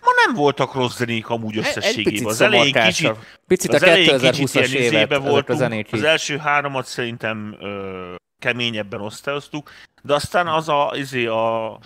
ma 0.00 0.10
nem 0.26 0.34
voltak 0.34 0.74
rossz 0.74 0.96
zenék 0.96 1.28
amúgy 1.28 1.56
összességében. 1.56 2.26
Az 2.26 2.40
elején 2.40 2.72
kicsit, 2.72 3.12
picit 3.46 3.72
a 3.72 3.78
2020-as 3.78 4.72
évet 4.72 5.18
voltunk, 5.18 5.48
a 5.48 5.54
zenék 5.54 5.92
az 5.92 6.02
első 6.02 6.36
háromat 6.36 6.86
szerintem 6.86 7.56
ö, 7.60 8.14
keményebben 8.38 9.00
osztályoztuk, 9.00 9.70
de 10.02 10.14
aztán 10.14 10.46
az 10.46 10.68
a, 10.68 10.92
izé 10.94 11.26
a 11.26 11.78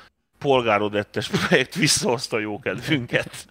polgárodettes 0.46 1.28
projekt 1.28 1.74
visszahozta 1.74 2.38
jó 2.38 2.58
kedvünket. 2.58 3.46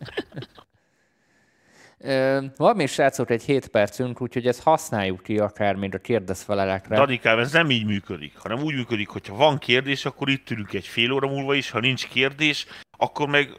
Van 2.58 2.76
még 2.76 2.88
srácok 2.88 3.30
egy 3.30 3.44
7 3.44 3.68
percünk, 3.68 4.22
úgyhogy 4.22 4.48
ezt 4.48 4.64
használjuk 4.64 5.24
ki 5.24 5.40
akár 5.40 5.76
még 5.76 5.94
a 5.94 5.98
kérdezfelelekre. 5.98 6.96
Danikám, 6.96 7.40
ez 7.40 7.52
nem 7.52 7.70
így 7.70 7.86
működik, 7.86 8.38
hanem 8.38 8.64
úgy 8.64 8.76
működik, 8.76 9.08
hogyha 9.08 9.36
van 9.36 9.58
kérdés, 9.58 10.06
akkor 10.06 10.30
itt 10.30 10.50
ülünk 10.50 10.74
egy 10.74 10.88
fél 10.88 11.12
óra 11.12 11.28
múlva 11.28 11.54
is, 11.54 11.70
ha 11.70 11.80
nincs 11.80 12.08
kérdés, 12.08 12.66
akkor 12.98 13.28
meg 13.28 13.50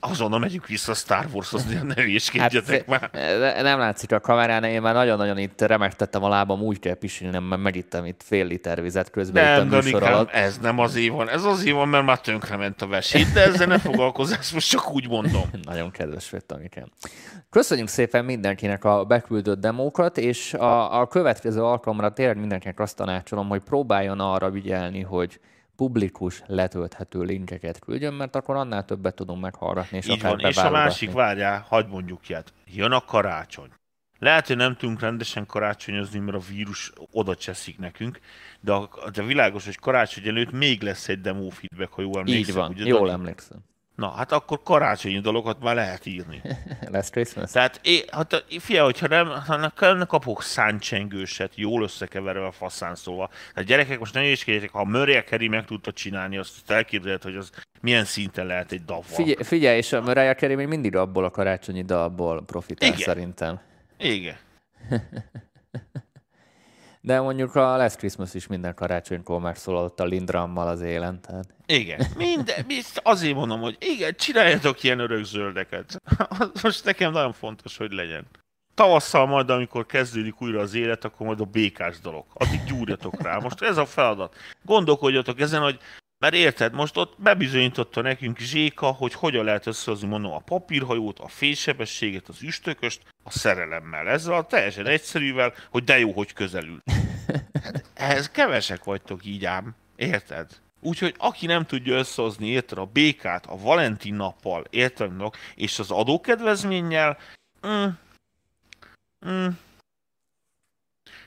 azonnal 0.00 0.38
megyünk 0.38 0.66
vissza 0.66 0.94
Star 0.94 1.26
Warshoz, 1.32 1.64
ne 1.82 1.94
hülyéskedjetek 1.94 2.90
hát, 2.90 3.12
már. 3.12 3.62
Nem 3.62 3.78
látszik 3.78 4.12
a 4.12 4.20
kamerán, 4.20 4.64
én 4.64 4.82
már 4.82 4.94
nagyon-nagyon 4.94 5.38
itt 5.38 5.60
remektettem 5.60 6.22
a 6.22 6.28
lábam, 6.28 6.62
úgy 6.62 6.78
kell 6.78 6.94
pisilnem, 6.94 7.44
mert 7.44 7.62
megittem 7.62 8.04
itt 8.04 8.22
fél 8.24 8.46
liter 8.46 8.82
vizet 8.82 9.10
közben 9.10 9.44
nem, 9.44 9.66
itt 9.66 9.72
a 9.72 9.76
műsor 9.76 10.02
alatt. 10.02 10.30
ez 10.30 10.58
nem 10.58 10.78
azért 10.78 11.12
van, 11.12 11.28
ez 11.28 11.44
azért 11.44 11.76
van, 11.76 11.88
mert 11.88 12.04
már 12.04 12.20
tönkrement 12.20 12.82
a 12.82 12.86
vesét, 12.86 13.32
de 13.32 13.42
ezzel 13.42 13.66
ne 13.66 13.78
foglalkozás, 13.78 14.52
most 14.52 14.68
csak 14.68 14.92
úgy 14.92 15.08
mondom. 15.08 15.42
nagyon 15.62 15.90
kedves 15.90 16.30
vagy, 16.30 16.44
Tanikám. 16.44 16.90
Köszönjük 17.50 17.88
szépen 17.88 18.24
mindenkinek 18.24 18.84
a 18.84 19.04
beküldött 19.04 19.60
demókat, 19.60 20.18
és 20.18 20.54
a, 20.54 21.00
a 21.00 21.06
következő 21.06 21.62
alkalomra 21.62 22.12
tényleg 22.12 22.38
mindenkinek 22.38 22.80
azt 22.80 22.96
tanácsolom, 22.96 23.48
hogy 23.48 23.62
próbáljon 23.62 24.20
arra 24.20 24.50
vigyelni, 24.50 25.00
hogy 25.02 25.40
publikus, 25.76 26.42
letölthető 26.46 27.22
linkeket 27.22 27.78
küldjön, 27.78 28.14
mert 28.14 28.36
akkor 28.36 28.56
annál 28.56 28.84
többet 28.84 29.14
tudunk 29.14 29.40
meghallgatni, 29.40 29.96
és 29.96 30.06
Így 30.06 30.18
akár 30.18 30.30
van. 30.30 30.50
És 30.50 30.56
a 30.56 30.70
másik, 30.70 31.12
várjál, 31.12 31.64
hagyd 31.68 31.88
mondjuk 31.88 32.28
ilyet. 32.28 32.52
Jön 32.66 32.92
a 32.92 33.00
karácsony. 33.00 33.68
Lehet, 34.18 34.46
hogy 34.46 34.56
nem 34.56 34.76
tudunk 34.76 35.00
rendesen 35.00 35.46
karácsonyozni, 35.46 36.18
mert 36.18 36.36
a 36.36 36.40
vírus 36.50 36.92
oda 37.10 37.34
cseszik 37.34 37.78
nekünk, 37.78 38.18
de, 38.60 38.72
a, 38.72 38.90
de 39.12 39.22
világos, 39.22 39.64
hogy 39.64 39.76
karácsony 39.76 40.26
előtt 40.26 40.52
még 40.52 40.82
lesz 40.82 41.08
egy 41.08 41.20
demo 41.20 41.48
feedback, 41.48 41.92
ha 41.92 42.02
jól 42.02 42.18
emlékszem. 42.18 42.48
Így 42.48 42.54
van, 42.54 42.70
ugye, 42.70 42.84
jól 42.84 43.10
emlékszem. 43.10 43.58
Na, 43.96 44.10
hát 44.10 44.32
akkor 44.32 44.62
karácsonyi 44.62 45.18
dolgokat 45.18 45.62
már 45.62 45.74
lehet 45.74 46.06
írni. 46.06 46.42
Lesz 46.90 47.10
Christmas. 47.10 47.50
Tehát, 47.50 47.80
é, 47.82 48.04
hát, 48.10 48.44
fia, 48.58 48.84
hogyha 48.84 49.06
nem, 49.06 49.28
ha 49.46 49.56
nem 49.78 50.06
kapok 50.06 50.42
száncsengőset, 50.42 51.56
jól 51.56 51.82
összekeverve 51.82 52.46
a 52.46 52.50
faszán 52.50 52.94
szóval. 52.94 53.30
Tehát 53.54 53.68
gyerekek, 53.68 53.98
most 53.98 54.14
ne 54.14 54.24
is 54.24 54.44
ha 54.72 54.84
Mariah 54.84 55.24
Carey 55.24 55.48
meg 55.48 55.64
tudta 55.64 55.92
csinálni, 55.92 56.36
azt 56.36 56.70
elképzelhet, 56.70 57.22
hogy 57.22 57.36
az 57.36 57.50
milyen 57.80 58.04
szinten 58.04 58.46
lehet 58.46 58.72
egy 58.72 58.84
davval. 58.84 59.16
Figyelj, 59.16 59.42
figyelj 59.42 59.76
és 59.76 59.92
a 59.92 60.00
Mariah 60.00 60.36
Carey 60.36 60.56
még 60.56 60.66
mindig 60.66 60.96
abból 60.96 61.24
a 61.24 61.30
karácsonyi 61.30 61.82
dalból 61.82 62.44
profitál 62.44 62.88
Igen. 62.88 63.00
szerintem. 63.00 63.60
Igen. 63.98 64.36
De 67.06 67.20
mondjuk 67.20 67.54
a 67.54 67.76
Last 67.76 67.96
Christmas 67.96 68.34
is 68.34 68.46
minden 68.46 68.74
karácsonykor 68.74 69.40
megszólalott 69.40 70.00
a 70.00 70.04
Lindrammal 70.04 70.68
az 70.68 70.80
élen. 70.80 71.20
Tehát... 71.20 71.54
Igen, 71.66 72.06
minden, 72.16 72.66
azért 73.02 73.34
mondom, 73.34 73.60
hogy 73.60 73.76
igen, 73.80 74.14
csináljatok 74.16 74.82
ilyen 74.82 74.98
örökzöldeket. 74.98 76.02
Most 76.62 76.84
nekem 76.84 77.12
nagyon 77.12 77.32
fontos, 77.32 77.76
hogy 77.76 77.92
legyen. 77.92 78.26
Tavasszal 78.74 79.26
majd, 79.26 79.50
amikor 79.50 79.86
kezdődik 79.86 80.42
újra 80.42 80.60
az 80.60 80.74
élet, 80.74 81.04
akkor 81.04 81.26
majd 81.26 81.40
a 81.40 81.44
békás 81.44 82.00
dolog. 82.00 82.24
Addig 82.34 82.64
gyúrjatok 82.64 83.22
rá. 83.22 83.38
Most 83.38 83.62
ez 83.62 83.76
a 83.76 83.86
feladat. 83.86 84.34
Gondolkodjatok 84.62 85.40
ezen, 85.40 85.62
hogy 85.62 85.78
mert 86.18 86.34
érted, 86.34 86.74
most 86.74 86.96
ott 86.96 87.14
bebizonyította 87.18 88.00
nekünk 88.00 88.38
Zséka, 88.38 88.86
hogy 88.86 89.14
hogyan 89.14 89.44
lehet 89.44 89.66
összehozni 89.66 90.08
mondom 90.08 90.32
a 90.32 90.38
papírhajót, 90.38 91.18
a 91.18 91.28
fénysebességet, 91.28 92.28
az 92.28 92.42
üstököst, 92.42 93.02
a 93.24 93.30
szerelemmel. 93.30 94.08
Ezzel 94.08 94.34
a 94.34 94.46
teljesen 94.46 94.86
egyszerűvel, 94.86 95.54
hogy 95.70 95.84
de 95.84 95.98
jó, 95.98 96.12
hogy 96.12 96.32
közelül. 96.32 96.82
Hát, 97.62 97.84
ehhez 97.94 98.30
kevesek 98.30 98.84
vagytok 98.84 99.24
így 99.24 99.44
ám. 99.44 99.74
Érted? 99.96 100.50
Úgyhogy 100.80 101.14
aki 101.18 101.46
nem 101.46 101.64
tudja 101.64 101.96
összehozni, 101.96 102.46
érted, 102.46 102.78
a 102.78 102.84
békát 102.84 103.46
a 103.46 103.56
Valentin 103.56 104.14
nappal, 104.14 104.64
érted, 104.70 105.12
és 105.54 105.78
az 105.78 105.90
adókedvezménnyel, 105.90 107.18
mm, 107.66 107.86
mm, 109.28 109.46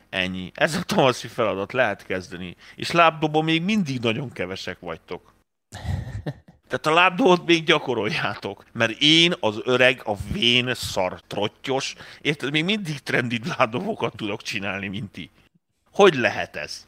Ennyi. 0.10 0.52
Ez 0.54 0.76
a 0.76 0.84
tavaszi 0.84 1.28
feladat 1.28 1.74
lehet 1.74 2.06
kezdeni. 2.06 2.56
És 2.76 2.92
lábdobban 2.92 3.44
még 3.44 3.62
mindig 3.62 4.00
nagyon 4.00 4.32
kevesek 4.32 4.80
vagytok. 4.80 5.34
Tehát 6.68 6.86
a 6.86 6.94
lábdobot 6.94 7.46
még 7.46 7.64
gyakoroljátok. 7.64 8.66
Mert 8.72 9.00
én, 9.00 9.34
az 9.40 9.60
öreg, 9.64 10.02
a 10.04 10.16
vén, 10.32 10.76
szar, 10.76 11.22
trottyos, 11.28 11.96
érted, 12.22 12.52
még 12.52 12.64
mindig 12.64 13.00
trendi 13.00 13.40
lábdobokat 13.58 14.16
tudok 14.16 14.42
csinálni, 14.42 14.88
mint 14.88 15.12
ti. 15.12 15.30
Hogy 15.92 16.14
lehet 16.14 16.56
ez? 16.56 16.88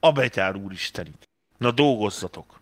A 0.00 0.12
betyár 0.12 0.56
úristenit. 0.56 1.28
Na 1.58 1.70
dolgozzatok. 1.70 2.59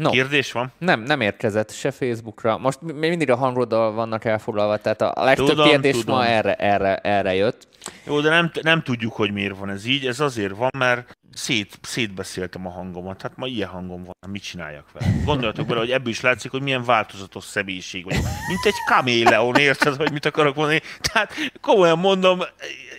No. 0.00 0.10
Kérdés 0.10 0.52
van? 0.52 0.72
Nem, 0.78 1.00
nem 1.00 1.20
érkezett 1.20 1.70
se 1.70 1.90
Facebookra. 1.90 2.58
Most 2.58 2.80
még 2.80 3.10
mindig 3.10 3.30
a 3.30 3.36
hangoddal 3.36 3.92
vannak 3.92 4.24
elfoglalva, 4.24 4.76
tehát 4.76 5.00
a 5.00 5.24
legtöbb 5.24 5.46
tudom, 5.46 5.68
kérdés 5.68 5.98
tudom. 5.98 6.16
ma 6.16 6.26
erre, 6.26 6.54
erre, 6.54 6.96
erre 6.96 7.34
jött. 7.34 7.68
Jó, 8.06 8.20
de 8.20 8.28
nem, 8.28 8.50
nem 8.62 8.82
tudjuk, 8.82 9.12
hogy 9.12 9.32
miért 9.32 9.58
van 9.58 9.70
ez 9.70 9.84
így. 9.84 10.06
Ez 10.06 10.20
azért 10.20 10.56
van, 10.56 10.70
mert 10.78 11.18
szét, 11.32 11.78
szétbeszéltem 11.82 12.66
a 12.66 12.70
hangomat. 12.70 13.22
Hát 13.22 13.36
ma 13.36 13.46
ilyen 13.46 13.68
hangom 13.68 14.04
van, 14.04 14.30
mit 14.30 14.42
csináljak 14.42 14.92
vele? 14.92 15.12
Gondoljatok 15.24 15.66
bele, 15.66 15.80
hogy 15.80 15.90
ebből 15.90 16.10
is 16.10 16.20
látszik, 16.20 16.50
hogy 16.50 16.62
milyen 16.62 16.84
változatos 16.84 17.44
személyiség 17.44 18.04
vagyok. 18.04 18.22
Mint 18.48 18.64
egy 18.64 18.84
kaméleon, 18.86 19.56
érted, 19.56 19.96
hogy 19.96 20.12
mit 20.12 20.24
akarok 20.24 20.54
mondani? 20.54 20.80
Tehát 21.00 21.34
komolyan 21.60 21.98
mondom, 21.98 22.40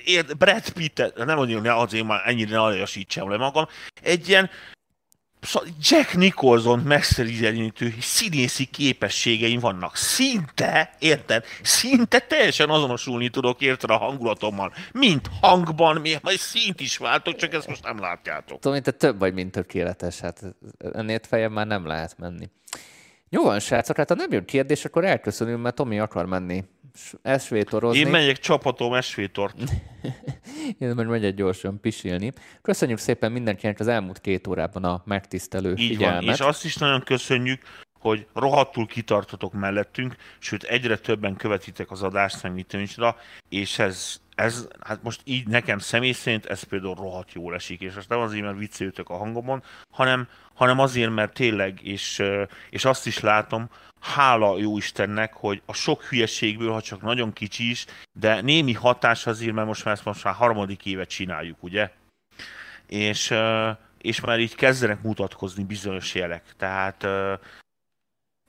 ért, 0.06 0.38
Brad 0.38 0.70
Pitt, 0.70 1.14
nem 1.16 1.36
mondjuk, 1.36 1.66
azért 1.66 2.06
már 2.06 2.22
ennyire 2.26 2.52
ne 2.52 2.62
aljasítsam 2.62 3.30
le 3.30 3.38
magam, 3.38 3.68
egy 4.02 4.30
ilyen 4.30 4.50
Jack 5.80 6.14
Nicholson 6.16 6.80
megszerűzenítő 6.80 7.94
színészi 8.00 8.66
képességeim 8.66 9.60
vannak. 9.60 9.96
Szinte, 9.96 10.96
érted? 11.00 11.46
Szinte 11.62 12.20
teljesen 12.20 12.70
azonosulni 12.70 13.30
tudok, 13.30 13.62
érted 13.62 13.90
a 13.90 13.98
hangulatommal. 13.98 14.74
Mint 14.92 15.30
hangban, 15.42 16.02
mi 16.02 16.16
majd 16.22 16.38
szint 16.38 16.80
is 16.80 16.98
váltok, 16.98 17.36
csak 17.36 17.54
ezt 17.54 17.68
most 17.68 17.84
nem 17.84 18.00
látjátok. 18.00 18.60
Tudom, 18.60 18.82
te 18.82 18.92
több 18.92 19.20
vagy, 19.20 19.34
mint 19.34 19.52
tökéletes. 19.52 20.20
Hát 20.20 20.42
ennél 20.94 21.20
fejem 21.28 21.52
már 21.52 21.68
nem 21.68 21.86
lehet 21.86 22.18
menni. 22.18 22.50
Jó 23.30 23.44
van, 23.44 23.60
srácok, 23.60 23.98
hát 23.98 24.10
ha 24.10 24.16
nem 24.16 24.32
jön 24.32 24.46
kérdés, 24.46 24.86
akkor 24.86 25.06
elköszönünk, 25.06 25.62
mert 25.62 25.76
Tomi 25.76 26.00
akar 26.00 26.26
menni 26.26 26.64
esvétorozni. 27.22 28.00
Én 28.00 28.08
megyek 28.08 28.40
csapatom 28.40 28.94
esvétort. 28.94 29.56
Én 30.80 30.90
meg 30.90 31.08
megyek 31.08 31.34
gyorsan 31.34 31.80
pisilni. 31.80 32.32
Köszönjük 32.62 32.98
szépen 32.98 33.32
mindenkinek 33.32 33.80
az 33.80 33.88
elmúlt 33.88 34.22
két 34.22 34.48
órában 34.48 34.84
a 34.84 35.02
megtisztelő 35.06 35.76
Így 35.76 35.88
figyelmet. 35.88 36.24
Van, 36.24 36.34
és 36.34 36.40
azt 36.40 36.66
is 36.66 36.76
nagyon 36.76 37.02
köszönjük, 37.02 37.62
hogy 38.02 38.28
rohadtul 38.34 38.86
kitartotok 38.86 39.54
mellettünk, 39.54 40.16
sőt 40.40 40.64
egyre 40.64 40.98
többen 40.98 41.36
követitek 41.36 41.92
az 41.92 42.04
adást, 42.04 42.54
mit 42.54 42.78
és 43.50 43.80
ez, 43.80 44.22
ez, 44.36 44.68
hát 44.80 45.04
most 45.04 45.22
így 45.24 45.48
nekem 45.48 45.80
személy 45.80 46.12
szerint 46.12 46.46
ez 46.46 46.64
például 46.64 46.96
rohadt 46.96 47.34
jól 47.34 47.56
esik, 47.56 47.82
és 47.82 47.94
most 47.94 48.10
nem 48.10 48.20
azért, 48.20 48.44
mert 48.44 48.58
viccelőtök 48.58 49.10
a 49.10 49.18
hangomon, 49.18 49.64
hanem, 49.90 50.28
hanem 50.62 50.80
azért, 50.80 51.12
mert 51.12 51.34
tényleg, 51.34 51.80
és, 51.84 52.24
és 52.70 52.86
azt 52.86 53.08
is 53.08 53.20
látom, 53.20 53.70
hála 54.00 54.58
jó 54.58 54.78
Istennek, 54.78 55.34
hogy 55.34 55.62
a 55.66 55.74
sok 55.74 56.04
hülyeségből, 56.04 56.72
ha 56.72 56.82
csak 56.82 57.02
nagyon 57.02 57.34
kicsi 57.34 57.70
is, 57.70 57.86
de 58.20 58.42
némi 58.42 58.74
hatás 58.74 59.28
azért, 59.28 59.54
mert 59.54 59.68
most 59.68 59.86
már 59.86 59.94
ezt 59.94 60.06
most 60.06 60.24
már 60.24 60.34
harmadik 60.34 60.86
évet 60.86 61.10
csináljuk, 61.10 61.64
ugye? 61.64 61.92
És, 62.88 63.34
és 64.02 64.20
már 64.20 64.40
így 64.40 64.56
kezdenek 64.56 65.02
mutatkozni 65.02 65.64
bizonyos 65.64 66.16
jelek. 66.16 66.44
Tehát, 66.58 67.08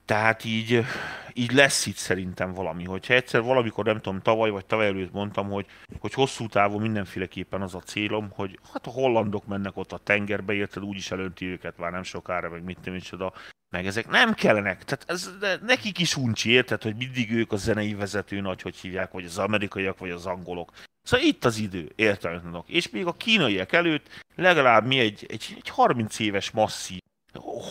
tehát 0.05 0.43
így, 0.43 0.85
így 1.33 1.51
lesz 1.51 1.85
itt 1.85 1.95
szerintem 1.95 2.53
valami. 2.53 2.83
Hogyha 2.83 3.13
egyszer 3.13 3.41
valamikor, 3.41 3.85
nem 3.85 4.01
tudom, 4.01 4.21
tavaly 4.21 4.49
vagy 4.49 4.65
tavaly 4.65 4.87
előtt 4.87 5.11
mondtam, 5.11 5.49
hogy, 5.49 5.65
hogy 5.99 6.13
hosszú 6.13 6.47
távon 6.47 6.81
mindenféleképpen 6.81 7.61
az 7.61 7.75
a 7.75 7.79
célom, 7.79 8.29
hogy 8.33 8.59
hát 8.73 8.87
a 8.87 8.91
hollandok 8.91 9.45
mennek 9.45 9.77
ott 9.77 9.91
a 9.91 9.97
tengerbe, 9.97 10.53
érted, 10.53 10.83
úgyis 10.83 11.11
elönti 11.11 11.45
őket 11.45 11.77
már 11.77 11.91
nem 11.91 12.03
sokára, 12.03 12.49
meg 12.49 12.63
mit 12.63 12.85
nem 12.85 12.93
micsoda, 12.93 13.33
meg 13.69 13.85
ezek 13.85 14.09
nem 14.09 14.33
kellenek. 14.33 14.83
Tehát 14.83 15.05
ez, 15.07 15.31
nekik 15.65 15.99
is 15.99 16.15
uncsi, 16.15 16.49
érted, 16.49 16.81
hogy 16.83 16.95
mindig 16.95 17.31
ők 17.31 17.51
a 17.51 17.55
zenei 17.55 17.93
vezető 17.93 18.41
nagy, 18.41 18.61
hogy 18.61 18.75
hívják, 18.75 19.11
vagy 19.11 19.25
az 19.25 19.37
amerikaiak, 19.37 19.97
vagy 19.97 20.09
az 20.09 20.25
angolok. 20.25 20.71
Szóval 21.01 21.25
itt 21.25 21.45
az 21.45 21.57
idő, 21.57 21.91
értelmetlenek. 21.95 22.67
És 22.67 22.89
még 22.89 23.05
a 23.05 23.13
kínaiak 23.13 23.71
előtt 23.71 24.07
legalább 24.35 24.85
mi 24.85 24.99
egy, 24.99 25.25
egy, 25.29 25.53
egy 25.57 25.69
30 25.69 26.19
éves 26.19 26.51
masszív 26.51 26.99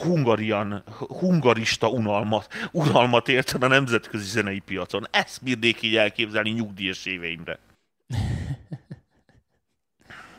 hungarian, 0.02 0.82
hungarista 1.20 1.88
unalmat, 1.88 2.48
unalmat 2.72 3.28
érted 3.28 3.62
a 3.62 3.66
nemzetközi 3.66 4.28
zenei 4.28 4.58
piacon. 4.58 5.06
Ezt 5.10 5.42
bírnék 5.42 5.82
így 5.82 5.96
elképzelni 5.96 6.50
nyugdíjas 6.50 7.06
éveimre. 7.06 7.58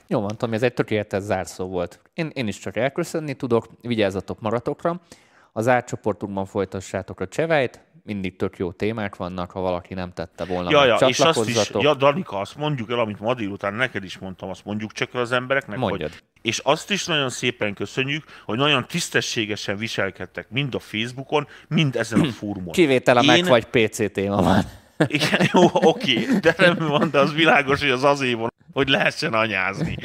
Jó 0.07 0.21
van, 0.21 0.37
Tomi, 0.37 0.55
ez 0.55 0.63
egy 0.63 0.73
tökéletes 0.73 1.21
zárszó 1.21 1.67
volt. 1.67 1.99
Én, 2.13 2.31
én 2.33 2.47
is 2.47 2.59
csak 2.59 2.75
elköszönni 2.75 3.33
tudok, 3.33 3.67
vigyázzatok 3.81 4.41
maratokra. 4.41 5.01
Az 5.51 5.67
átcsoportunkban 5.67 6.45
folytassátok 6.45 7.19
a 7.19 7.27
csevejt, 7.27 7.81
mindig 8.03 8.35
tök 8.35 8.57
jó 8.57 8.71
témák 8.71 9.15
vannak, 9.15 9.51
ha 9.51 9.59
valaki 9.59 9.93
nem 9.93 10.13
tette 10.13 10.45
volna. 10.45 10.69
Ja, 10.69 10.85
ja, 10.85 10.95
és 10.95 11.19
azt 11.19 11.49
is, 11.49 11.71
ja, 11.79 11.93
Danika, 11.93 12.39
azt 12.39 12.55
mondjuk 12.55 12.91
el, 12.91 12.99
amit 12.99 13.19
ma 13.19 13.33
délután 13.33 13.73
neked 13.73 14.03
is 14.03 14.17
mondtam, 14.17 14.49
azt 14.49 14.65
mondjuk 14.65 14.91
csak 14.91 15.13
el 15.13 15.21
az 15.21 15.31
embereknek, 15.31 15.77
Mondjad. 15.77 16.09
hogy 16.09 16.23
és 16.41 16.59
azt 16.59 16.91
is 16.91 17.05
nagyon 17.05 17.29
szépen 17.29 17.73
köszönjük, 17.73 18.23
hogy 18.45 18.57
nagyon 18.57 18.87
tisztességesen 18.87 19.77
viselkedtek 19.77 20.49
mind 20.49 20.75
a 20.75 20.79
Facebookon, 20.79 21.47
mind 21.67 21.95
ezen 21.95 22.19
a 22.19 22.31
fórumon. 22.31 22.71
Kivétel 22.71 23.17
a 23.17 23.21
Én... 23.21 23.27
meg 23.27 23.45
vagy 23.45 23.65
PC 23.65 24.11
téma 24.11 24.41
van. 24.41 24.63
Igen, 25.07 25.49
jó, 25.53 25.69
oké, 25.73 26.27
de 26.41 26.55
nem 26.57 26.75
van, 26.75 27.09
de 27.09 27.19
az 27.19 27.33
világos, 27.33 27.79
hogy 27.79 27.89
az 27.89 28.03
azért 28.03 28.37
van, 28.37 28.53
hogy 28.73 28.89
lehessen 28.89 29.33
anyázni. 29.33 29.97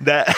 De, 0.00 0.34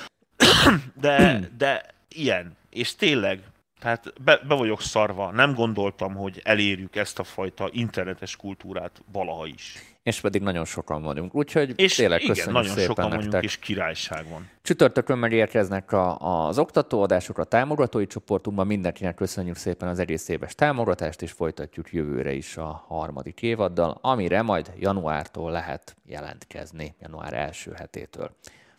de, 1.00 1.40
de 1.58 1.86
ilyen. 2.08 2.56
És 2.70 2.94
tényleg, 2.94 3.40
tehát 3.80 4.22
be, 4.22 4.40
be 4.48 4.54
vagyok 4.54 4.80
szarva, 4.80 5.30
nem 5.30 5.54
gondoltam, 5.54 6.14
hogy 6.14 6.40
elérjük 6.44 6.96
ezt 6.96 7.18
a 7.18 7.24
fajta 7.24 7.68
internetes 7.72 8.36
kultúrát 8.36 9.02
valaha 9.12 9.46
is. 9.46 9.74
És 10.02 10.20
pedig 10.20 10.42
nagyon 10.42 10.64
sokan 10.64 11.02
vagyunk, 11.02 11.34
úgyhogy 11.34 11.72
és 11.76 11.94
tényleg 11.94 12.22
igen, 12.22 12.34
köszönjük 12.34 12.54
nagyon 12.54 12.70
szépen 12.70 12.86
sokan 12.86 13.08
nektek. 13.08 13.24
vagyunk, 13.26 13.44
és 13.44 13.58
királyság 13.58 14.28
van. 14.28 14.48
Csütörtökön 14.62 15.18
megérkeznek 15.18 15.92
a, 15.92 16.18
az 16.46 16.58
oktatóadások 16.58 17.38
a 17.38 17.44
támogatói 17.44 18.06
csoportunkban. 18.06 18.66
Mindenkinek 18.66 19.14
köszönjük 19.14 19.56
szépen 19.56 19.88
az 19.88 19.98
egész 19.98 20.28
éves 20.28 20.54
támogatást, 20.54 21.22
és 21.22 21.32
folytatjuk 21.32 21.92
jövőre 21.92 22.32
is 22.32 22.56
a 22.56 22.84
harmadik 22.88 23.42
évaddal, 23.42 23.98
amire 24.00 24.42
majd 24.42 24.72
januártól 24.78 25.50
lehet 25.50 25.96
jelentkezni, 26.04 26.94
január 27.00 27.32
első 27.32 27.72
hetétől. 27.72 28.36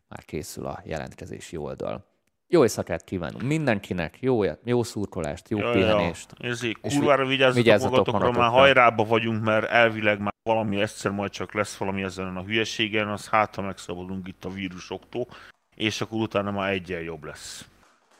Már 0.08 0.26
készül 0.26 0.66
a 0.66 0.82
jelentkezési 0.86 1.58
oldal. 1.58 2.11
Jó 2.54 2.62
éjszakát 2.62 3.04
kívánunk 3.04 3.42
mindenkinek, 3.42 4.18
jó, 4.20 4.44
jó 4.64 4.84
szurkolást, 4.84 5.50
jó 5.50 5.58
ja, 5.58 5.72
pihenést. 5.72 6.34
Ja. 6.38 6.50
Ezért 6.50 6.80
kurvára 6.80 7.26
vigyázzatok, 7.26 7.64
vigyázzatok 7.64 8.06
magatokra, 8.06 8.40
már 8.40 8.50
hajrába 8.50 9.04
vagyunk, 9.04 9.44
mert 9.44 9.70
elvileg 9.70 10.20
már 10.20 10.34
valami 10.44 10.82
egyszer 10.82 11.12
majd 11.12 11.32
csak 11.32 11.54
lesz 11.54 11.76
valami 11.76 12.04
ezen 12.04 12.38
a 12.38 12.42
hülyeségen, 12.42 13.08
az 13.08 13.28
hát, 13.28 13.56
ha 13.56 13.62
megszabadulunk 13.62 14.28
itt 14.28 14.46
a 14.46 14.50
vírusoktól, 14.50 15.28
és 15.76 16.02
akkor 16.02 16.20
utána 16.22 16.52
már 16.52 16.72
egyen 16.72 17.02
jobb 17.02 17.24
lesz. 17.24 17.66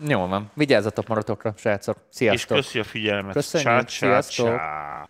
Jó 0.08 0.28
van, 0.28 0.52
vigyázzatok 0.54 1.08
maratokra, 1.08 1.54
srácok. 1.58 1.98
Sziasztok! 2.10 2.58
És 2.58 2.64
köszi 2.64 2.80
a 2.80 2.84
figyelmet. 2.84 3.34
Köszönjük, 3.34 3.70
csá, 3.70 3.80
csá, 3.80 4.22
sziasztok! 4.22 4.46
Csá. 4.48 5.10